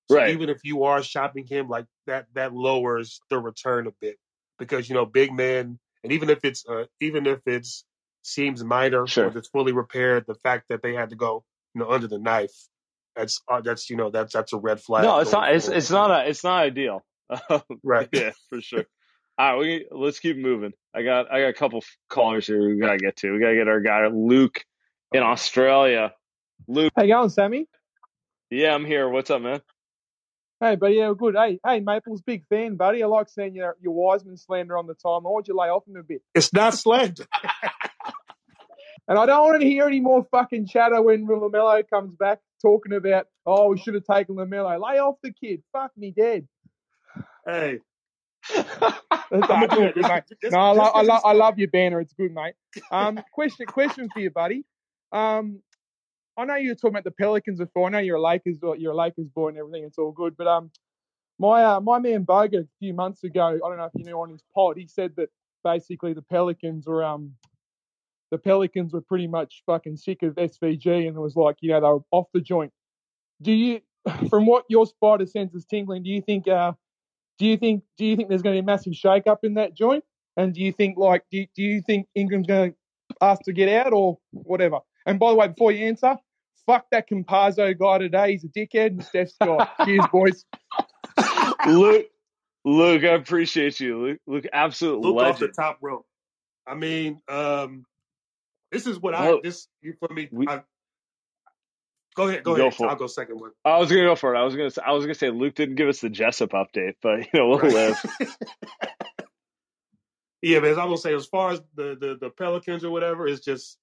So 0.10 0.18
right. 0.18 0.32
even 0.32 0.50
if 0.50 0.60
you 0.64 0.86
are 0.86 1.04
shopping 1.04 1.46
him 1.46 1.70
like 1.70 1.86
that, 2.08 2.26
that 2.34 2.54
lowers 2.54 3.22
the 3.30 3.38
return 3.38 3.86
a 3.86 3.92
bit 4.02 4.18
because 4.58 4.90
you 4.90 4.96
know 4.96 5.06
big 5.06 5.32
men, 5.32 5.78
and 6.04 6.12
even 6.12 6.30
if 6.30 6.44
it's 6.44 6.66
uh, 6.68 6.86
even 7.00 7.28
if 7.28 7.40
it's 7.46 7.86
seems 8.24 8.64
minor 8.64 9.04
or 9.04 9.08
Sure. 9.08 9.28
if 9.28 9.36
it's 9.36 9.50
fully 9.50 9.72
repaired, 9.72 10.26
the 10.28 10.36
fact 10.36 10.66
that 10.70 10.82
they 10.82 10.94
had 10.94 11.12
to 11.12 11.16
go 11.16 11.44
you 11.76 11.82
know 11.82 11.90
under 11.92 12.08
the 12.08 12.18
knife, 12.18 12.56
that's 13.16 13.42
uh, 13.48 13.62
that's 13.62 13.90
you 13.90 13.98
know 13.98 14.10
that's 14.10 14.34
that's 14.34 14.52
a 14.52 14.58
red 14.58 14.82
flag. 14.82 15.04
No, 15.04 15.20
it's 15.20 15.32
not 15.32 15.54
it's 15.54 15.68
it's 15.68 15.92
not 15.92 16.10
a 16.10 16.28
it's 16.28 16.44
not 16.44 16.64
ideal. 16.64 17.04
right. 17.84 18.10
yeah, 18.12 18.32
for 18.50 18.62
sure. 18.62 18.86
All 19.38 19.54
right, 19.54 19.60
we 19.60 19.88
let's 19.92 20.20
keep 20.20 20.38
moving. 20.38 20.74
I 20.94 21.04
got 21.04 21.32
I 21.32 21.42
got 21.42 21.50
a 21.50 21.54
couple 21.54 21.84
callers 22.10 22.48
here 22.48 22.68
we 22.68 22.78
gotta 22.80 22.98
get 22.98 23.16
to. 23.18 23.32
We 23.32 23.40
gotta 23.40 23.56
get 23.56 23.68
our 23.68 23.80
guy 23.80 24.08
Luke 24.08 24.64
in 25.14 25.22
Australia. 25.22 26.14
Luke, 26.68 26.92
How 26.96 27.04
you 27.04 27.14
going, 27.14 27.30
Sammy? 27.30 27.68
yeah, 28.50 28.74
I'm 28.74 28.86
here. 28.86 29.08
What's 29.08 29.30
up, 29.30 29.42
man? 29.42 29.62
Hey, 30.62 30.76
buddy, 30.76 30.96
yeah, 30.96 31.14
good. 31.18 31.36
Hey, 31.36 31.60
hey, 31.66 31.80
Maple's 31.80 32.22
big 32.22 32.46
fan, 32.48 32.76
buddy. 32.76 33.02
I 33.02 33.08
like 33.08 33.30
seeing 33.30 33.56
your 33.56 33.78
your 33.82 33.94
Wiseman 33.94 34.36
slander 34.36 34.78
on 34.78 34.88
the 34.88 34.94
time. 34.94 35.24
Why 35.24 35.32
would 35.32 35.48
you 35.48 35.58
lay 35.58 35.70
off 35.70 35.88
him 35.88 35.96
a 35.96 36.04
bit? 36.04 36.22
It's 36.36 36.54
not 36.54 36.74
slander. 36.74 37.26
And 39.08 39.18
I 39.18 39.26
don't 39.26 39.42
want 39.44 39.60
to 39.62 39.68
hear 39.68 39.88
any 39.88 40.00
more 40.00 40.24
fucking 40.30 40.68
chatter 40.68 41.02
when 41.02 41.26
LaMelo 41.28 41.84
comes 41.90 42.14
back 42.14 42.42
talking 42.62 42.94
about, 42.94 43.26
oh, 43.44 43.70
we 43.70 43.80
should 43.80 43.96
have 43.96 44.04
taken 44.06 44.36
LaMelo. 44.36 44.80
Lay 44.80 45.00
off 45.00 45.16
the 45.24 45.34
kid. 45.34 45.64
Fuck 45.74 45.92
me 45.98 46.14
dead. 46.16 46.48
hey, 47.44 47.80
I'm 48.56 48.66
nah, 49.40 49.48
gonna 49.48 49.66
it's 49.66 49.74
do 49.74 49.80
all 49.82 49.88
it. 49.88 49.94
good, 49.96 50.04
mate. 50.08 50.24
No, 50.52 50.60
I, 50.60 50.72
lo- 50.74 50.92
I, 50.94 51.02
lo- 51.02 51.22
I 51.26 51.34
love 51.34 51.58
your 51.58 51.70
banner. 51.70 52.00
It's 52.00 52.14
good, 52.14 52.32
mate. 52.32 52.54
Um, 52.92 53.20
question, 53.34 53.66
question 53.66 54.10
for 54.14 54.20
you, 54.20 54.30
buddy. 54.30 54.64
Um, 55.12 55.64
I 56.40 56.46
know 56.46 56.56
you 56.56 56.70
were 56.70 56.76
talking 56.76 56.92
about 56.92 57.04
the 57.04 57.12
Pelicans 57.12 57.60
before. 57.60 57.88
I 57.88 57.92
know 57.92 58.00
you're 58.00 58.16
a 58.16 58.22
Lakers, 58.22 58.60
you're 58.78 58.94
a 58.94 58.96
Lakers 58.96 59.28
boy 59.28 59.50
and 59.50 59.58
everything. 59.58 59.84
It's 59.84 59.98
all 59.98 60.14
good, 60.14 60.38
but 60.38 60.48
um, 60.48 60.72
my 61.38 61.64
uh, 61.64 61.82
my 61.82 62.00
man 62.00 62.26
Boga 62.26 62.64
a 62.64 62.68
few 62.80 62.94
months 62.94 63.26
ago, 63.26 63.48
I 63.48 63.68
don't 63.68 63.78
know 63.78 63.86
if 63.86 63.92
you 63.96 64.06
knew 64.06 64.20
on 64.20 64.30
his 64.30 64.44
pod, 64.56 64.78
he 64.78 64.88
said 64.88 65.14
that 65.18 65.30
basically 65.66 66.14
the 66.14 66.22
Pelicans 66.22 66.88
were 66.88 67.04
um 67.04 67.34
the 68.32 68.38
Pelicans 68.38 68.94
were 68.94 69.02
pretty 69.02 69.28
much 69.28 69.64
fucking 69.66 69.98
sick 69.98 70.24
of 70.24 70.36
SVG 70.36 71.08
and 71.08 71.18
it 71.18 71.20
was 71.20 71.36
like 71.36 71.58
you 71.60 71.72
know 71.72 71.82
they 71.82 71.88
were 71.88 72.04
off 72.12 72.28
the 72.34 72.42
joint. 72.42 72.72
Do 73.42 73.52
you, 73.52 73.82
from 74.30 74.46
what 74.46 74.64
your 74.70 74.86
spider 74.86 75.26
sense 75.26 75.54
is 75.54 75.66
tingling, 75.66 76.04
do 76.04 76.10
you 76.10 76.22
think 76.22 76.48
uh 76.48 76.72
do 77.38 77.46
you 77.46 77.58
think 77.58 77.84
do 77.98 78.06
you 78.06 78.16
think 78.16 78.30
there's 78.30 78.42
going 78.42 78.56
to 78.56 78.62
be 78.62 78.64
a 78.64 78.66
massive 78.66 78.96
shake 78.96 79.28
up 79.28 79.40
in 79.44 79.56
that 79.56 79.74
joint? 79.74 80.06
And 80.38 80.54
do 80.54 80.62
you 80.62 80.72
think 80.72 80.98
like 80.98 81.24
do 81.32 81.46
do 81.54 81.64
you 81.64 81.82
think 81.82 82.08
Ingram's 82.16 82.48
going 82.48 82.72
to 82.72 82.78
ask 83.22 83.42
to 83.44 83.54
get 83.54 83.70
out 83.70 83.92
or 83.92 84.20
whatever? 84.32 84.80
And 85.06 85.20
by 85.20 85.32
the 85.32 85.36
way, 85.36 85.48
before 85.48 85.72
you 85.72 85.88
answer, 85.88 86.18
fuck 86.70 86.86
that 86.92 87.10
Campazzo 87.10 87.78
guy 87.78 87.98
today. 87.98 88.32
He's 88.34 88.44
a 88.44 88.48
dickhead 88.48 88.88
and 88.88 89.04
Steph's 89.04 89.36
guy. 89.44 89.68
Cheers, 89.86 90.06
boys. 90.12 90.46
Luke, 91.68 92.06
Luke, 92.64 93.04
I 93.04 93.08
appreciate 93.14 93.80
you. 93.80 94.00
Luke, 94.02 94.20
Luke 94.28 94.46
absolute 94.54 95.02
Luke 95.02 95.18
off 95.18 95.40
the 95.40 95.48
top 95.48 95.80
rope. 95.82 96.06
I 96.68 96.76
mean, 96.76 97.20
um, 97.28 97.86
this 98.72 98.86
is 98.86 99.00
what 99.00 99.16
I 99.16 99.38
this 99.44 99.68
you 99.82 99.94
for 100.00 100.14
me. 100.14 100.30
we 100.32 100.48
I, 100.48 100.62
go 102.16 102.28
ahead, 102.28 102.44
go 102.44 102.56
go 102.56 102.62
ahead. 102.62 102.76
for 102.76 102.88
I'll 102.88 102.96
it. 102.96 103.00
go 103.00 103.08
second 103.08 103.40
one. 103.40 103.52
I 103.66 103.80
was 103.80 103.90
gonna 103.90 104.04
go 104.04 104.16
for 104.16 104.36
it. 104.36 104.38
I 104.38 104.44
was 104.44 104.56
gonna 104.56 104.70
say, 104.70 104.82
I 104.86 104.92
was 104.92 105.06
gonna 105.06 105.16
say 105.16 105.32
Luke 105.32 105.56
didn't 105.56 105.76
give 105.76 105.90
us 105.90 106.00
the 106.02 106.10
Jessup 106.10 106.52
update, 106.52 106.94
but 107.02 107.22
you 107.22 107.28
know 107.40 107.48
we'll 107.50 107.60
Right. 107.60 107.74
live. 107.74 108.06
Yeah, 110.42 110.60
man. 110.60 110.72
As 110.72 110.78
I 110.78 110.86
will 110.86 110.96
say, 110.98 111.14
as 111.14 111.26
far 111.26 111.52
as 111.52 111.62
the, 111.76 111.98
the 112.00 112.18
the 112.22 112.30
Pelicans 112.30 112.86
or 112.86 112.92
whatever, 112.92 113.28
it's 113.28 113.44
just 113.44 113.78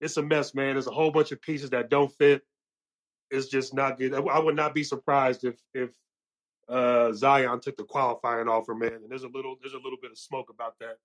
it's 0.00 0.16
a 0.16 0.22
mess, 0.22 0.54
man. 0.54 0.74
There's 0.74 0.86
a 0.86 0.92
whole 0.92 1.10
bunch 1.10 1.32
of 1.32 1.40
pieces 1.40 1.70
that 1.70 1.90
don't 1.90 2.12
fit. 2.12 2.42
It's 3.30 3.48
just 3.48 3.74
not 3.74 3.98
good. 3.98 4.14
I, 4.14 4.38
would 4.38 4.56
not 4.56 4.74
be 4.74 4.84
surprised 4.84 5.44
if 5.44 5.56
if 5.74 5.90
uh, 6.68 7.12
Zion 7.12 7.60
took 7.60 7.76
the 7.76 7.84
qualifying 7.84 8.48
offer, 8.48 8.74
man. 8.74 8.94
And 8.94 9.10
there's 9.10 9.24
a 9.24 9.28
little 9.28 9.56
there's 9.60 9.74
a 9.74 9.78
little 9.78 9.98
bit 10.00 10.12
of 10.12 10.18
smoke 10.18 10.50
about 10.50 10.74
that, 10.80 10.96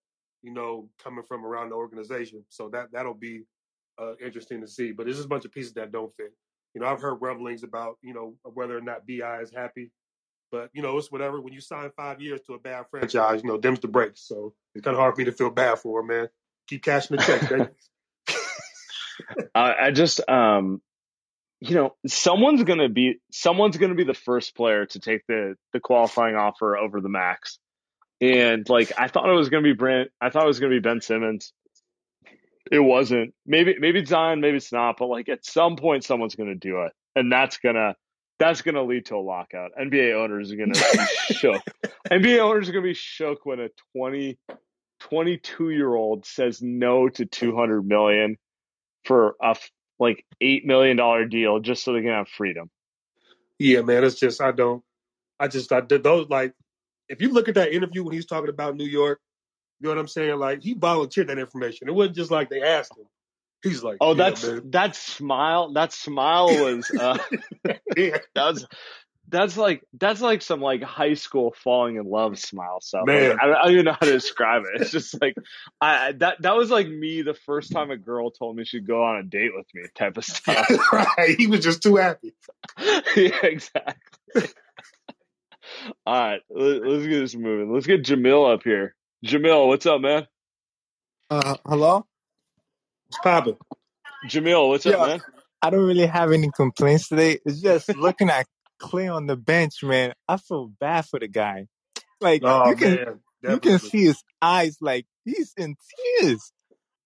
you 0.44 0.54
know, 0.54 0.90
coming 1.04 1.24
from 1.28 1.46
around 1.46 1.70
the 1.70 1.76
organization. 1.76 2.44
So 2.50 2.70
that 2.70 2.92
that'll 2.92 3.14
be 3.14 3.44
uh, 4.00 4.16
interesting 4.24 4.62
to 4.62 4.68
see. 4.68 4.92
But 4.92 5.06
there's 5.06 5.18
just 5.18 5.26
a 5.26 5.30
bunch 5.30 5.46
of 5.46 5.52
pieces 5.52 5.74
that 5.74 5.92
don't 5.92 6.16
fit. 6.16 6.34
You 6.74 6.82
know, 6.82 6.88
I've 6.88 7.02
heard 7.02 7.16
rumblings 7.16 7.64
about 7.64 7.98
you 8.02 8.14
know 8.14 8.36
whether 8.44 8.78
or 8.78 8.82
not 8.82 9.08
BI 9.08 9.42
is 9.42 9.52
happy. 9.52 9.92
But 10.52 10.70
you 10.74 10.82
know, 10.82 10.98
it's 10.98 11.12
whatever. 11.12 11.42
When 11.42 11.54
you 11.54 11.62
sign 11.62 11.90
five 11.96 12.22
years 12.22 12.42
to 12.48 12.54
a 12.54 12.60
bad 12.60 12.86
franchise, 12.92 13.42
you 13.42 13.50
know, 13.50 13.58
them's 13.58 13.80
the 13.80 13.88
breaks. 13.88 14.22
So 14.22 14.54
it's 14.76 14.84
kind 14.84 14.96
of 14.96 15.00
hard 15.00 15.16
for 15.16 15.22
me 15.22 15.26
to 15.26 15.32
feel 15.32 15.50
bad 15.50 15.80
for 15.80 16.02
him, 16.02 16.08
man. 16.08 16.30
Keep 16.68 16.84
cashing 16.84 17.18
the 17.18 17.24
checks, 17.24 17.48
baby. 17.48 17.68
I, 19.56 19.74
I 19.88 19.92
just, 19.92 20.28
um, 20.30 20.82
you 21.62 21.76
know, 21.76 21.96
someone's 22.08 22.64
gonna 22.64 22.90
be 22.90 23.20
someone's 23.32 23.78
gonna 23.78 23.96
be 23.96 24.04
the 24.04 24.16
first 24.16 24.56
player 24.56 24.88
to 24.88 25.00
take 25.00 25.22
the 25.28 25.56
the 25.74 25.80
qualifying 25.80 26.36
offer 26.36 26.76
over 26.76 27.02
the 27.02 27.10
max. 27.10 27.60
And 28.20 28.68
like, 28.68 28.92
I 28.98 29.08
thought 29.08 29.30
it 29.30 29.34
was 29.34 29.50
gonna 29.50 29.64
be 29.64 29.74
Brent. 29.74 30.10
I 30.20 30.30
thought 30.32 30.44
it 30.44 30.48
was 30.48 30.60
gonna 30.60 30.72
be 30.72 30.80
Ben 30.80 31.02
Simmons. 31.02 31.54
It 32.72 32.80
wasn't. 32.80 33.34
Maybe 33.46 33.76
maybe 33.80 34.00
it's 34.00 34.10
Zion, 34.10 34.42
maybe 34.42 34.58
it's 34.58 34.72
not. 34.72 34.98
But 34.98 35.08
like, 35.08 35.30
at 35.30 35.46
some 35.46 35.76
point, 35.76 36.04
someone's 36.04 36.36
gonna 36.36 36.56
do 36.56 36.82
it, 36.82 36.94
and 37.16 37.32
that's 37.32 37.58
gonna 37.58 37.96
that's 38.40 38.64
gonna 38.64 38.84
lead 38.84 39.06
to 39.08 39.16
a 39.16 39.18
lockout. 39.18 39.72
NBA 39.80 40.16
owners 40.16 40.52
are 40.52 40.56
gonna 40.56 40.74
be 40.74 41.34
shook. 41.36 41.62
NBA 42.10 42.40
owners 42.40 42.70
are 42.70 42.72
gonna 42.72 42.84
be 42.84 42.96
shook 42.96 43.46
when 43.46 43.60
a 43.60 43.70
20, 43.96 44.40
22 45.02 45.70
year 45.70 45.94
old 45.94 46.26
says 46.26 46.60
no 46.60 47.08
to 47.08 47.26
two 47.28 47.56
hundred 47.56 47.86
million 47.86 48.38
for 49.06 49.36
a 49.42 49.56
like 50.00 50.26
eight 50.42 50.66
million 50.66 50.98
dollar 50.98 51.26
deal 51.26 51.60
just 51.60 51.84
so 51.84 51.94
they 51.94 52.02
can 52.02 52.10
have 52.12 52.28
freedom. 52.28 52.70
Yeah, 53.60 53.82
man. 53.82 54.04
It's 54.04 54.20
just 54.20 54.42
I 54.42 54.52
don't. 54.52 54.84
I 55.40 55.48
just 55.48 55.72
I 55.72 55.82
did 55.82 56.04
those 56.04 56.30
like. 56.30 56.54
If 57.10 57.22
you 57.22 57.32
look 57.32 57.50
at 57.50 57.56
that 57.56 57.74
interview 57.74 58.04
when 58.04 58.14
he's 58.14 58.26
talking 58.26 58.50
about 58.50 58.78
New 58.78 58.86
York, 58.86 59.20
you 59.80 59.86
know 59.86 59.90
what 59.96 60.00
I'm 60.00 60.08
saying? 60.08 60.40
Like 60.40 60.64
he 60.64 60.74
volunteered 60.74 61.28
that 61.28 61.40
information. 61.40 61.90
It 61.90 61.94
wasn't 61.94 62.16
just 62.16 62.32
like 62.32 62.50
they 62.50 62.62
asked 62.62 62.98
him. 62.98 63.06
He's 63.64 63.84
like, 63.84 63.98
Oh, 64.02 64.12
yeah, 64.12 64.24
that's 64.24 64.44
man. 64.44 64.72
that 64.72 64.96
smile. 64.96 65.74
That 65.74 65.94
smile 65.94 66.48
was 66.48 66.90
uh, 66.90 67.18
yeah, 67.98 68.18
that 68.36 68.54
was 68.54 68.66
that's 69.32 69.58
like 69.58 69.82
that's 69.94 70.22
like 70.22 70.42
some 70.42 70.62
like 70.62 70.84
high 70.84 71.14
school 71.16 71.56
falling 71.64 71.96
in 71.96 72.04
love 72.06 72.38
smile 72.38 72.80
stuff. 72.82 73.06
Man. 73.06 73.30
Like, 73.32 73.40
I, 73.42 73.46
don't- 73.48 73.56
I 73.56 73.64
don't 73.64 73.72
even 73.74 73.86
know 73.86 73.92
how 73.94 74.06
to 74.06 74.12
describe 74.12 74.64
it. 74.72 74.82
It's 74.82 74.92
just 74.92 75.20
like 75.22 75.36
I 75.80 76.08
I- 76.08 76.12
that 76.14 76.42
that 76.42 76.56
was 76.56 76.70
like 76.70 76.88
me 76.88 77.22
the 77.22 77.34
first 77.34 77.72
time 77.72 77.90
a 77.92 77.98
girl 77.98 78.30
told 78.32 78.56
me 78.56 78.66
she'd 78.66 78.86
go 78.86 79.04
on 79.04 79.18
a 79.18 79.24
date 79.24 79.52
with 79.56 79.66
me 79.74 79.84
type 79.96 80.18
of 80.18 80.26
stuff. 80.26 80.68
right. 80.94 81.36
He 81.38 81.48
was 81.48 81.62
just 81.62 81.82
too 81.82 81.96
happy. 81.96 82.34
yeah, 83.16 83.36
exactly. 83.44 83.94
All 86.06 86.14
right, 86.14 86.42
let, 86.50 86.86
let's 86.86 87.06
get 87.08 87.20
this 87.20 87.36
moving. 87.36 87.74
Let's 87.74 87.88
get 87.88 88.04
Jamil 88.04 88.54
up 88.54 88.62
here. 88.64 88.96
Jamil, 89.26 89.68
what's 89.68 89.86
up, 89.86 90.02
man? 90.02 90.28
Uh, 91.30 91.56
hello? 91.66 92.06
It's 93.08 93.18
popping. 93.24 93.58
Jamil, 94.28 94.68
what's 94.70 94.86
up, 94.86 95.08
man? 95.08 95.22
I 95.62 95.70
don't 95.70 95.86
really 95.86 96.06
have 96.08 96.32
any 96.32 96.50
complaints 96.52 97.08
today. 97.08 97.40
It's 97.46 97.62
just 97.62 97.96
looking 97.96 98.30
at 98.30 98.48
Klay 98.82 99.14
on 99.14 99.28
the 99.28 99.36
bench, 99.38 99.84
man. 99.84 100.14
I 100.28 100.38
feel 100.38 100.72
bad 100.80 101.06
for 101.06 101.20
the 101.20 101.28
guy. 101.28 101.68
Like 102.20 102.42
Oh 102.44 102.70
you 102.70 102.76
can 102.76 102.96
man, 102.96 103.20
you 103.44 103.60
can 103.60 103.80
see 103.80 104.06
his 104.06 104.24
eyes, 104.42 104.78
like 104.82 105.06
he's 105.24 105.54
in 105.58 105.76
tears. 106.20 106.52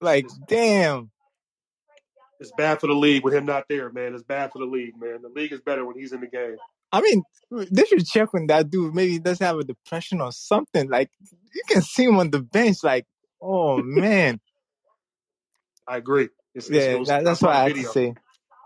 Like 0.02 0.28
damn. 0.48 1.12
It's 2.40 2.52
bad 2.58 2.82
for 2.82 2.88
the 2.88 2.94
league 2.94 3.24
with 3.24 3.34
him 3.34 3.46
not 3.46 3.66
there, 3.70 3.90
man. 3.92 4.14
It's 4.14 4.24
bad 4.24 4.52
for 4.52 4.60
the 4.60 4.66
league, 4.66 5.00
man. 5.00 5.22
The 5.22 5.30
league 5.30 5.54
is 5.54 5.62
better 5.62 5.86
when 5.86 5.98
he's 5.98 6.12
in 6.12 6.20
the 6.20 6.28
game. 6.28 6.58
I 6.92 7.02
mean, 7.02 7.24
they 7.72 7.86
should 7.86 8.06
check 8.06 8.30
on 8.34 8.48
that 8.48 8.70
dude. 8.70 8.94
Maybe 8.94 9.14
he 9.14 9.20
doesn't 9.20 9.46
have 9.46 9.58
a 9.58 9.64
depression 9.64 10.22
or 10.22 10.32
something. 10.32 10.90
Like 10.90 11.10
you 11.22 11.62
can 11.68 11.82
see 11.82 12.04
him 12.04 12.18
on 12.18 12.32
the 12.32 12.42
bench. 12.42 12.78
Like 12.84 13.06
oh 13.42 13.82
man, 13.82 14.40
I 15.88 15.98
agree. 15.98 16.30
It's, 16.54 16.68
it's, 16.68 16.76
yeah. 16.76 16.92
it 16.92 17.00
was, 17.00 17.08
That, 17.10 17.24
that's 17.24 17.42
what 17.42 17.56
I 17.56 17.64
have 17.70 17.74
to 17.74 17.84
say. 17.84 18.16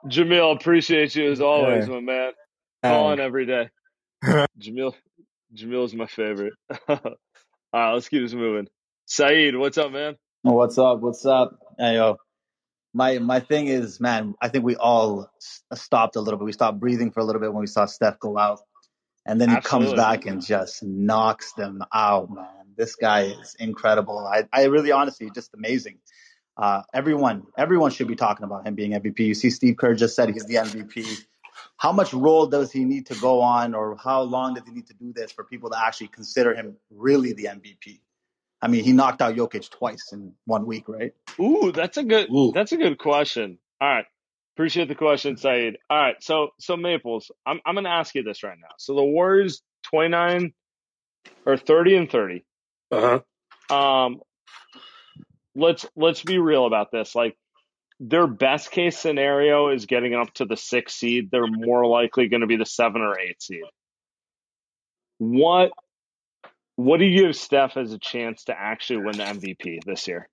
Jamil, 0.08 0.56
appreciate 0.56 1.16
you 1.16 1.32
as 1.32 1.42
always, 1.42 1.88
Yeah. 1.88 1.94
my 1.96 2.00
man. 2.00 2.32
Calling 2.84 3.20
every 3.20 3.46
day. 3.46 3.70
Jamil, 4.60 4.94
Jamil's 5.54 5.94
my 5.94 6.08
favorite. 6.08 6.54
All 6.88 7.00
right, 7.74 7.94
let's 7.94 8.10
keep 8.10 8.22
this 8.22 8.34
moving. 8.34 8.68
Saeed, 9.06 9.56
what's 9.56 9.78
up, 9.78 9.92
man? 9.92 10.16
What's 10.44 10.78
up? 10.78 11.00
What's 11.02 11.26
up? 11.26 11.60
Hey, 11.78 11.96
yo. 11.96 12.18
My 12.94 13.20
my 13.20 13.40
thing 13.40 13.68
is, 13.68 14.00
man. 14.00 14.34
I 14.42 14.48
think 14.48 14.64
we 14.64 14.76
all 14.76 15.30
s- 15.38 15.62
stopped 15.76 16.16
a 16.16 16.22
little 16.22 16.40
bit. 16.40 16.46
We 16.46 16.54
stopped 16.54 16.80
breathing 16.80 17.12
for 17.12 17.20
a 17.20 17.24
little 17.24 17.42
bit 17.42 17.54
when 17.54 17.62
we 17.62 17.68
saw 17.68 17.86
Steph 17.86 18.20
go 18.20 18.38
out, 18.38 18.62
and 19.26 19.40
then 19.40 19.50
he 19.50 19.62
comes 19.62 19.94
back 19.94 20.26
and 20.26 20.44
just 20.44 20.82
knocks 20.82 21.54
them 21.54 21.84
out, 21.94 22.32
man. 22.32 22.48
This 22.76 22.96
guy 22.96 23.26
is 23.26 23.56
incredible. 23.60 24.18
I 24.20 24.46
I 24.52 24.66
really, 24.66 24.92
honestly, 24.92 25.30
just 25.36 25.54
amazing. 25.54 26.00
Uh, 26.58 26.82
everyone 26.94 27.44
everyone 27.58 27.92
should 27.92 28.08
be 28.08 28.16
talking 28.16 28.44
about 28.44 28.66
him 28.66 28.74
being 28.74 28.92
MVP. 28.94 29.20
You 29.20 29.36
see, 29.36 29.52
Steve 29.52 29.78
Kerr 29.78 29.94
just 29.94 30.16
said 30.16 30.30
he's 30.30 30.46
the 30.46 30.56
MVP. 30.56 31.26
How 31.80 31.94
much 31.94 32.14
role 32.14 32.46
does 32.46 32.74
he 32.74 32.84
need 32.84 33.08
to 33.08 33.16
go 33.16 33.40
on, 33.42 33.74
or 33.74 33.96
how 34.04 34.22
long 34.24 34.54
does 34.54 34.66
he 34.66 34.74
need 34.74 34.88
to 34.88 34.94
do 34.94 35.14
this 35.14 35.32
for 35.32 35.46
people 35.46 35.70
to 35.70 35.80
actually 35.82 36.08
consider 36.08 36.54
him 36.54 36.76
really 36.92 37.32
the 37.32 37.46
MVP? 37.46 38.02
I 38.62 38.68
mean, 38.68 38.84
he 38.84 38.92
knocked 38.92 39.22
out 39.22 39.36
Jokic 39.36 39.70
twice 39.70 40.12
in 40.12 40.34
one 40.46 40.66
week, 40.66 40.90
right? 40.90 41.14
Ooh, 41.40 41.72
that's 41.72 41.96
a 41.96 42.04
good 42.04 42.30
Ooh. 42.30 42.52
that's 42.54 42.74
a 42.74 42.78
good 42.78 42.98
question. 42.98 43.58
All 43.80 43.88
right. 43.88 44.06
Appreciate 44.56 44.90
the 44.90 44.96
question, 44.96 45.38
Saeed. 45.38 45.78
All 45.90 45.98
right, 45.98 46.22
so 46.22 46.50
so 46.60 46.76
Maples, 46.76 47.32
I'm 47.46 47.62
I'm 47.66 47.76
gonna 47.76 47.88
ask 47.88 48.14
you 48.14 48.24
this 48.24 48.44
right 48.44 48.58
now. 48.60 48.76
So 48.78 48.94
the 48.94 49.04
Warriors 49.04 49.62
29 49.84 50.52
or 51.46 51.56
30 51.56 51.96
and 51.96 52.12
30. 52.12 52.44
Uh 52.92 53.22
huh. 53.70 53.74
Um 53.74 54.20
let's 55.56 55.86
let's 55.96 56.24
be 56.24 56.40
real 56.40 56.66
about 56.66 56.92
this. 56.92 57.16
Like 57.16 57.38
their 58.00 58.28
best 58.28 58.72
case 58.72 58.98
scenario 58.98 59.70
is 59.70 59.86
getting 59.86 60.16
up 60.16 60.34
to 60.36 60.46
the 60.46 60.56
six 60.56 60.94
seed. 60.94 61.30
They're 61.32 61.48
more 61.48 61.86
likely 61.86 62.28
going 62.28 62.42
to 62.42 62.48
be 62.48 62.56
the 62.56 62.66
seven 62.66 63.02
or 63.02 63.20
eight 63.20 63.42
seed. 63.42 63.64
What 65.18 65.72
what 66.76 66.98
do 67.00 67.06
you 67.06 67.26
give 67.26 67.36
Steph 67.36 67.76
as 67.76 67.92
a 67.92 68.00
chance 68.00 68.46
to 68.46 68.58
actually 68.58 69.04
win 69.04 69.18
the 69.18 69.24
MVP 69.24 69.84
this 69.84 70.08
year? 70.08 70.30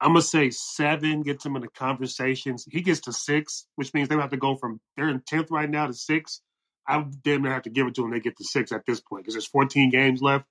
I'm 0.00 0.10
gonna 0.10 0.22
say 0.22 0.50
seven 0.50 1.22
gets 1.22 1.46
him 1.46 1.54
in 1.54 1.62
the 1.62 1.68
conversations. 1.68 2.66
He 2.68 2.80
gets 2.80 3.00
to 3.02 3.12
six, 3.12 3.66
which 3.76 3.94
means 3.94 4.08
they 4.08 4.16
have 4.16 4.30
to 4.30 4.36
go 4.36 4.56
from 4.56 4.80
they're 4.96 5.10
in 5.10 5.20
tenth 5.20 5.50
right 5.50 5.70
now 5.70 5.86
to 5.86 5.92
six. 5.92 6.40
I 6.88 7.04
damn 7.22 7.42
near 7.42 7.52
have 7.52 7.62
to 7.62 7.70
give 7.70 7.86
it 7.86 7.94
to 7.96 8.02
them. 8.02 8.10
They 8.10 8.18
get 8.18 8.36
to 8.38 8.44
six 8.44 8.72
at 8.72 8.84
this 8.84 9.00
point 9.00 9.22
because 9.22 9.34
there's 9.34 9.46
14 9.46 9.90
games 9.90 10.20
left 10.22 10.46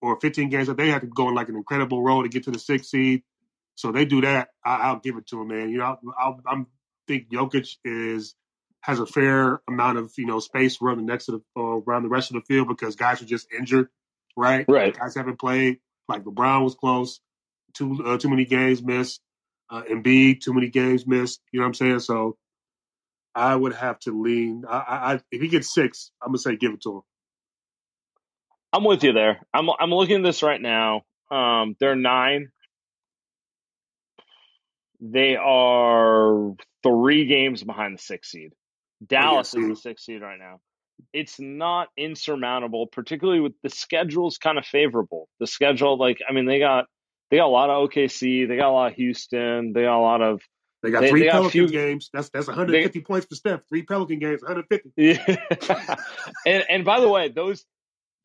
or 0.00 0.20
15 0.20 0.50
games 0.50 0.68
that 0.68 0.76
They 0.76 0.90
have 0.90 1.00
to 1.00 1.08
go 1.08 1.26
on 1.28 1.34
like 1.34 1.48
an 1.48 1.56
incredible 1.56 2.02
road 2.02 2.22
to 2.22 2.28
get 2.28 2.44
to 2.44 2.50
the 2.52 2.58
sixth 2.58 2.90
seed. 2.90 3.22
So 3.76 3.92
they 3.92 4.04
do 4.04 4.22
that. 4.22 4.48
I, 4.64 4.76
I'll 4.76 4.98
give 4.98 5.16
it 5.16 5.28
to 5.28 5.36
them, 5.36 5.48
man. 5.48 5.70
You 5.70 5.78
know, 5.78 5.98
I'll, 6.18 6.40
I'm 6.46 6.66
think 7.06 7.30
Jokic 7.30 7.76
is 7.84 8.34
has 8.80 9.00
a 9.00 9.06
fair 9.06 9.60
amount 9.68 9.98
of 9.98 10.12
you 10.16 10.26
know 10.26 10.38
space 10.38 10.78
running 10.80 11.06
next 11.06 11.26
to 11.26 11.32
the 11.32 11.60
uh, 11.60 11.80
around 11.86 12.02
the 12.02 12.08
rest 12.08 12.30
of 12.30 12.34
the 12.34 12.42
field 12.42 12.68
because 12.68 12.96
guys 12.96 13.22
are 13.22 13.26
just 13.26 13.48
injured, 13.52 13.88
right? 14.36 14.64
Right. 14.68 14.96
Guys 14.96 15.14
haven't 15.14 15.38
played. 15.38 15.78
Like 16.08 16.24
LeBron 16.24 16.62
was 16.64 16.74
close. 16.74 17.20
Too 17.74 18.02
uh, 18.04 18.18
too 18.18 18.30
many 18.30 18.44
games 18.44 18.82
missed. 18.82 19.20
Uh, 19.68 19.82
Embiid 19.82 20.40
too 20.40 20.54
many 20.54 20.68
games 20.68 21.06
missed. 21.06 21.40
You 21.52 21.60
know 21.60 21.64
what 21.64 21.68
I'm 21.68 21.74
saying? 21.74 22.00
So 22.00 22.36
I 23.34 23.54
would 23.54 23.74
have 23.74 23.98
to 24.00 24.22
lean. 24.22 24.64
I, 24.68 24.78
I, 24.78 25.12
I 25.14 25.20
if 25.30 25.42
he 25.42 25.48
gets 25.48 25.72
six, 25.72 26.10
I'm 26.22 26.28
gonna 26.28 26.38
say 26.38 26.56
give 26.56 26.72
it 26.72 26.82
to 26.82 26.96
him. 26.96 27.02
I'm 28.72 28.84
with 28.84 29.02
you 29.04 29.12
there. 29.12 29.40
I'm 29.52 29.68
I'm 29.78 29.90
looking 29.90 30.16
at 30.16 30.22
this 30.22 30.42
right 30.42 30.60
now. 30.60 31.02
Um, 31.30 31.76
they're 31.80 31.96
nine. 31.96 32.50
They 35.00 35.36
are 35.36 36.54
three 36.82 37.26
games 37.26 37.62
behind 37.62 37.98
the 37.98 38.02
sixth 38.02 38.30
seed. 38.30 38.52
Dallas 39.06 39.54
is 39.54 39.68
the 39.68 39.76
sixth 39.76 40.04
seed 40.04 40.22
right 40.22 40.38
now. 40.38 40.60
It's 41.12 41.38
not 41.38 41.88
insurmountable, 41.98 42.86
particularly 42.86 43.40
with 43.40 43.52
the 43.62 43.68
schedule's 43.68 44.38
kind 44.38 44.56
of 44.58 44.64
favorable. 44.64 45.28
The 45.40 45.46
schedule, 45.46 45.98
like 45.98 46.18
I 46.28 46.32
mean, 46.32 46.46
they 46.46 46.58
got 46.58 46.86
they 47.30 47.36
got 47.36 47.46
a 47.46 47.48
lot 47.48 47.68
of 47.70 47.90
OKC, 47.90 48.48
they 48.48 48.56
got 48.56 48.70
a 48.70 48.72
lot 48.72 48.92
of 48.92 48.96
Houston, 48.96 49.72
they 49.74 49.82
got 49.82 49.98
a 49.98 50.00
lot 50.00 50.22
of 50.22 50.40
They 50.82 50.90
got 50.90 51.00
They- 51.02 51.10
three 51.10 51.20
they 51.20 51.26
got 51.26 51.32
Pelican 51.32 51.50
few- 51.50 51.68
games. 51.68 52.08
That's 52.12 52.30
that's 52.30 52.46
150 52.46 53.00
points 53.00 53.26
for 53.26 53.34
Steph. 53.34 53.60
Three 53.68 53.82
Pelican 53.82 54.18
games, 54.18 54.42
150. 54.42 54.90
Yeah. 54.96 55.96
and 56.46 56.64
and 56.70 56.84
by 56.84 57.00
the 57.00 57.08
way, 57.08 57.28
those 57.28 57.64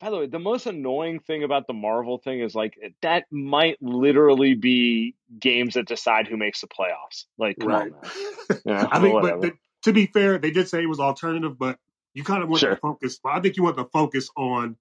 by 0.02 0.10
the 0.10 0.16
way, 0.18 0.26
the 0.26 0.40
most 0.40 0.66
annoying 0.66 1.20
thing 1.20 1.44
about 1.44 1.68
the 1.68 1.72
Marvel 1.72 2.18
thing 2.18 2.40
is 2.40 2.56
like 2.56 2.76
that 3.02 3.24
might 3.30 3.78
literally 3.80 4.54
be 4.54 5.14
games 5.38 5.74
that 5.74 5.86
decide 5.86 6.26
who 6.26 6.36
makes 6.36 6.60
the 6.60 6.66
playoffs. 6.66 7.26
Like, 7.38 7.56
Right. 7.62 7.92
Yeah, 8.66 8.88
I 8.90 8.98
think, 9.00 9.14
whatever. 9.14 9.40
but 9.40 9.40
the, 9.42 9.52
to 9.84 9.92
be 9.92 10.06
fair, 10.06 10.38
they 10.38 10.50
did 10.50 10.68
say 10.68 10.82
it 10.82 10.86
was 10.88 10.98
alternative, 10.98 11.56
but 11.56 11.78
you 12.14 12.24
kind 12.24 12.42
of 12.42 12.48
want 12.48 12.58
Sure. 12.60 12.70
to 12.74 12.80
focus. 12.80 13.20
I 13.24 13.38
think 13.38 13.56
you 13.56 13.62
want 13.62 13.76
to 13.76 13.84
focus 13.92 14.28
on 14.36 14.76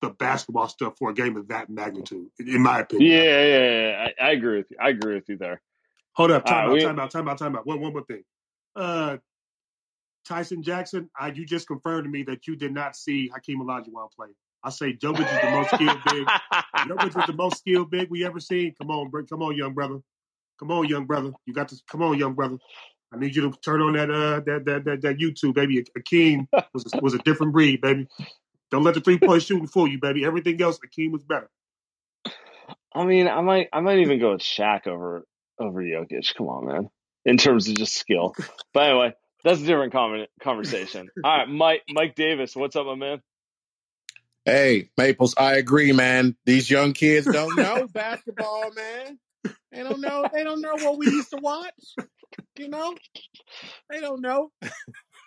the 0.00 0.08
basketball 0.08 0.68
stuff 0.68 0.94
for 0.98 1.10
a 1.10 1.14
game 1.14 1.36
of 1.36 1.48
that 1.48 1.68
magnitude, 1.68 2.28
in 2.40 2.62
my 2.62 2.80
opinion. 2.80 3.12
Yeah, 3.12 3.22
yeah, 3.44 3.80
yeah. 3.90 4.08
I, 4.18 4.24
I 4.28 4.30
agree 4.32 4.56
with 4.56 4.70
you. 4.70 4.78
I 4.80 4.88
agree 4.88 5.14
with 5.14 5.28
you 5.28 5.36
there. 5.36 5.60
Hold 6.14 6.30
up, 6.30 6.46
time 6.46 6.54
right, 6.56 6.64
out, 6.68 6.72
we- 6.72 6.82
time 6.82 6.98
out, 6.98 7.10
time 7.10 7.28
out, 7.28 7.36
time 7.38 7.56
out. 7.56 7.66
One, 7.66 7.80
one 7.80 7.92
more 7.92 8.04
thing. 8.04 8.24
Uh, 8.74 9.18
Tyson 10.24 10.62
Jackson, 10.62 11.10
I, 11.18 11.28
you 11.28 11.44
just 11.44 11.66
confirmed 11.66 12.04
to 12.04 12.10
me 12.10 12.22
that 12.24 12.46
you 12.46 12.56
did 12.56 12.72
not 12.72 12.96
see 12.96 13.28
Hakeem 13.28 13.60
Olajuwon 13.60 14.10
play. 14.16 14.28
I 14.64 14.70
say 14.70 14.92
Jokic 14.92 15.20
is 15.20 15.40
the 15.40 15.50
most 15.50 15.70
skilled 15.74 15.98
big. 16.04 16.26
Jokic 16.88 17.20
is 17.20 17.26
the 17.26 17.34
most 17.34 17.58
skilled 17.58 17.90
big 17.90 18.10
we 18.10 18.24
ever 18.24 18.40
seen. 18.40 18.74
Come 18.80 18.90
on, 18.90 19.10
bro. 19.10 19.24
come 19.26 19.42
on, 19.42 19.56
young 19.56 19.74
brother. 19.74 19.98
Come 20.58 20.70
on, 20.70 20.88
young 20.88 21.06
brother. 21.06 21.32
You 21.46 21.54
got 21.54 21.68
this. 21.68 21.82
Come 21.90 22.02
on, 22.02 22.18
young 22.18 22.34
brother. 22.34 22.58
I 23.12 23.18
need 23.18 23.34
you 23.36 23.50
to 23.50 23.58
turn 23.58 23.82
on 23.82 23.92
that 23.94 24.10
uh 24.10 24.40
that 24.46 24.64
that 24.64 24.84
that, 24.84 25.02
that 25.02 25.18
YouTube, 25.18 25.54
baby. 25.54 25.84
Hakeem 25.96 26.48
was 26.72 26.86
a, 26.92 27.00
was 27.00 27.14
a 27.14 27.18
different 27.18 27.52
breed, 27.52 27.80
baby. 27.80 28.06
Don't 28.70 28.84
let 28.84 28.94
the 28.94 29.00
three 29.00 29.18
point 29.18 29.42
shooting 29.42 29.66
fool 29.66 29.88
you, 29.88 29.98
baby. 30.00 30.24
Everything 30.24 30.60
else, 30.62 30.78
Hakeem 30.82 31.12
was 31.12 31.22
better. 31.24 31.50
I 32.94 33.04
mean, 33.04 33.28
I 33.28 33.40
might, 33.40 33.68
I 33.72 33.80
might 33.80 33.98
even 33.98 34.20
go 34.20 34.32
with 34.32 34.40
Shaq 34.40 34.86
over 34.86 35.26
over 35.58 35.82
Jokic. 35.82 36.34
Come 36.36 36.48
on, 36.48 36.66
man. 36.66 36.90
In 37.24 37.36
terms 37.36 37.68
of 37.68 37.76
just 37.76 37.94
skill. 37.94 38.34
But 38.74 38.88
anyway, 38.88 39.14
that's 39.44 39.60
a 39.60 39.64
different 39.64 39.92
con- 39.92 40.26
conversation. 40.40 41.08
All 41.24 41.38
right, 41.38 41.48
Mike, 41.48 41.82
Mike 41.90 42.14
Davis, 42.14 42.56
what's 42.56 42.74
up, 42.74 42.86
my 42.86 42.94
man? 42.94 43.22
Hey, 44.44 44.90
Maples, 44.98 45.34
I 45.38 45.54
agree, 45.54 45.92
man. 45.92 46.36
These 46.44 46.68
young 46.68 46.92
kids 46.92 47.26
don't 47.32 47.54
know 47.54 47.86
basketball, 47.92 48.72
man. 48.72 49.18
They 49.70 49.82
don't 49.82 50.00
know. 50.00 50.28
They 50.32 50.42
don't 50.42 50.60
know 50.60 50.76
what 50.76 50.98
we 50.98 51.06
used 51.06 51.30
to 51.30 51.38
watch. 51.38 51.96
You 52.56 52.68
know, 52.68 52.94
they 53.88 54.00
don't 54.00 54.20
know. 54.20 54.50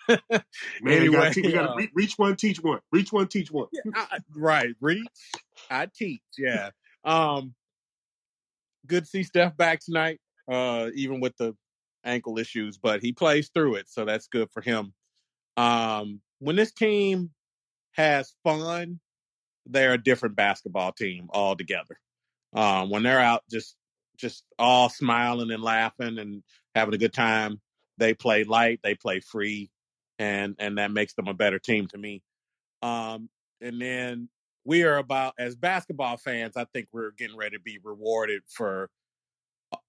Man, 0.07 0.19
we 0.81 0.95
Anyway, 0.95 1.17
gotta, 1.17 1.41
gotta 1.41 1.71
uh, 1.71 1.75
re- 1.75 1.91
reach 1.95 2.13
one, 2.17 2.35
teach 2.35 2.61
one. 2.61 2.79
Reach 2.91 3.11
one, 3.11 3.27
teach 3.27 3.51
one. 3.51 3.67
I, 3.95 4.19
right, 4.35 4.75
reach. 4.81 5.07
I 5.69 5.87
teach. 5.87 6.21
Yeah. 6.37 6.71
Um. 7.03 7.55
Good 8.85 9.05
to 9.05 9.09
see 9.09 9.23
Steph 9.23 9.57
back 9.57 9.79
tonight. 9.79 10.19
Uh, 10.47 10.89
even 10.93 11.21
with 11.21 11.35
the 11.37 11.55
ankle 12.03 12.37
issues, 12.37 12.77
but 12.77 13.01
he 13.01 13.13
plays 13.13 13.49
through 13.49 13.75
it, 13.75 13.89
so 13.89 14.05
that's 14.05 14.27
good 14.27 14.49
for 14.51 14.61
him. 14.61 14.93
Um, 15.57 16.21
when 16.39 16.55
this 16.55 16.71
team 16.71 17.31
has 17.93 18.35
fun, 18.43 18.99
they're 19.65 19.93
a 19.93 20.01
different 20.01 20.35
basketball 20.35 20.91
team 20.91 21.29
altogether. 21.33 21.99
Um, 22.53 22.89
when 22.89 23.03
they're 23.03 23.19
out 23.19 23.43
just 23.49 23.75
just 24.17 24.43
all 24.57 24.89
smiling 24.89 25.51
and 25.51 25.61
laughing 25.61 26.17
and 26.19 26.41
having 26.73 26.93
a 26.93 26.97
good 26.97 27.13
time, 27.13 27.59
they 27.97 28.13
play 28.13 28.43
light, 28.43 28.79
they 28.83 28.95
play 28.95 29.19
free, 29.19 29.69
and 30.19 30.55
and 30.59 30.77
that 30.77 30.91
makes 30.91 31.13
them 31.13 31.27
a 31.27 31.33
better 31.33 31.59
team 31.59 31.87
to 31.87 31.97
me. 31.97 32.21
Um, 32.81 33.29
and 33.61 33.81
then 33.81 34.29
we 34.63 34.83
are 34.83 34.97
about 34.97 35.33
as 35.37 35.55
basketball 35.55 36.17
fans, 36.17 36.57
I 36.57 36.65
think 36.65 36.87
we're 36.91 37.11
getting 37.11 37.37
ready 37.37 37.57
to 37.57 37.61
be 37.61 37.79
rewarded 37.83 38.41
for 38.47 38.89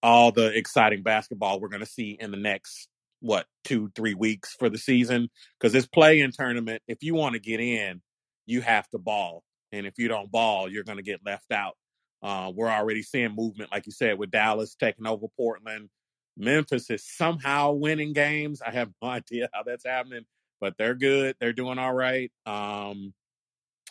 all 0.03 0.33
the 0.33 0.57
exciting 0.57 1.03
basketball 1.03 1.61
we're 1.61 1.68
going 1.68 1.81
to 1.81 1.87
see 1.87 2.16
in 2.18 2.31
the 2.31 2.37
next 2.37 2.89
what 3.20 3.47
two 3.64 3.91
three 3.95 4.14
weeks 4.14 4.55
for 4.59 4.68
the 4.68 4.79
season 4.79 5.29
because 5.59 5.72
this 5.72 5.87
play-in 5.87 6.31
tournament 6.33 6.83
if 6.87 7.03
you 7.03 7.14
want 7.14 7.33
to 7.33 7.39
get 7.39 7.61
in 7.61 8.01
you 8.45 8.61
have 8.61 8.89
to 8.91 8.99
ball 8.99 9.43
and 9.77 9.87
if 9.87 9.99
you 9.99 10.09
don't 10.09 10.31
ball 10.31 10.70
you're 10.70 10.85
going 10.85 10.99
to 10.99 11.03
get 11.03 11.20
left 11.24 11.53
out 11.53 11.77
uh, 12.22 12.51
we're 12.55 12.70
already 12.70 13.03
seeing 13.03 13.35
movement 13.35 13.70
like 13.72 13.87
you 13.87 13.93
said 13.93 14.18
with 14.18 14.31
dallas 14.31 14.74
taking 14.74 15.07
over 15.07 15.27
portland 15.37 15.89
memphis 16.37 16.91
is 16.91 17.05
somehow 17.05 17.72
winning 17.72 18.12
games 18.12 18.61
i 18.62 18.70
have 18.70 18.91
no 19.03 19.09
idea 19.09 19.49
how 19.53 19.62
that's 19.62 19.87
happening 19.87 20.24
but 20.61 20.74
they're 20.79 20.95
good 20.95 21.37
they're 21.41 21.53
doing 21.53 21.79
all 21.79 21.93
right 21.93 22.31
um, 22.47 23.12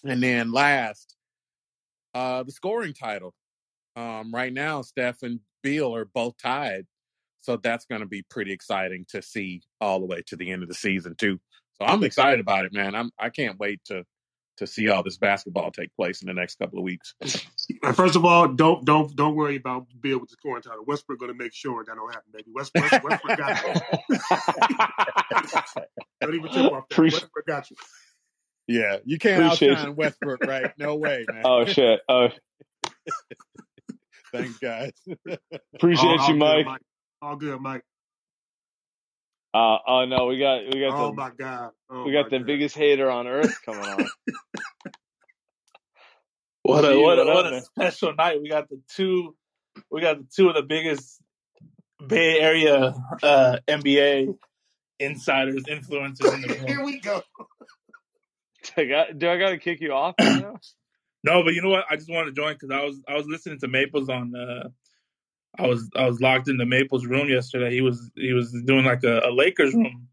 and 0.04 0.22
then 0.22 0.52
last 0.52 1.16
uh, 2.14 2.44
the 2.44 2.52
scoring 2.52 2.94
title 2.94 3.34
um, 3.96 4.34
right 4.34 4.52
now, 4.52 4.82
Steph 4.82 5.24
and 5.24 5.40
Beal 5.64 5.96
are 5.96 6.06
both 6.06 6.38
tied. 6.38 6.86
So 7.42 7.58
that's 7.58 7.86
going 7.86 8.02
to 8.02 8.08
be 8.08 8.24
pretty 8.24 8.52
exciting 8.52 9.06
to 9.10 9.22
see 9.22 9.62
all 9.80 10.00
the 10.00 10.06
way 10.06 10.22
to 10.28 10.36
the 10.36 10.52
end 10.52 10.64
of 10.64 10.70
the 10.70 10.76
season 10.76 11.16
too. 11.16 11.40
So 11.74 11.86
I'm 11.86 12.04
excited 12.04 12.40
about 12.40 12.66
it, 12.66 12.74
man. 12.74 12.96
I'm 12.96 13.12
I 13.20 13.30
can't 13.30 13.60
wait 13.60 13.82
to 13.86 14.04
to 14.58 14.66
see 14.68 14.88
all 14.90 15.04
this 15.04 15.18
basketball 15.18 15.72
take 15.72 15.94
place 15.96 16.22
in 16.22 16.28
the 16.28 16.34
next 16.34 16.58
couple 16.60 16.78
of 16.80 16.84
weeks. 16.84 17.14
First 17.94 18.16
of 18.16 18.24
all, 18.26 18.48
don't 18.48 18.86
don't 18.86 19.14
don't 19.16 19.36
worry 19.36 19.58
about 19.58 19.88
Beal 20.02 20.20
with 20.20 20.30
the 20.30 20.34
scoring 20.40 20.62
title. 20.64 20.86
Westbrook 20.86 21.20
going 21.20 21.32
to 21.32 21.38
make 21.38 21.54
sure 21.54 21.84
that 21.84 21.96
don't 21.96 22.14
happen, 22.14 22.32
baby. 22.34 22.52
Westbrook, 22.54 22.92
Westbrook 23.04 23.38
got 23.38 23.64
you. 23.66 24.18
Don't 26.22 26.34
even 26.36 26.50
tip 26.52 26.72
off 26.72 26.88
that. 26.90 26.96
Appreciate- 26.96 27.22
Westbrook 27.24 27.46
got 27.46 27.70
you. 27.70 27.78
Yeah, 28.68 28.98
you 29.06 29.20
can't 29.20 29.44
Appreciate 29.44 29.72
outshine 29.74 29.90
it. 29.92 29.96
Westbrook, 29.98 30.44
right? 30.46 30.72
No 30.80 30.96
way, 30.96 31.26
man. 31.30 31.44
Oh 31.46 31.66
shit. 31.66 32.00
Oh, 32.10 32.30
Thanks, 34.32 34.58
guys. 34.62 34.92
appreciate 35.76 36.08
All- 36.08 36.20
all 36.20 36.28
you, 36.28 36.34
good, 36.40 36.66
Mike. 36.66 36.82
All 37.22 37.36
good, 37.36 37.60
Mike. 37.62 37.84
Uh, 39.56 39.78
oh 39.88 40.06
no, 40.06 40.26
we 40.26 40.38
got 40.38 40.62
we 40.74 40.82
got 40.82 41.00
Oh 41.00 41.10
the 41.12 41.14
my 41.14 41.30
God. 41.30 41.72
Oh 41.90 42.04
we 42.04 42.12
got 42.12 42.30
the 42.30 42.40
God. 42.40 42.48
biggest 42.48 42.76
hater 42.76 43.10
on 43.10 43.26
earth 43.26 43.58
coming 43.66 43.86
on. 43.86 44.06
What 46.64 46.84
a 46.84 46.88
Steve, 46.88 47.04
what 47.04 47.20
a, 47.20 47.24
what 47.24 47.28
up, 47.30 47.36
what 47.36 47.46
a 47.46 47.52
man? 47.52 47.62
special 47.64 48.16
night. 48.16 48.42
We 48.42 48.50
got 48.50 48.68
the 48.70 48.82
two 48.90 49.36
we 49.92 50.02
got 50.02 50.18
the 50.18 50.26
two 50.36 50.50
of 50.50 50.56
the 50.56 50.64
biggest 50.64 51.22
Bay 52.06 52.40
Area 52.40 52.96
uh, 53.24 53.58
NBA 53.68 54.36
insiders, 55.00 55.64
influencers 55.66 56.34
in 56.34 56.42
the 56.42 56.48
room. 56.50 56.66
Here 56.68 56.84
we 56.84 57.00
go. 57.00 57.22
I 58.76 58.86
got, 58.86 59.18
do 59.20 59.30
I 59.30 59.38
got 59.38 59.50
to 59.52 59.58
kick 59.60 59.80
you 59.80 59.94
off 59.94 60.16
right 60.20 60.42
now? 60.42 60.60
No, 61.24 61.44
but 61.44 61.56
you 61.56 61.64
know 61.64 61.70
what? 61.70 61.86
I 61.90 61.96
just 61.96 62.08
wanted 62.08 62.36
to 62.36 62.40
join 62.40 62.54
because 62.54 62.70
I 62.70 62.84
was 62.84 63.02
I 63.08 63.16
was 63.16 63.26
listening 63.26 63.60
to 63.62 63.68
Maples 63.68 64.10
on. 64.10 64.36
Uh, 64.36 64.70
I 65.58 65.68
was 65.68 65.90
I 65.96 66.06
was 66.06 66.20
locked 66.22 66.48
in 66.48 66.58
the 66.58 66.66
Maples 66.66 67.06
room 67.06 67.30
yesterday. 67.30 67.72
He 67.72 67.82
was 67.82 68.12
he 68.16 68.34
was 68.34 68.52
doing 68.66 68.86
like 68.86 69.04
a, 69.04 69.20
a 69.26 69.32
Lakers 69.32 69.74
room, 69.74 70.08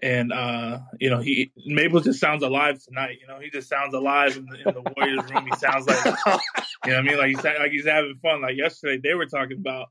and 0.00 0.32
uh, 0.32 0.78
you 1.00 1.10
know 1.10 1.18
he 1.18 1.52
Maples 1.66 2.04
just 2.04 2.20
sounds 2.20 2.42
alive 2.42 2.82
tonight. 2.82 3.18
You 3.20 3.26
know 3.26 3.40
he 3.40 3.50
just 3.50 3.68
sounds 3.68 3.94
alive 3.94 4.36
in 4.36 4.46
the, 4.46 4.68
in 4.68 4.74
the 4.74 4.92
Warriors 4.96 5.24
room. 5.30 5.46
He 5.46 5.56
sounds 5.56 5.86
like 5.86 6.04
you 6.26 6.32
know 6.32 6.38
what 6.84 6.94
I 6.96 7.02
mean 7.02 7.18
like 7.18 7.28
he's 7.28 7.44
like 7.44 7.70
he's 7.72 7.86
having 7.86 8.18
fun. 8.22 8.42
Like 8.42 8.56
yesterday 8.56 9.00
they 9.02 9.14
were 9.14 9.26
talking 9.26 9.58
about 9.58 9.88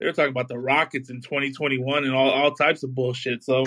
they 0.00 0.06
were 0.06 0.12
talking 0.12 0.30
about 0.30 0.48
the 0.48 0.58
Rockets 0.58 1.10
in 1.10 1.20
2021 1.20 2.04
and 2.04 2.14
all 2.14 2.30
all 2.30 2.52
types 2.54 2.82
of 2.82 2.94
bullshit. 2.94 3.42
So 3.42 3.64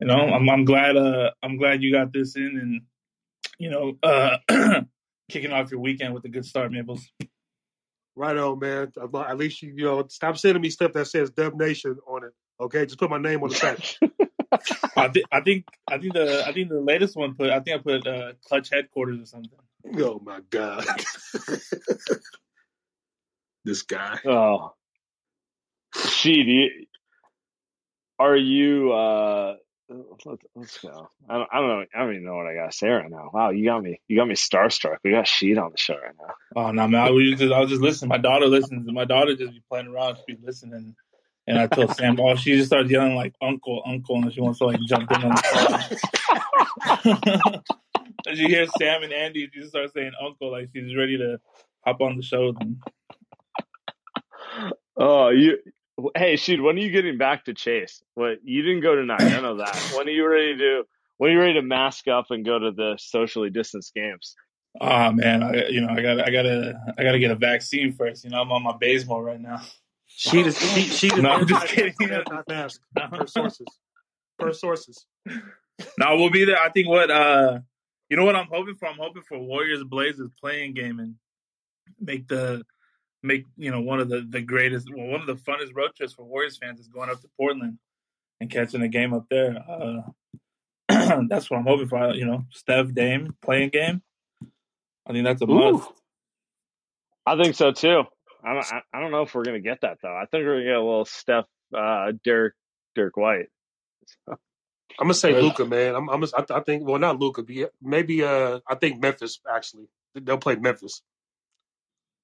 you 0.00 0.06
know 0.06 0.18
I'm 0.18 0.48
I'm 0.48 0.64
glad 0.64 0.96
uh 0.96 1.30
I'm 1.42 1.56
glad 1.56 1.82
you 1.82 1.92
got 1.92 2.12
this 2.12 2.36
in 2.36 2.58
and 2.60 2.82
you 3.58 3.70
know 3.70 3.98
uh 4.02 4.38
kicking 5.30 5.52
off 5.52 5.70
your 5.70 5.80
weekend 5.80 6.14
with 6.14 6.24
a 6.24 6.28
good 6.28 6.44
start, 6.44 6.72
Maples. 6.72 7.06
Right 8.20 8.36
on, 8.36 8.58
man. 8.58 8.92
At 9.00 9.38
least 9.38 9.62
you, 9.62 9.72
you 9.74 9.84
know, 9.86 10.04
stop 10.08 10.36
sending 10.36 10.60
me 10.60 10.68
stuff 10.68 10.92
that 10.92 11.06
says 11.06 11.30
Dub 11.30 11.54
Nation 11.54 11.96
on 12.06 12.24
it. 12.24 12.32
Okay, 12.60 12.84
just 12.84 12.98
put 12.98 13.08
my 13.08 13.16
name 13.16 13.42
on 13.42 13.48
the 13.48 13.58
back. 13.58 13.78
I 14.94 15.08
think 15.08 15.24
I 15.32 15.40
think 15.40 15.64
I 15.88 15.96
think 15.96 16.12
the 16.12 16.44
I 16.46 16.52
think 16.52 16.68
the 16.68 16.82
latest 16.82 17.16
one 17.16 17.34
put 17.34 17.48
I 17.48 17.60
think 17.60 17.80
I 17.80 17.82
put 17.82 18.06
uh, 18.06 18.32
clutch 18.46 18.68
headquarters 18.70 19.22
or 19.22 19.24
something. 19.24 19.58
oh 20.04 20.20
my 20.22 20.40
God. 20.50 20.84
this 23.64 23.80
guy. 23.80 24.18
Oh, 24.26 24.74
she, 25.94 26.42
do 26.42 26.68
are 28.18 28.36
you? 28.36 28.92
uh 28.92 29.54
let's, 29.90 30.44
let's 30.54 30.78
go. 30.78 31.10
I 31.28 31.34
don't, 31.34 31.48
I 31.52 31.58
don't 31.58 31.68
know. 31.68 31.84
I 31.94 31.98
don't 32.00 32.12
even 32.12 32.24
know 32.24 32.36
what 32.36 32.46
I 32.46 32.54
gotta 32.54 32.72
say 32.72 32.88
right 32.88 33.10
now. 33.10 33.30
Wow, 33.32 33.50
you 33.50 33.64
got 33.64 33.82
me. 33.82 34.00
You 34.08 34.16
got 34.16 34.28
me 34.28 34.34
starstruck. 34.34 34.98
We 35.04 35.10
got 35.12 35.26
Sheed 35.26 35.62
on 35.62 35.72
the 35.72 35.78
show 35.78 35.94
right 35.94 36.14
now. 36.18 36.34
Oh 36.56 36.72
no, 36.72 36.88
man! 36.88 37.00
I 37.06 37.10
was 37.10 37.38
just 37.38 37.52
I 37.52 37.60
was 37.60 37.70
just 37.70 37.82
listening. 37.82 38.08
My 38.08 38.18
daughter 38.18 38.46
listens, 38.46 38.86
and 38.86 38.94
my 38.94 39.04
daughter 39.04 39.34
just 39.36 39.52
be 39.52 39.62
playing 39.68 39.88
around. 39.88 40.16
She 40.26 40.34
be 40.34 40.42
listening, 40.44 40.94
and 41.46 41.58
I 41.58 41.66
told 41.66 41.94
Sam, 41.96 42.18
oh, 42.20 42.36
she 42.36 42.56
just 42.56 42.68
started 42.68 42.90
yelling 42.90 43.14
like 43.14 43.34
"uncle, 43.42 43.82
uncle," 43.86 44.16
and 44.16 44.32
she 44.32 44.40
wants 44.40 44.60
to 44.60 44.66
like 44.66 44.80
jump 44.88 45.10
in 45.10 45.24
on 45.24 45.30
the 45.30 46.00
phone. 47.04 47.62
and 48.26 48.36
she 48.36 48.46
hears 48.46 48.70
Sam 48.78 49.02
and 49.02 49.12
Andy, 49.12 49.50
she 49.52 49.60
just 49.60 49.70
starts 49.70 49.92
saying 49.92 50.12
"uncle" 50.24 50.50
like 50.52 50.68
she's 50.74 50.96
ready 50.96 51.18
to 51.18 51.40
hop 51.84 52.00
on 52.00 52.16
the 52.16 52.22
show. 52.22 52.54
And 52.60 52.76
Oh, 54.96 55.30
you. 55.30 55.58
Hey, 56.16 56.34
Sheed, 56.34 56.62
when 56.62 56.76
are 56.76 56.80
you 56.80 56.90
getting 56.90 57.18
back 57.18 57.44
to 57.44 57.54
Chase? 57.54 58.02
What 58.14 58.38
you 58.44 58.62
didn't 58.62 58.82
go 58.82 58.94
tonight? 58.94 59.22
I 59.22 59.40
know 59.40 59.56
that. 59.56 59.76
When 59.96 60.06
are 60.06 60.10
you 60.10 60.26
ready 60.26 60.56
to? 60.58 60.82
When 61.18 61.30
are 61.30 61.34
you 61.34 61.40
ready 61.40 61.54
to 61.54 61.62
mask 61.62 62.08
up 62.08 62.26
and 62.30 62.44
go 62.44 62.58
to 62.58 62.70
the 62.70 62.96
socially 62.98 63.50
distanced 63.50 63.94
games? 63.94 64.34
oh 64.80 65.12
man, 65.12 65.42
I 65.42 65.68
you 65.68 65.80
know 65.80 65.88
I 65.88 66.02
got 66.02 66.14
to 66.14 66.26
I 66.26 66.30
gotta 66.30 66.94
I 66.98 67.02
gotta 67.02 67.18
get 67.18 67.30
a 67.30 67.36
vaccine 67.36 67.92
first. 67.92 68.24
You 68.24 68.30
know 68.30 68.40
I'm 68.40 68.52
on 68.52 68.62
my 68.62 68.76
baseball 68.78 69.22
right 69.22 69.40
now. 69.40 69.62
She 70.06 70.42
just, 70.42 70.60
she, 70.60 70.82
she 70.82 71.08
just 71.08 71.22
No, 71.22 71.30
I'm 71.30 71.46
just 71.46 71.66
kidding. 71.68 71.94
Not 72.00 72.48
mask. 72.48 72.80
Per 73.12 73.26
sources. 73.26 73.66
Per 74.38 74.52
sources. 74.52 75.06
No, 75.98 76.16
we'll 76.16 76.30
be 76.30 76.44
there. 76.44 76.58
I 76.58 76.68
think 76.70 76.88
what 76.88 77.10
uh 77.10 77.60
you 78.08 78.16
know 78.16 78.24
what 78.24 78.36
I'm 78.36 78.48
hoping 78.50 78.74
for? 78.74 78.88
I'm 78.88 78.98
hoping 78.98 79.22
for 79.22 79.38
Warriors 79.38 79.84
Blazers 79.84 80.30
playing 80.40 80.74
game 80.74 80.98
and 80.98 81.14
make 82.00 82.28
the 82.28 82.64
make 83.22 83.44
you 83.56 83.70
know 83.70 83.80
one 83.80 84.00
of 84.00 84.08
the 84.08 84.26
the 84.28 84.40
greatest 84.40 84.88
well, 84.94 85.06
one 85.06 85.20
of 85.20 85.26
the 85.26 85.34
funnest 85.34 85.74
road 85.74 85.90
trips 85.96 86.12
for 86.12 86.24
Warriors 86.24 86.58
fans 86.58 86.80
is 86.80 86.88
going 86.88 87.10
up 87.10 87.20
to 87.20 87.28
Portland 87.36 87.78
and 88.40 88.50
catching 88.50 88.82
a 88.82 88.88
game 88.88 89.12
up 89.12 89.26
there. 89.30 89.56
Uh 89.68 90.02
that's 91.28 91.50
what 91.50 91.58
I'm 91.58 91.66
hoping 91.66 91.88
for. 91.88 92.14
You 92.14 92.26
know, 92.26 92.44
Steph 92.50 92.92
Dame 92.92 93.36
playing 93.42 93.70
game. 93.70 94.02
I 95.06 95.12
think 95.12 95.24
that's 95.24 95.42
a 95.42 95.44
Ooh. 95.44 95.72
must. 95.72 95.88
I 97.26 97.40
think 97.40 97.54
so 97.54 97.72
too. 97.72 98.04
I 98.42 98.54
don't, 98.54 98.72
I, 98.72 98.80
I 98.92 99.00
don't 99.00 99.10
know 99.10 99.22
if 99.22 99.34
we're 99.34 99.44
gonna 99.44 99.60
get 99.60 99.82
that 99.82 99.98
though. 100.02 100.16
I 100.16 100.26
think 100.30 100.44
we're 100.44 100.54
gonna 100.54 100.64
get 100.64 100.76
a 100.76 100.82
little 100.82 101.04
Steph, 101.04 101.44
uh, 101.76 102.12
Dirk, 102.24 102.54
Dirk 102.94 103.16
White. 103.16 103.48
I'm 104.28 105.06
gonna 105.06 105.14
say 105.14 105.40
Luka, 105.40 105.64
man. 105.64 105.94
I'm, 105.94 106.08
I'm 106.08 106.24
I, 106.24 106.44
I 106.50 106.60
think 106.60 106.86
well, 106.86 106.98
not 106.98 107.18
Luka, 107.18 107.42
but 107.42 107.72
maybe 107.80 108.24
uh, 108.24 108.60
I 108.66 108.74
think 108.74 109.00
Memphis 109.00 109.40
actually. 109.52 109.88
They'll 110.14 110.38
play 110.38 110.56
Memphis. 110.56 111.02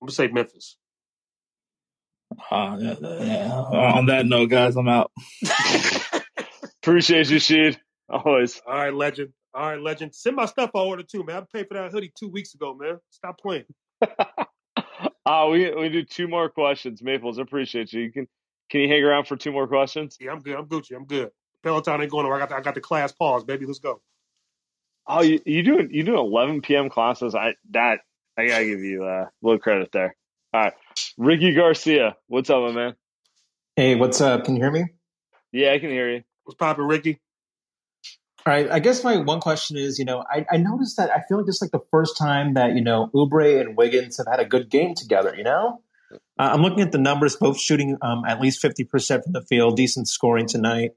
I'm 0.01 0.07
gonna 0.07 0.15
say 0.15 0.29
Memphis. 0.29 0.77
Uh, 2.51 2.77
yeah, 2.81 2.95
yeah. 3.01 3.53
On 3.53 4.07
that 4.07 4.27
note, 4.27 4.51
guys, 4.51 4.77
I'm 4.77 4.89
out. 4.89 5.11
Appreciate 6.83 7.31
you, 7.31 7.39
Sheed. 7.39 7.79
Always. 8.09 8.61
All 8.67 8.75
right, 8.75 8.95
legend. 8.95 9.33
All 9.55 9.71
right, 9.71 9.81
legend. 9.81 10.15
Send 10.15 10.37
my 10.37 10.47
stuff 10.47 10.71
I 10.75 10.79
ordered 10.79 11.09
too, 11.09 11.25
man. 11.25 11.39
I 11.39 11.41
paid 11.53 11.69
for 11.69 11.75
that 11.75 11.91
hoodie 11.91 12.13
two 12.19 12.29
weeks 12.29 12.55
ago, 12.55 12.75
man. 12.75 12.99
Stop 13.11 13.41
playing. 13.41 13.65
Uh, 14.01 15.49
we 15.51 15.75
we 15.75 15.89
do 15.89 16.05
two 16.05 16.29
more 16.29 16.49
questions. 16.49 17.03
Maples, 17.03 17.39
appreciate 17.39 17.93
you. 17.93 18.03
You 18.03 18.13
can 18.13 18.29
can 18.71 18.81
you 18.81 18.89
hang 18.89 19.03
around 19.03 19.27
for 19.27 19.37
two 19.37 19.53
more 19.53 19.67
questions? 19.67 20.17
Yeah, 20.21 20.33
I'm 20.33 20.41
good. 20.41 20.57
I'm 20.57 20.67
Gucci. 20.67 20.95
I'm 20.95 21.07
good. 21.07 21.31
Peloton 21.63 22.01
ain't 22.03 22.11
going 22.11 22.25
nowhere. 22.25 22.37
I 22.37 22.41
got 22.41 22.49
the, 22.51 22.57
I 22.57 22.61
got 22.61 22.75
the 22.75 22.81
class 22.81 23.13
pause, 23.13 23.45
baby. 23.45 23.67
Let's 23.67 23.79
go. 23.79 24.01
Oh, 25.07 25.23
you 25.23 25.41
you 25.47 25.63
doing 25.63 25.89
you 25.91 26.03
doing 26.03 26.19
11 26.19 26.63
p.m. 26.63 26.89
classes? 26.89 27.35
I 27.35 27.55
that 27.71 28.01
I 28.37 28.47
gotta 28.47 28.65
give 28.65 28.81
you 28.81 29.05
uh, 29.05 29.27
a 29.27 29.31
little 29.43 29.59
credit 29.59 29.91
there. 29.93 30.17
All 30.53 30.63
right, 30.63 30.73
Ricky 31.19 31.53
Garcia, 31.53 32.17
what's 32.27 32.51
up, 32.51 32.63
my 32.63 32.73
man? 32.73 32.95
Hey, 33.75 33.95
what's 33.95 34.21
up? 34.21 34.45
Can 34.45 34.57
you 34.57 34.63
hear 34.63 34.71
me? 34.71 34.85
Yeah, 35.53 35.73
I 35.73 35.79
can 35.79 35.91
hear 35.91 36.11
you. 36.11 36.23
What's 36.45 36.57
poppin', 36.57 36.85
Ricky? 36.85 37.21
All 38.47 38.53
right. 38.53 38.71
I 38.71 38.79
guess 38.79 39.03
my 39.03 39.17
one 39.17 39.41
question 39.41 39.77
is, 39.77 39.99
you 39.99 40.05
know, 40.05 40.25
I, 40.31 40.47
I 40.51 40.57
noticed 40.57 40.97
that 40.99 41.11
I 41.11 41.23
feel 41.29 41.39
like 41.39 41.47
this 41.47 41.57
is 41.57 41.63
like 41.63 41.73
the 41.73 41.85
first 41.91 42.17
time 42.17 42.55
that, 42.55 42.75
you 42.75 42.83
know, 42.83 43.11
Oubre 43.15 43.61
and 43.61 43.77
Wiggins 43.77 44.19
have 44.19 44.27
had 44.31 44.39
a 44.39 44.45
good 44.45 44.71
game 44.71 44.95
together, 44.95 45.35
you 45.37 45.43
know? 45.43 45.81
Uh, 46.13 46.17
I'm 46.39 46.63
looking 46.63 46.81
at 46.81 46.93
the 46.93 46.99
numbers, 46.99 47.35
both 47.37 47.59
shooting 47.59 47.97
um, 48.03 48.25
at 48.25 48.41
least 48.41 48.63
50% 48.63 49.25
from 49.25 49.33
the 49.33 49.43
field, 49.43 49.77
decent 49.77 50.09
scoring 50.09 50.47
tonight. 50.47 50.93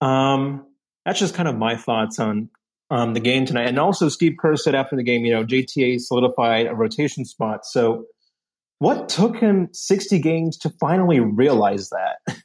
Um, 0.00 0.66
that's 1.04 1.18
just 1.18 1.34
kind 1.34 1.48
of 1.48 1.56
my 1.56 1.76
thoughts 1.76 2.20
on 2.20 2.48
um, 2.90 3.14
the 3.14 3.20
game 3.20 3.46
tonight. 3.46 3.68
And 3.68 3.78
also, 3.78 4.08
Steve 4.08 4.36
Kerr 4.38 4.56
said 4.56 4.74
after 4.74 4.94
the 4.94 5.02
game, 5.02 5.24
you 5.24 5.32
know, 5.32 5.44
JTA 5.44 6.00
solidified 6.00 6.66
a 6.66 6.74
rotation 6.74 7.24
spot. 7.24 7.64
So, 7.64 8.04
what 8.82 9.08
took 9.08 9.36
him 9.36 9.68
60 9.72 10.18
games 10.18 10.58
to 10.58 10.70
finally 10.80 11.20
realize 11.20 11.90
that? 11.90 12.44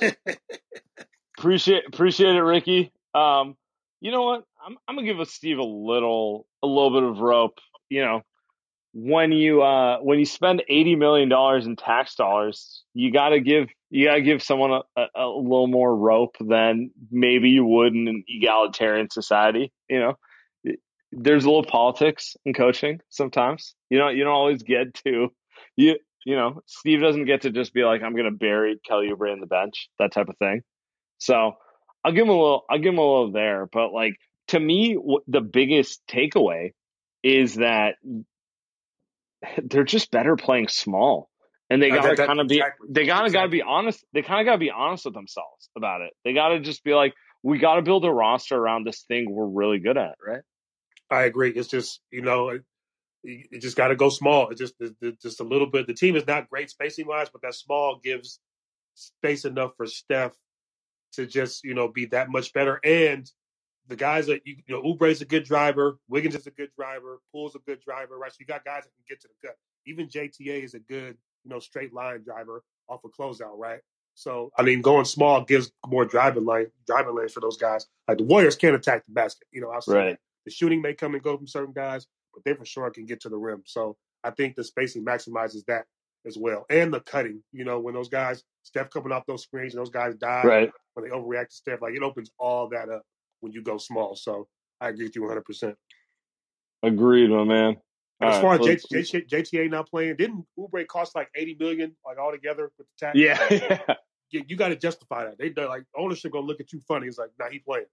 Appreciate 1.36 1.82
appreciate 1.88 2.36
it, 2.36 2.40
Ricky. 2.40 2.92
Um, 3.12 3.56
you 4.00 4.12
know 4.12 4.22
what? 4.22 4.44
I'm 4.64 4.76
I'm 4.86 4.94
gonna 4.94 5.06
give 5.06 5.18
a 5.18 5.26
Steve 5.26 5.58
a 5.58 5.64
little 5.64 6.46
a 6.62 6.68
little 6.68 6.92
bit 6.92 7.02
of 7.02 7.18
rope. 7.18 7.58
You 7.90 8.02
know, 8.02 8.22
when 8.92 9.32
you 9.32 9.62
uh 9.62 9.98
when 9.98 10.20
you 10.20 10.26
spend 10.26 10.62
eighty 10.68 10.94
million 10.94 11.28
dollars 11.28 11.66
in 11.66 11.74
tax 11.74 12.14
dollars, 12.14 12.84
you 12.94 13.12
gotta 13.12 13.40
give 13.40 13.68
you 13.90 14.06
gotta 14.06 14.22
give 14.22 14.42
someone 14.44 14.70
a, 14.70 14.82
a, 14.96 15.06
a 15.16 15.26
little 15.26 15.66
more 15.66 15.94
rope 15.94 16.36
than 16.38 16.92
maybe 17.10 17.50
you 17.50 17.64
would 17.64 17.94
in 17.94 18.06
an 18.06 18.22
egalitarian 18.28 19.10
society. 19.10 19.72
You 19.90 19.98
know, 19.98 20.14
there's 21.16 21.44
a 21.44 21.48
little 21.48 21.64
politics 21.64 22.36
in 22.44 22.54
coaching 22.54 23.00
sometimes. 23.08 23.74
You 23.90 23.98
know, 23.98 24.08
you 24.08 24.24
don't 24.24 24.32
always 24.32 24.62
get 24.62 24.94
to 25.04 25.28
you. 25.76 25.96
You 26.26 26.36
know, 26.36 26.60
Steve 26.66 27.00
doesn't 27.00 27.26
get 27.26 27.42
to 27.42 27.50
just 27.50 27.74
be 27.74 27.84
like, 27.84 28.02
I'm 28.02 28.12
going 28.14 28.30
to 28.30 28.36
bury 28.36 28.80
Kelly 28.86 29.10
Oubre 29.10 29.30
in 29.32 29.40
the 29.40 29.46
bench, 29.46 29.90
that 29.98 30.10
type 30.10 30.28
of 30.30 30.38
thing. 30.38 30.62
So 31.18 31.52
I'll 32.02 32.12
give 32.12 32.22
him 32.22 32.30
a 32.30 32.32
little. 32.32 32.64
I'll 32.70 32.78
give 32.78 32.92
him 32.94 32.98
a 32.98 33.02
little 33.02 33.32
there. 33.32 33.66
But 33.70 33.92
like 33.92 34.14
to 34.48 34.58
me, 34.60 34.94
w- 34.94 35.20
the 35.28 35.40
biggest 35.40 36.02
takeaway 36.06 36.72
is 37.22 37.56
that 37.56 37.96
they're 39.62 39.84
just 39.84 40.10
better 40.10 40.36
playing 40.36 40.68
small, 40.68 41.30
and 41.70 41.82
they 41.82 41.90
oh, 41.90 41.96
gotta 41.96 42.08
that- 42.08 42.16
that- 42.18 42.26
kind 42.26 42.40
of 42.40 42.48
be. 42.48 42.56
exactly. 42.56 42.88
They 42.90 43.06
gotta 43.06 43.30
gotta 43.30 43.48
be 43.48 43.62
honest. 43.62 44.04
They 44.12 44.22
kind 44.22 44.40
of 44.40 44.46
gotta 44.46 44.58
be 44.58 44.70
honest 44.70 45.04
with 45.04 45.14
themselves 45.14 45.68
about 45.76 46.00
it. 46.00 46.12
They 46.24 46.32
gotta 46.32 46.60
just 46.60 46.84
be 46.84 46.94
like, 46.94 47.14
we 47.42 47.58
gotta 47.58 47.82
build 47.82 48.04
a 48.04 48.10
roster 48.10 48.56
around 48.56 48.86
this 48.86 49.02
thing 49.02 49.26
we're 49.30 49.46
really 49.46 49.78
good 49.78 49.96
at, 49.98 50.16
right? 50.26 50.42
I 51.14 51.24
agree. 51.24 51.50
It's 51.50 51.68
just 51.68 52.00
you 52.10 52.22
know, 52.22 52.48
it, 52.50 52.62
it 53.24 53.60
just 53.60 53.76
got 53.76 53.88
to 53.88 53.96
go 53.96 54.08
small. 54.08 54.50
It 54.50 54.58
just 54.58 54.74
it- 54.80 55.20
just 55.20 55.40
a 55.40 55.44
little 55.44 55.66
bit. 55.68 55.86
The 55.86 55.94
team 55.94 56.16
is 56.16 56.26
not 56.26 56.50
great 56.50 56.70
spacing 56.70 57.06
wise, 57.06 57.28
but 57.30 57.42
that 57.42 57.54
small 57.54 58.00
gives 58.02 58.40
space 58.94 59.44
enough 59.44 59.72
for 59.76 59.86
Steph 59.86 60.32
to 61.14 61.26
just 61.26 61.64
you 61.64 61.74
know 61.74 61.88
be 61.88 62.06
that 62.06 62.30
much 62.30 62.52
better. 62.52 62.80
And 62.84 63.30
the 63.86 63.96
guys 63.96 64.26
that 64.26 64.40
you, 64.46 64.56
you 64.66 64.74
know, 64.74 64.82
Oubre's 64.82 65.20
a 65.20 65.26
good 65.26 65.44
driver, 65.44 65.98
Wiggins 66.08 66.34
is 66.34 66.46
a 66.46 66.50
good 66.50 66.70
driver, 66.76 67.20
Poole's 67.32 67.54
a 67.54 67.58
good 67.60 67.80
driver, 67.82 68.16
right? 68.18 68.30
So 68.32 68.36
you 68.40 68.46
got 68.46 68.64
guys 68.64 68.84
that 68.84 68.90
can 68.94 69.04
get 69.08 69.20
to 69.22 69.28
the 69.28 69.48
cut. 69.48 69.56
Even 69.86 70.08
JTA 70.08 70.62
is 70.64 70.74
a 70.74 70.78
good 70.80 71.16
you 71.44 71.50
know 71.50 71.58
straight 71.58 71.92
line 71.92 72.22
driver 72.24 72.62
off 72.88 73.00
a 73.04 73.08
closeout, 73.08 73.56
right? 73.58 73.80
So 74.14 74.50
I 74.56 74.62
mean, 74.62 74.80
going 74.80 75.04
small 75.04 75.42
gives 75.44 75.70
more 75.86 76.04
driving 76.04 76.44
line 76.44 76.66
driving 76.86 77.14
lanes 77.14 77.32
for 77.32 77.40
those 77.40 77.56
guys. 77.56 77.86
Like 78.08 78.18
the 78.18 78.24
Warriors 78.24 78.56
can't 78.56 78.74
attack 78.76 79.04
the 79.06 79.12
basket. 79.12 79.46
You 79.50 79.60
know, 79.60 79.70
I've 79.70 79.82
seen 79.84 79.94
Right. 79.96 80.16
The 80.44 80.50
shooting 80.50 80.82
may 80.82 80.94
come 80.94 81.14
and 81.14 81.22
go 81.22 81.36
from 81.36 81.46
certain 81.46 81.72
guys, 81.72 82.06
but 82.32 82.44
they 82.44 82.54
for 82.54 82.64
sure 82.64 82.90
can 82.90 83.06
get 83.06 83.20
to 83.22 83.28
the 83.28 83.36
rim. 83.36 83.62
So 83.66 83.96
I 84.22 84.30
think 84.30 84.56
the 84.56 84.64
spacing 84.64 85.04
maximizes 85.04 85.64
that 85.68 85.84
as 86.26 86.36
well, 86.38 86.64
and 86.70 86.92
the 86.92 87.00
cutting. 87.00 87.42
You 87.52 87.64
know, 87.64 87.80
when 87.80 87.94
those 87.94 88.08
guys 88.08 88.42
Steph 88.62 88.90
coming 88.90 89.12
off 89.12 89.26
those 89.26 89.42
screens 89.42 89.74
and 89.74 89.80
those 89.80 89.90
guys 89.90 90.14
die 90.16 90.42
Right. 90.44 90.72
when 90.94 91.08
they 91.08 91.14
overreact 91.14 91.48
to 91.48 91.54
Steph, 91.54 91.82
like 91.82 91.94
it 91.94 92.02
opens 92.02 92.30
all 92.38 92.68
that 92.70 92.88
up 92.88 93.02
when 93.40 93.52
you 93.52 93.62
go 93.62 93.78
small. 93.78 94.16
So 94.16 94.48
I 94.80 94.88
agree 94.88 95.04
with 95.04 95.16
you 95.16 95.22
100. 95.22 95.42
percent 95.44 95.76
Agreed, 96.82 97.30
my 97.30 97.44
man. 97.44 97.76
As 98.20 98.40
far 98.40 98.56
right, 98.56 98.68
as 98.68 98.84
J, 98.84 99.02
J, 99.02 99.22
JTA 99.22 99.70
not 99.70 99.90
playing, 99.90 100.16
didn't 100.16 100.46
Oubre 100.58 100.86
cost 100.86 101.14
like 101.14 101.28
80 101.34 101.56
million 101.58 101.96
like 102.06 102.18
all 102.18 102.30
together 102.30 102.70
with 102.78 102.86
the 102.86 103.06
tax? 103.06 103.18
Yeah, 103.18 103.38
yeah. 103.50 103.94
you, 104.30 104.44
you 104.48 104.56
got 104.56 104.68
to 104.68 104.76
justify 104.76 105.24
that. 105.24 105.38
They 105.38 105.50
like 105.66 105.84
ownership 105.96 106.32
gonna 106.32 106.46
look 106.46 106.60
at 106.60 106.72
you 106.72 106.80
funny. 106.86 107.06
It's 107.06 107.18
like, 107.18 107.30
nah, 107.38 107.50
he 107.50 107.58
playing. 107.58 107.86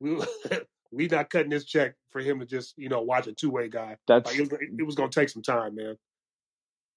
We 0.00 0.10
we 0.92 1.06
not 1.08 1.30
cutting 1.30 1.50
this 1.50 1.64
check 1.64 1.94
for 2.10 2.20
him 2.20 2.40
to 2.40 2.46
just 2.46 2.74
you 2.76 2.88
know 2.88 3.02
watch 3.02 3.26
a 3.26 3.32
two 3.32 3.50
way 3.50 3.68
guy. 3.68 3.96
That's- 4.06 4.26
like, 4.26 4.38
it, 4.40 4.50
was, 4.52 4.60
it 4.78 4.86
was 4.86 4.94
gonna 4.94 5.10
take 5.10 5.28
some 5.28 5.42
time, 5.42 5.74
man. 5.74 5.96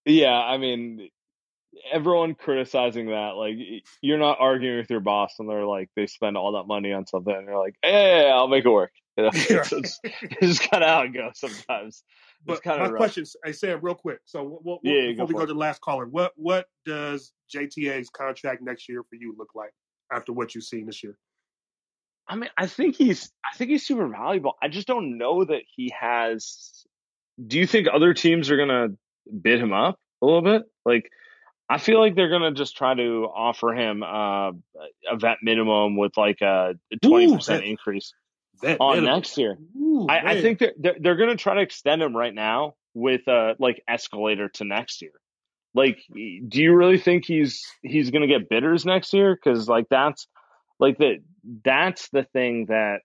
Yeah, 0.05 0.33
I 0.33 0.57
mean, 0.57 1.09
everyone 1.91 2.33
criticizing 2.35 3.07
that, 3.07 3.35
like, 3.35 3.55
you're 4.01 4.17
not 4.17 4.37
arguing 4.39 4.77
with 4.77 4.89
your 4.89 5.01
boss, 5.01 5.35
and 5.39 5.49
they're 5.49 5.65
like, 5.65 5.89
they 5.95 6.07
spend 6.07 6.37
all 6.37 6.53
that 6.53 6.63
money 6.67 6.93
on 6.93 7.05
something, 7.05 7.35
and 7.35 7.45
you're 7.45 7.59
like, 7.59 7.75
hey, 7.83 8.29
I'll 8.29 8.47
make 8.47 8.65
it 8.65 8.69
work. 8.69 8.91
You 9.19 9.25
know, 9.25 9.31
it's, 9.33 9.73
it's, 9.73 9.99
it's 10.03 10.59
just 10.59 10.71
kind 10.71 10.81
of 10.81 10.89
how 10.89 11.01
it 11.01 11.09
goes 11.09 11.33
sometimes. 11.35 11.87
It's 11.97 12.03
But 12.45 12.63
kind 12.63 12.79
my 12.79 12.87
rough. 12.87 12.97
question, 12.97 13.25
I 13.45 13.51
said 13.51 13.83
real 13.83 13.93
quick. 13.93 14.19
So 14.23 14.43
what, 14.43 14.63
what, 14.63 14.79
Yeah, 14.81 14.93
yeah, 14.93 15.11
before 15.11 15.25
go 15.25 15.25
we 15.25 15.33
go 15.33 15.39
it. 15.41 15.47
to 15.47 15.53
the 15.53 15.59
last 15.59 15.81
caller, 15.81 16.05
what 16.07 16.31
what 16.37 16.67
does 16.85 17.33
JTA's 17.53 18.09
contract 18.09 18.61
next 18.61 18.87
year 18.87 19.03
for 19.03 19.15
you 19.17 19.35
look 19.37 19.49
like 19.55 19.73
after 20.09 20.31
what 20.31 20.55
you've 20.55 20.63
seen 20.63 20.85
this 20.85 21.03
year? 21.03 21.17
I 22.29 22.35
mean, 22.35 22.49
I 22.55 22.67
think 22.67 22.95
he's, 22.95 23.31
I 23.43 23.57
think 23.57 23.71
he's 23.71 23.85
super 23.85 24.07
valuable. 24.07 24.53
I 24.61 24.67
just 24.67 24.87
don't 24.87 25.17
know 25.17 25.43
that 25.43 25.63
he 25.75 25.91
has. 25.99 26.85
Do 27.45 27.57
you 27.57 27.65
think 27.65 27.87
other 27.91 28.13
teams 28.13 28.51
are 28.51 28.57
gonna 28.57 28.89
bid 29.41 29.59
him 29.59 29.73
up 29.73 29.99
a 30.21 30.25
little 30.25 30.43
bit? 30.43 30.63
Like, 30.85 31.09
I 31.67 31.79
feel 31.79 31.99
like 31.99 32.15
they're 32.15 32.29
gonna 32.29 32.53
just 32.53 32.77
try 32.77 32.93
to 32.93 33.27
offer 33.33 33.73
him 33.73 34.03
uh, 34.03 34.51
a 34.51 35.17
vet 35.17 35.37
minimum 35.41 35.97
with 35.97 36.15
like 36.17 36.41
a 36.41 36.75
twenty 37.01 37.33
percent 37.33 37.63
increase 37.63 38.13
Vet 38.61 38.77
on 38.79 38.97
minimum. 38.97 39.15
next 39.15 39.37
year. 39.37 39.57
Ooh, 39.77 40.07
I, 40.07 40.31
I 40.31 40.41
think 40.41 40.59
they're, 40.59 40.95
they're 40.99 41.15
going 41.15 41.29
to 41.29 41.35
try 41.35 41.55
to 41.55 41.61
extend 41.61 42.01
him 42.01 42.15
right 42.15 42.33
now 42.33 42.75
with 42.93 43.27
a 43.27 43.55
like 43.59 43.81
escalator 43.87 44.49
to 44.49 44.65
next 44.65 45.01
year. 45.01 45.13
Like, 45.73 45.99
do 46.11 46.61
you 46.61 46.75
really 46.75 46.97
think 46.97 47.25
he's 47.25 47.65
he's 47.81 48.11
going 48.11 48.21
to 48.21 48.27
get 48.27 48.49
bidders 48.49 48.85
next 48.85 49.13
year? 49.13 49.35
Because 49.35 49.67
like 49.67 49.85
that's 49.89 50.27
like 50.79 50.97
the 50.97 51.17
that's 51.63 52.09
the 52.09 52.23
thing 52.23 52.67
that 52.67 52.99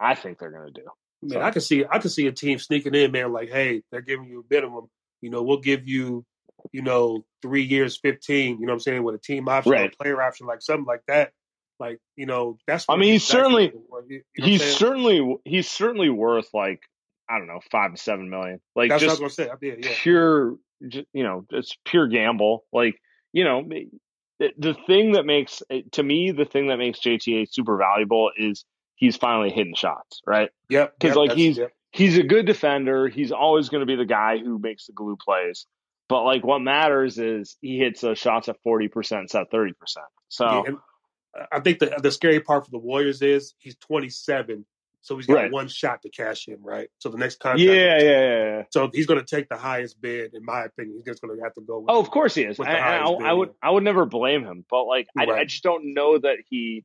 I 0.00 0.14
think 0.14 0.38
they're 0.38 0.50
going 0.50 0.72
to 0.72 0.80
do. 0.80 0.86
Man, 1.22 1.42
I 1.42 1.50
can 1.50 1.62
see 1.62 1.84
I 1.90 1.98
can 1.98 2.10
see 2.10 2.26
a 2.28 2.32
team 2.32 2.58
sneaking 2.58 2.94
in, 2.94 3.10
man. 3.10 3.32
Like, 3.32 3.50
hey, 3.50 3.82
they're 3.90 4.00
giving 4.00 4.26
you 4.26 4.40
a 4.40 4.54
minimum. 4.54 4.86
You 5.20 5.30
know, 5.30 5.42
we'll 5.42 5.60
give 5.60 5.88
you, 5.88 6.24
you 6.70 6.82
know, 6.82 7.24
three 7.42 7.64
years, 7.64 7.98
fifteen. 7.98 8.60
You 8.60 8.66
know 8.66 8.72
what 8.72 8.74
I'm 8.74 8.80
saying 8.80 9.02
with 9.02 9.16
a 9.16 9.18
team 9.18 9.48
option, 9.48 9.72
or 9.72 9.84
a 9.84 9.90
player 9.90 10.22
option, 10.22 10.46
like 10.46 10.62
something 10.62 10.86
like 10.86 11.02
that. 11.08 11.32
Like, 11.80 11.98
you 12.16 12.26
know, 12.26 12.58
that's. 12.68 12.84
I 12.88 12.96
mean, 12.96 13.12
he's 13.12 13.24
certainly 13.24 13.72
you 14.08 14.22
know 14.38 14.46
he's 14.46 14.62
certainly 14.76 15.36
he's 15.44 15.68
certainly 15.68 16.08
worth 16.08 16.48
like 16.54 16.82
I 17.28 17.38
don't 17.38 17.48
know 17.48 17.60
five 17.70 17.92
to 17.94 18.00
seven 18.00 18.30
million. 18.30 18.60
Like 18.76 18.90
That's 18.90 19.02
just 19.02 19.20
what 19.20 19.22
I 19.22 19.24
was 19.24 19.36
gonna 19.36 19.50
say. 19.60 19.76
Yeah. 19.80 19.94
pure, 19.96 20.56
you 20.80 21.04
know, 21.24 21.44
it's 21.50 21.76
pure 21.84 22.06
gamble. 22.06 22.64
Like, 22.72 23.00
you 23.32 23.44
know, 23.44 23.68
the, 24.38 24.52
the 24.58 24.74
thing 24.86 25.12
that 25.12 25.24
makes, 25.26 25.62
eh, 25.70 25.82
to 25.92 26.02
me, 26.02 26.30
the 26.30 26.44
thing 26.44 26.68
that 26.68 26.76
makes 26.76 27.00
JTA 27.00 27.48
super 27.50 27.76
valuable 27.76 28.30
is 28.36 28.64
he's 28.94 29.16
finally 29.16 29.50
hitting 29.50 29.74
shots, 29.74 30.20
right? 30.26 30.50
Yep. 30.70 30.94
Because 30.98 31.16
yep, 31.16 31.28
like 31.28 31.36
he's 31.36 31.58
yep. 31.58 31.72
he's 31.92 32.18
a 32.18 32.22
good 32.22 32.46
defender. 32.46 33.08
He's 33.08 33.32
always 33.32 33.68
going 33.68 33.80
to 33.80 33.86
be 33.86 33.96
the 33.96 34.04
guy 34.04 34.38
who 34.38 34.58
makes 34.58 34.86
the 34.86 34.92
glue 34.92 35.16
plays. 35.16 35.66
But 36.08 36.24
like, 36.24 36.44
what 36.44 36.60
matters 36.60 37.18
is 37.18 37.56
he 37.60 37.78
hits 37.78 38.00
those 38.00 38.18
shots 38.18 38.48
at 38.48 38.56
forty 38.62 38.88
percent, 38.88 39.22
instead 39.22 39.42
of 39.42 39.50
thirty 39.50 39.72
percent. 39.72 40.06
So 40.28 40.64
Yeah, 40.66 40.74
uh, 41.40 41.46
I 41.52 41.60
think 41.60 41.78
the 41.78 41.98
the 42.02 42.10
scary 42.10 42.40
part 42.40 42.64
for 42.64 42.70
the 42.70 42.78
Warriors 42.78 43.22
is 43.22 43.54
he's 43.58 43.76
27, 43.76 44.64
so 45.08 45.16
he's 45.16 45.26
got 45.26 45.34
Right. 45.36 45.50
one 45.50 45.68
shot 45.68 46.02
to 46.02 46.10
cash 46.10 46.46
in, 46.48 46.58
right? 46.62 46.88
So 46.98 47.08
the 47.08 47.16
next 47.16 47.40
contract. 47.40 47.62
Yeah, 47.62 47.98
yeah, 47.98 48.02
yeah, 48.02 48.44
yeah. 48.58 48.62
So 48.70 48.90
he's 48.92 49.06
going 49.06 49.18
to 49.18 49.26
take 49.26 49.48
the 49.48 49.56
highest 49.56 49.98
bid, 50.00 50.34
in 50.34 50.44
my 50.44 50.64
opinion. 50.64 50.96
He's 50.98 51.06
just 51.06 51.22
going 51.22 51.34
to 51.36 51.42
have 51.42 51.54
to 51.54 51.62
go. 51.62 51.78
With 51.80 51.86
Oh, 51.88 51.98
of 51.98 52.10
course 52.10 52.34
he 52.34 52.42
is. 52.42 52.58
And, 52.58 52.68
I, 52.68 52.98
I 52.98 53.32
would. 53.32 53.50
I 53.62 53.70
would 53.70 53.84
never 53.84 54.04
blame 54.04 54.44
him. 54.44 54.66
But 54.70 54.84
like, 54.84 55.08
I, 55.16 55.24
I 55.24 55.44
just 55.44 55.62
don't 55.62 55.94
know 55.94 56.18
that 56.18 56.36
he. 56.50 56.84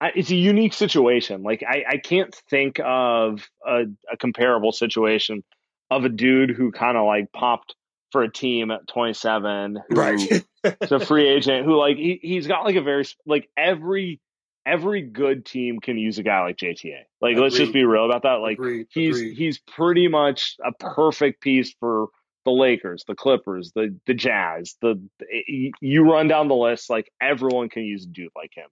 I, 0.00 0.12
it's 0.14 0.30
a 0.30 0.36
unique 0.36 0.74
situation. 0.74 1.42
Like, 1.42 1.62
I, 1.68 1.84
I 1.88 1.96
can't 1.98 2.34
think 2.50 2.80
of 2.84 3.48
a, 3.66 3.84
a 4.12 4.16
comparable 4.16 4.72
situation 4.72 5.42
of 5.90 6.04
a 6.04 6.08
dude 6.08 6.50
who 6.50 6.70
kind 6.70 6.96
of 6.96 7.06
like 7.06 7.32
popped 7.32 7.74
for 8.12 8.22
a 8.22 8.30
team 8.32 8.70
at 8.70 8.86
27, 8.88 9.78
who 9.88 9.94
Right. 9.94 10.44
it's 10.64 10.92
a 10.92 11.00
free 11.00 11.28
agent, 11.28 11.64
who 11.66 11.76
like 11.76 11.96
he, 11.96 12.18
he's 12.22 12.46
got 12.46 12.64
like 12.64 12.76
a 12.76 12.82
very 12.82 13.04
like 13.26 13.48
every 13.56 14.20
every 14.68 15.02
good 15.02 15.44
team 15.46 15.80
can 15.80 15.98
use 15.98 16.18
a 16.18 16.22
guy 16.22 16.42
like 16.42 16.56
JTA. 16.56 17.02
Like, 17.20 17.36
let's 17.36 17.56
just 17.56 17.72
be 17.72 17.84
real 17.84 18.04
about 18.04 18.22
that. 18.22 18.34
Like, 18.40 18.58
Agreed. 18.58 18.86
he's 18.90 19.16
Agreed. 19.16 19.36
he's 19.36 19.58
pretty 19.58 20.08
much 20.08 20.56
a 20.64 20.72
perfect 20.72 21.40
piece 21.40 21.74
for 21.80 22.08
the 22.44 22.50
Lakers, 22.52 23.04
the 23.06 23.14
Clippers, 23.14 23.72
the 23.74 23.96
the 24.06 24.14
Jazz. 24.14 24.76
The 24.82 25.00
eh, 25.22 25.70
you 25.80 26.02
run 26.10 26.28
down 26.28 26.48
the 26.48 26.54
list, 26.54 26.90
like 26.90 27.10
everyone 27.20 27.68
can 27.68 27.84
use 27.84 28.04
a 28.04 28.08
dude 28.08 28.30
like 28.36 28.52
him. 28.54 28.68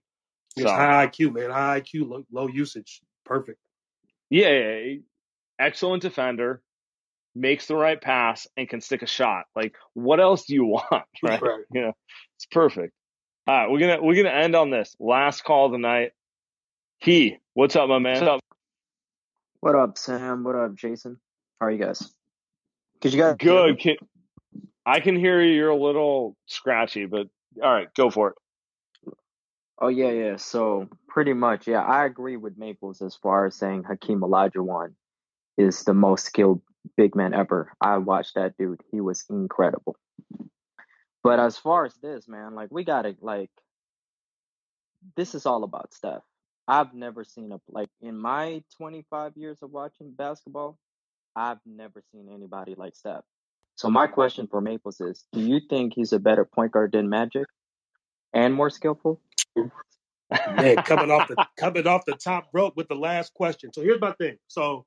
It's 0.55 0.65
So 0.65 0.71
high 0.73 1.07
IQ, 1.07 1.33
man. 1.35 1.49
High 1.51 1.81
IQ, 1.81 2.07
low, 2.09 2.23
low 2.31 2.47
usage. 2.47 3.01
Perfect. 3.25 3.59
yeah, 4.29 4.49
yeah, 4.49 4.75
yeah. 4.77 4.97
excellent 5.59 6.01
defender, 6.01 6.61
makes 7.35 7.67
the 7.67 7.75
right 7.75 7.99
pass, 8.01 8.47
and 8.55 8.69
can 8.69 8.81
stick 8.81 9.01
a 9.01 9.07
shot. 9.07 9.45
Like 9.55 9.75
what 9.93 10.19
else 10.19 10.45
do 10.45 10.53
you 10.55 10.65
want, 10.67 11.05
right? 11.23 11.41
Right. 11.41 11.59
You 11.73 11.81
know, 11.81 11.93
it's 12.37 12.45
perfect. 12.45 12.93
All 13.47 13.55
right, 13.55 13.71
we're 13.71 13.79
gonna 13.79 14.03
we're 14.03 14.21
gonna 14.21 14.35
end 14.35 14.57
on 14.57 14.71
this 14.71 14.93
last 14.99 15.45
call 15.45 15.67
of 15.67 15.71
the 15.71 15.77
night. 15.77 16.11
He, 16.97 17.37
what's 17.53 17.77
up, 17.77 17.87
my 17.87 17.97
man? 17.97 18.15
What's 18.15 18.27
up? 18.27 18.41
What 19.61 19.75
up, 19.75 19.97
Sam? 19.97 20.43
What 20.43 20.55
up, 20.55 20.75
Jason? 20.75 21.17
How 21.61 21.67
are 21.67 21.71
you 21.71 21.77
guys? 21.77 22.11
Could 22.99 23.13
you 23.13 23.21
guys? 23.21 23.35
Good. 23.39 23.79
Can, 23.79 23.95
I 24.85 24.99
can 24.99 25.15
hear 25.15 25.41
you. 25.41 25.53
You're 25.53 25.69
a 25.69 25.77
little 25.77 26.35
scratchy, 26.47 27.05
but 27.05 27.27
all 27.63 27.73
right, 27.73 27.87
go 27.93 28.09
for 28.09 28.31
it. 28.31 29.13
Oh 29.79 29.87
yeah, 29.87 30.11
yeah. 30.11 30.35
So 30.35 30.89
pretty 31.07 31.31
much, 31.31 31.67
yeah, 31.67 31.81
I 31.81 32.03
agree 32.03 32.35
with 32.35 32.57
Maples 32.57 33.01
as 33.01 33.15
far 33.15 33.45
as 33.45 33.55
saying 33.55 33.83
Hakeem 33.83 34.19
Olajuwon 34.19 34.95
is 35.57 35.85
the 35.85 35.93
most 35.93 36.25
skilled 36.25 36.61
big 36.97 37.15
man 37.15 37.33
ever. 37.33 37.71
I 37.79 37.99
watched 37.99 38.35
that 38.35 38.57
dude; 38.57 38.81
he 38.91 38.99
was 38.99 39.23
incredible. 39.29 39.95
But 41.23 41.39
as 41.39 41.57
far 41.57 41.85
as 41.85 41.95
this, 42.01 42.27
man, 42.27 42.55
like 42.55 42.69
we 42.71 42.83
gotta 42.83 43.15
like 43.21 43.51
this 45.15 45.35
is 45.35 45.45
all 45.45 45.63
about 45.63 45.93
Steph. 45.93 46.23
I've 46.67 46.93
never 46.93 47.23
seen 47.23 47.51
a 47.51 47.59
like 47.69 47.89
in 48.01 48.17
my 48.17 48.63
25 48.77 49.37
years 49.37 49.59
of 49.61 49.71
watching 49.71 50.11
basketball, 50.11 50.77
I've 51.35 51.59
never 51.65 52.03
seen 52.11 52.29
anybody 52.33 52.75
like 52.77 52.95
Steph. 52.95 53.23
So 53.75 53.89
my 53.89 54.07
question 54.07 54.47
for 54.47 54.59
Maples 54.61 55.01
is, 55.01 55.25
do 55.33 55.41
you 55.41 55.61
think 55.69 55.93
he's 55.95 56.13
a 56.13 56.19
better 56.19 56.45
point 56.45 56.71
guard 56.71 56.93
than 56.93 57.09
Magic 57.09 57.45
and 58.33 58.53
more 58.53 58.69
skillful? 58.69 59.21
Man, 60.53 60.77
coming 60.77 61.11
off 61.11 61.27
the 61.27 61.37
coming 61.57 61.87
off 61.87 62.05
the 62.05 62.15
top 62.15 62.49
rope 62.53 62.75
with 62.75 62.87
the 62.87 62.95
last 62.95 63.33
question. 63.33 63.71
So 63.73 63.81
here's 63.81 64.01
my 64.01 64.13
thing. 64.13 64.37
So 64.47 64.85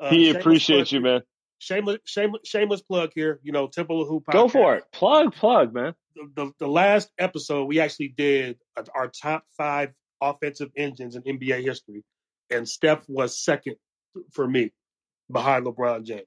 uh, 0.00 0.10
he 0.10 0.30
appreciates 0.30 0.92
you, 0.92 1.00
man. 1.00 1.22
Shameless, 1.62 1.98
shameless, 2.04 2.42
shameless 2.44 2.82
plug 2.82 3.12
here. 3.14 3.38
You 3.44 3.52
know, 3.52 3.68
Temple 3.68 4.02
of 4.02 4.08
Hoop. 4.08 4.24
Go 4.32 4.48
for 4.48 4.74
it. 4.74 4.84
Plug, 4.90 5.32
plug, 5.32 5.72
man. 5.72 5.94
The, 6.16 6.30
the, 6.34 6.52
the 6.58 6.66
last 6.66 7.08
episode, 7.20 7.66
we 7.66 7.78
actually 7.78 8.08
did 8.08 8.58
our 8.92 9.06
top 9.06 9.44
five 9.56 9.92
offensive 10.20 10.70
engines 10.76 11.14
in 11.14 11.22
NBA 11.22 11.62
history, 11.62 12.02
and 12.50 12.68
Steph 12.68 13.08
was 13.08 13.38
second 13.38 13.76
for 14.32 14.46
me, 14.46 14.72
behind 15.30 15.64
LeBron 15.64 16.02
James. 16.02 16.26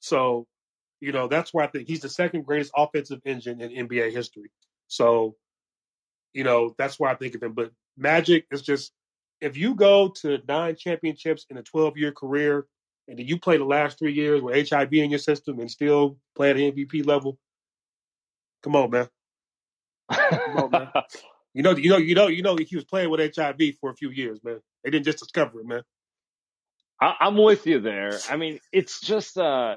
So, 0.00 0.46
you 1.00 1.12
know, 1.12 1.28
that's 1.28 1.52
why 1.52 1.64
I 1.64 1.66
think 1.66 1.86
he's 1.86 2.00
the 2.00 2.08
second 2.08 2.46
greatest 2.46 2.72
offensive 2.74 3.20
engine 3.26 3.60
in 3.60 3.88
NBA 3.88 4.10
history. 4.12 4.50
So, 4.86 5.36
you 6.32 6.44
know, 6.44 6.74
that's 6.78 6.98
why 6.98 7.12
I 7.12 7.14
think 7.14 7.34
of 7.34 7.42
him. 7.42 7.52
But 7.52 7.72
Magic 7.98 8.46
is 8.50 8.62
just 8.62 8.90
if 9.42 9.58
you 9.58 9.74
go 9.74 10.08
to 10.22 10.38
nine 10.48 10.76
championships 10.76 11.44
in 11.50 11.58
a 11.58 11.62
12 11.62 11.98
year 11.98 12.12
career 12.12 12.66
and 13.08 13.18
then 13.18 13.26
you 13.26 13.38
play 13.38 13.56
the 13.56 13.64
last 13.64 13.98
three 13.98 14.12
years 14.12 14.42
with 14.42 14.68
HIV 14.68 14.92
in 14.92 15.10
your 15.10 15.18
system 15.18 15.58
and 15.60 15.70
still 15.70 16.18
play 16.36 16.50
at 16.50 16.56
an 16.56 16.72
MVP 16.72 17.06
level, 17.06 17.38
come 18.62 18.76
on, 18.76 18.90
man. 18.90 19.08
Come 20.10 20.56
on, 20.56 20.70
man. 20.70 20.88
You 21.54 21.62
know, 21.62 21.74
you 21.74 21.88
know, 21.88 21.96
you 21.96 22.14
know, 22.14 22.28
you 22.28 22.42
know, 22.42 22.56
he 22.56 22.76
was 22.76 22.84
playing 22.84 23.10
with 23.10 23.34
HIV 23.34 23.60
for 23.80 23.90
a 23.90 23.94
few 23.94 24.10
years, 24.10 24.38
man. 24.44 24.60
They 24.84 24.90
didn't 24.90 25.06
just 25.06 25.18
discover 25.18 25.60
it, 25.60 25.66
man. 25.66 25.82
I, 27.00 27.14
I'm 27.20 27.36
with 27.36 27.66
you 27.66 27.80
there. 27.80 28.12
I 28.30 28.36
mean, 28.36 28.60
it's 28.70 29.00
just 29.00 29.36
uh, 29.36 29.76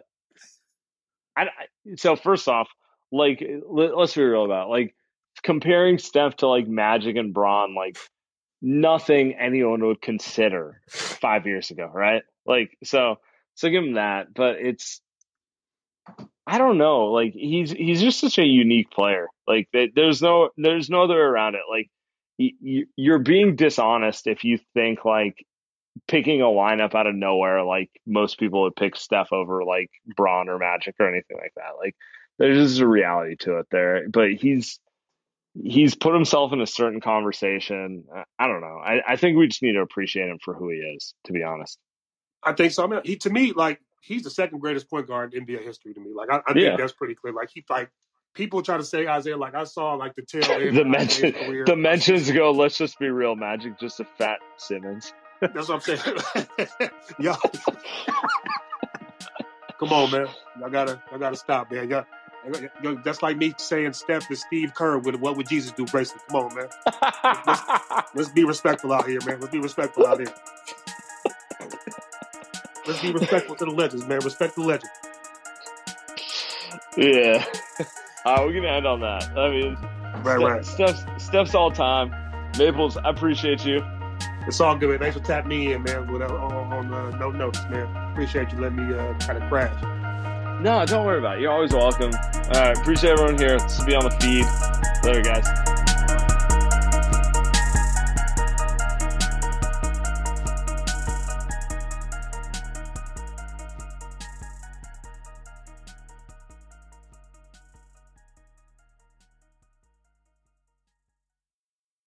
I, 1.36 1.44
I 1.44 1.96
so 1.96 2.16
first 2.16 2.48
off, 2.48 2.70
like 3.12 3.44
let, 3.68 3.94
us 3.94 4.14
be 4.14 4.22
real 4.22 4.46
about 4.46 4.68
it. 4.68 4.70
like 4.70 4.96
comparing 5.42 5.98
Steph 5.98 6.36
to 6.38 6.48
like 6.48 6.68
Magic 6.68 7.16
and 7.16 7.34
Bron, 7.34 7.74
like 7.74 7.98
nothing 8.62 9.34
anyone 9.34 9.84
would 9.86 10.02
consider 10.02 10.82
five 10.90 11.46
years 11.46 11.72
ago, 11.72 11.90
right? 11.92 12.24
Like 12.46 12.78
so, 12.84 13.18
so 13.56 13.70
give 13.70 13.84
him 13.84 13.94
that. 13.94 14.34
But 14.34 14.58
it's 14.60 15.02
I 16.46 16.58
don't 16.58 16.78
know. 16.78 17.06
Like 17.06 17.34
he's 17.34 17.72
he's 17.72 18.02
just 18.02 18.20
such 18.20 18.38
a 18.38 18.46
unique 18.46 18.92
player. 18.92 19.28
Like 19.48 19.70
there's 19.74 20.22
no 20.22 20.50
there's 20.58 20.90
no 20.90 21.04
other 21.04 21.22
around 21.22 21.56
it. 21.56 21.62
Like 21.70 21.90
you're 22.38 23.20
being 23.20 23.56
dishonest 23.56 24.28
if 24.28 24.44
you 24.44 24.60
think 24.74 25.06
like 25.06 25.46
picking 26.08 26.42
a 26.42 26.46
lineup 26.46 26.96
out 26.96 27.08
of 27.08 27.16
nowhere, 27.16 27.64
like 27.64 27.90
most 28.06 28.40
people 28.40 28.64
would 28.64 28.76
pick 28.76 28.96
Steph 28.96 29.32
over 29.32 29.64
like 29.64 29.90
Bron 30.16 30.50
or 30.50 30.58
Magic 30.58 30.96
or 31.00 31.08
anything 31.08 31.38
like 31.38 31.54
that. 31.56 31.78
Like 31.78 31.96
there's 32.40 32.70
just 32.70 32.82
a 32.82 32.88
reality 32.88 33.36
to 33.42 33.60
it 33.60 33.68
there. 33.72 34.08
But 34.10 34.32
he's 34.32 34.80
he's 35.64 35.96
put 35.96 36.14
himself 36.14 36.54
in 36.54 36.62
a 36.62 36.68
certain 36.68 37.02
conversation. 37.02 38.04
I- 38.16 38.24
I 38.40 38.48
don't 38.48 38.62
know. 38.62 38.80
I, 38.84 39.02
I 39.08 39.16
think 39.16 39.38
we 39.38 39.48
just 39.48 39.62
need 39.64 39.74
to 39.74 39.82
appreciate 39.82 40.28
him 40.30 40.40
for 40.44 40.54
who 40.54 40.70
he 40.70 40.78
is, 40.78 41.14
to 41.26 41.34
be 41.34 41.44
honest. 41.44 41.78
I 42.44 42.54
think 42.54 42.72
so. 42.74 42.84
I 42.84 42.88
mean, 42.88 43.02
he 43.04 43.18
to 43.18 43.30
me, 43.30 43.52
like 43.54 43.80
he's 44.02 44.24
the 44.24 44.30
second 44.32 44.60
greatest 44.60 44.90
point 44.90 45.08
guard 45.08 45.34
in 45.34 45.46
NBA 45.46 45.64
history 45.64 45.94
to 45.94 46.00
me. 46.00 46.12
Like 46.16 46.30
I, 46.32 46.38
I 46.38 46.42
Yeah. 46.56 46.70
think 46.70 46.80
that's 46.80 46.94
pretty 46.94 47.16
clear. 47.16 47.34
Like 47.34 47.50
he 47.54 47.64
like 47.70 47.92
people 48.34 48.64
try 48.64 48.78
to 48.78 48.84
say 48.84 49.02
Isiah. 49.16 49.38
Like 49.38 49.54
I 49.54 49.64
saw 49.66 49.94
like 49.94 50.16
the 50.16 50.24
tail 50.24 50.50
end 50.60 50.76
the 50.76 50.86
mention 50.86 51.34
career. 51.34 51.66
the 51.66 51.76
mentions 51.76 52.32
go, 52.32 52.52
let's 52.52 52.78
just 52.78 52.98
be 52.98 53.10
real, 53.10 53.36
Magic, 53.36 53.80
just 53.80 54.00
a 54.00 54.06
fat 54.06 54.40
Simmons. 54.58 55.14
That's 55.40 55.70
what 55.70 55.88
I'm 55.88 55.92
saying. 55.98 56.00
Yo, 57.20 57.34
come 59.80 59.92
on, 59.94 60.12
man. 60.12 60.28
Y'all 60.60 60.70
gotta, 60.70 61.02
y'all 61.10 61.20
gotta 61.20 61.36
stop, 61.36 61.72
man. 61.72 61.90
Y'all, 61.90 62.00
y'all- 62.00 62.06
that's 63.04 63.22
like 63.22 63.38
me 63.38 63.54
saying 63.58 63.94
Steph 63.94 64.28
to 64.28 64.36
Steve 64.36 64.74
Kerr 64.74 64.98
with 64.98 65.16
"What 65.16 65.38
would 65.38 65.48
Jesus 65.48 65.72
do?" 65.72 65.86
bracelet. 65.86 66.22
Come 66.30 66.46
on, 66.46 66.56
man. 66.56 66.68
Let's, 67.46 67.62
let's 68.16 68.30
be 68.30 68.44
respectful 68.44 68.94
out 68.94 69.08
here, 69.08 69.20
man. 69.26 69.40
Let's 69.40 69.52
be 69.52 69.60
respectful 69.60 70.08
out 70.08 70.20
here. 70.20 70.34
Let's 72.88 73.02
be 73.02 73.12
respectful 73.12 73.56
to 73.58 73.66
the 73.66 73.72
legends, 73.72 74.06
man. 74.08 74.20
Respect 74.20 74.56
the 74.56 74.62
legend. 74.62 74.90
Yeah. 76.98 77.46
All 78.26 78.36
right, 78.38 78.46
we're 78.46 78.54
gonna 78.54 78.74
end 78.74 78.88
on 78.88 79.00
that. 79.02 79.38
I 79.38 79.50
mean, 79.50 79.78
Right, 80.24 80.38
Ste- 80.40 80.44
right. 80.44 80.66
Steph's, 80.66 81.06
Steph's 81.24 81.56
all 81.56 81.72
time. 81.72 82.14
Maples, 82.58 82.98
I 82.98 83.10
appreciate 83.10 83.66
you. 83.66 83.82
It's 84.48 84.60
all 84.60 84.76
good, 84.76 84.90
man. 84.90 85.00
Thanks 85.00 85.18
for 85.18 85.24
tapping 85.24 85.50
me 85.50 85.74
in, 85.74 85.84
man. 85.84 86.12
With 86.12 86.22
uh, 86.22 86.26
on, 86.26 86.74
on 86.74 86.94
uh, 86.94 87.18
no 87.18 87.32
notes, 87.32 87.60
man. 87.70 87.88
Appreciate 88.12 88.52
you 88.52 88.60
letting 88.60 88.88
me 88.88 88.94
uh, 88.94 89.14
kind 89.20 89.42
of 89.42 89.50
crash. 89.50 89.74
No, 90.62 90.86
don't 90.86 91.06
worry 91.06 91.20
about 91.20 91.38
it. 91.38 91.42
You're 91.42 91.52
always 91.52 91.74
welcome. 91.74 92.12
All 92.54 92.58
right, 92.58 92.78
appreciate 92.78 93.12
everyone 93.12 93.38
here. 93.38 93.58
This 93.58 93.80
will 93.80 93.86
be 93.86 93.96
on 93.96 94.04
the 94.04 94.12
feed. 94.20 94.46
Later, 95.06 95.22
guys. 95.22 95.48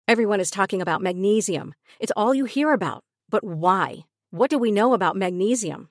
Everyone 0.08 0.40
is 0.40 0.50
talking 0.50 0.80
about 0.80 1.02
magnesium. 1.02 1.74
It's 2.00 2.12
all 2.16 2.34
you 2.34 2.46
hear 2.46 2.72
about. 2.72 3.04
But 3.28 3.44
why? 3.44 4.06
What 4.30 4.48
do 4.48 4.58
we 4.58 4.72
know 4.72 4.94
about 4.94 5.16
magnesium? 5.16 5.90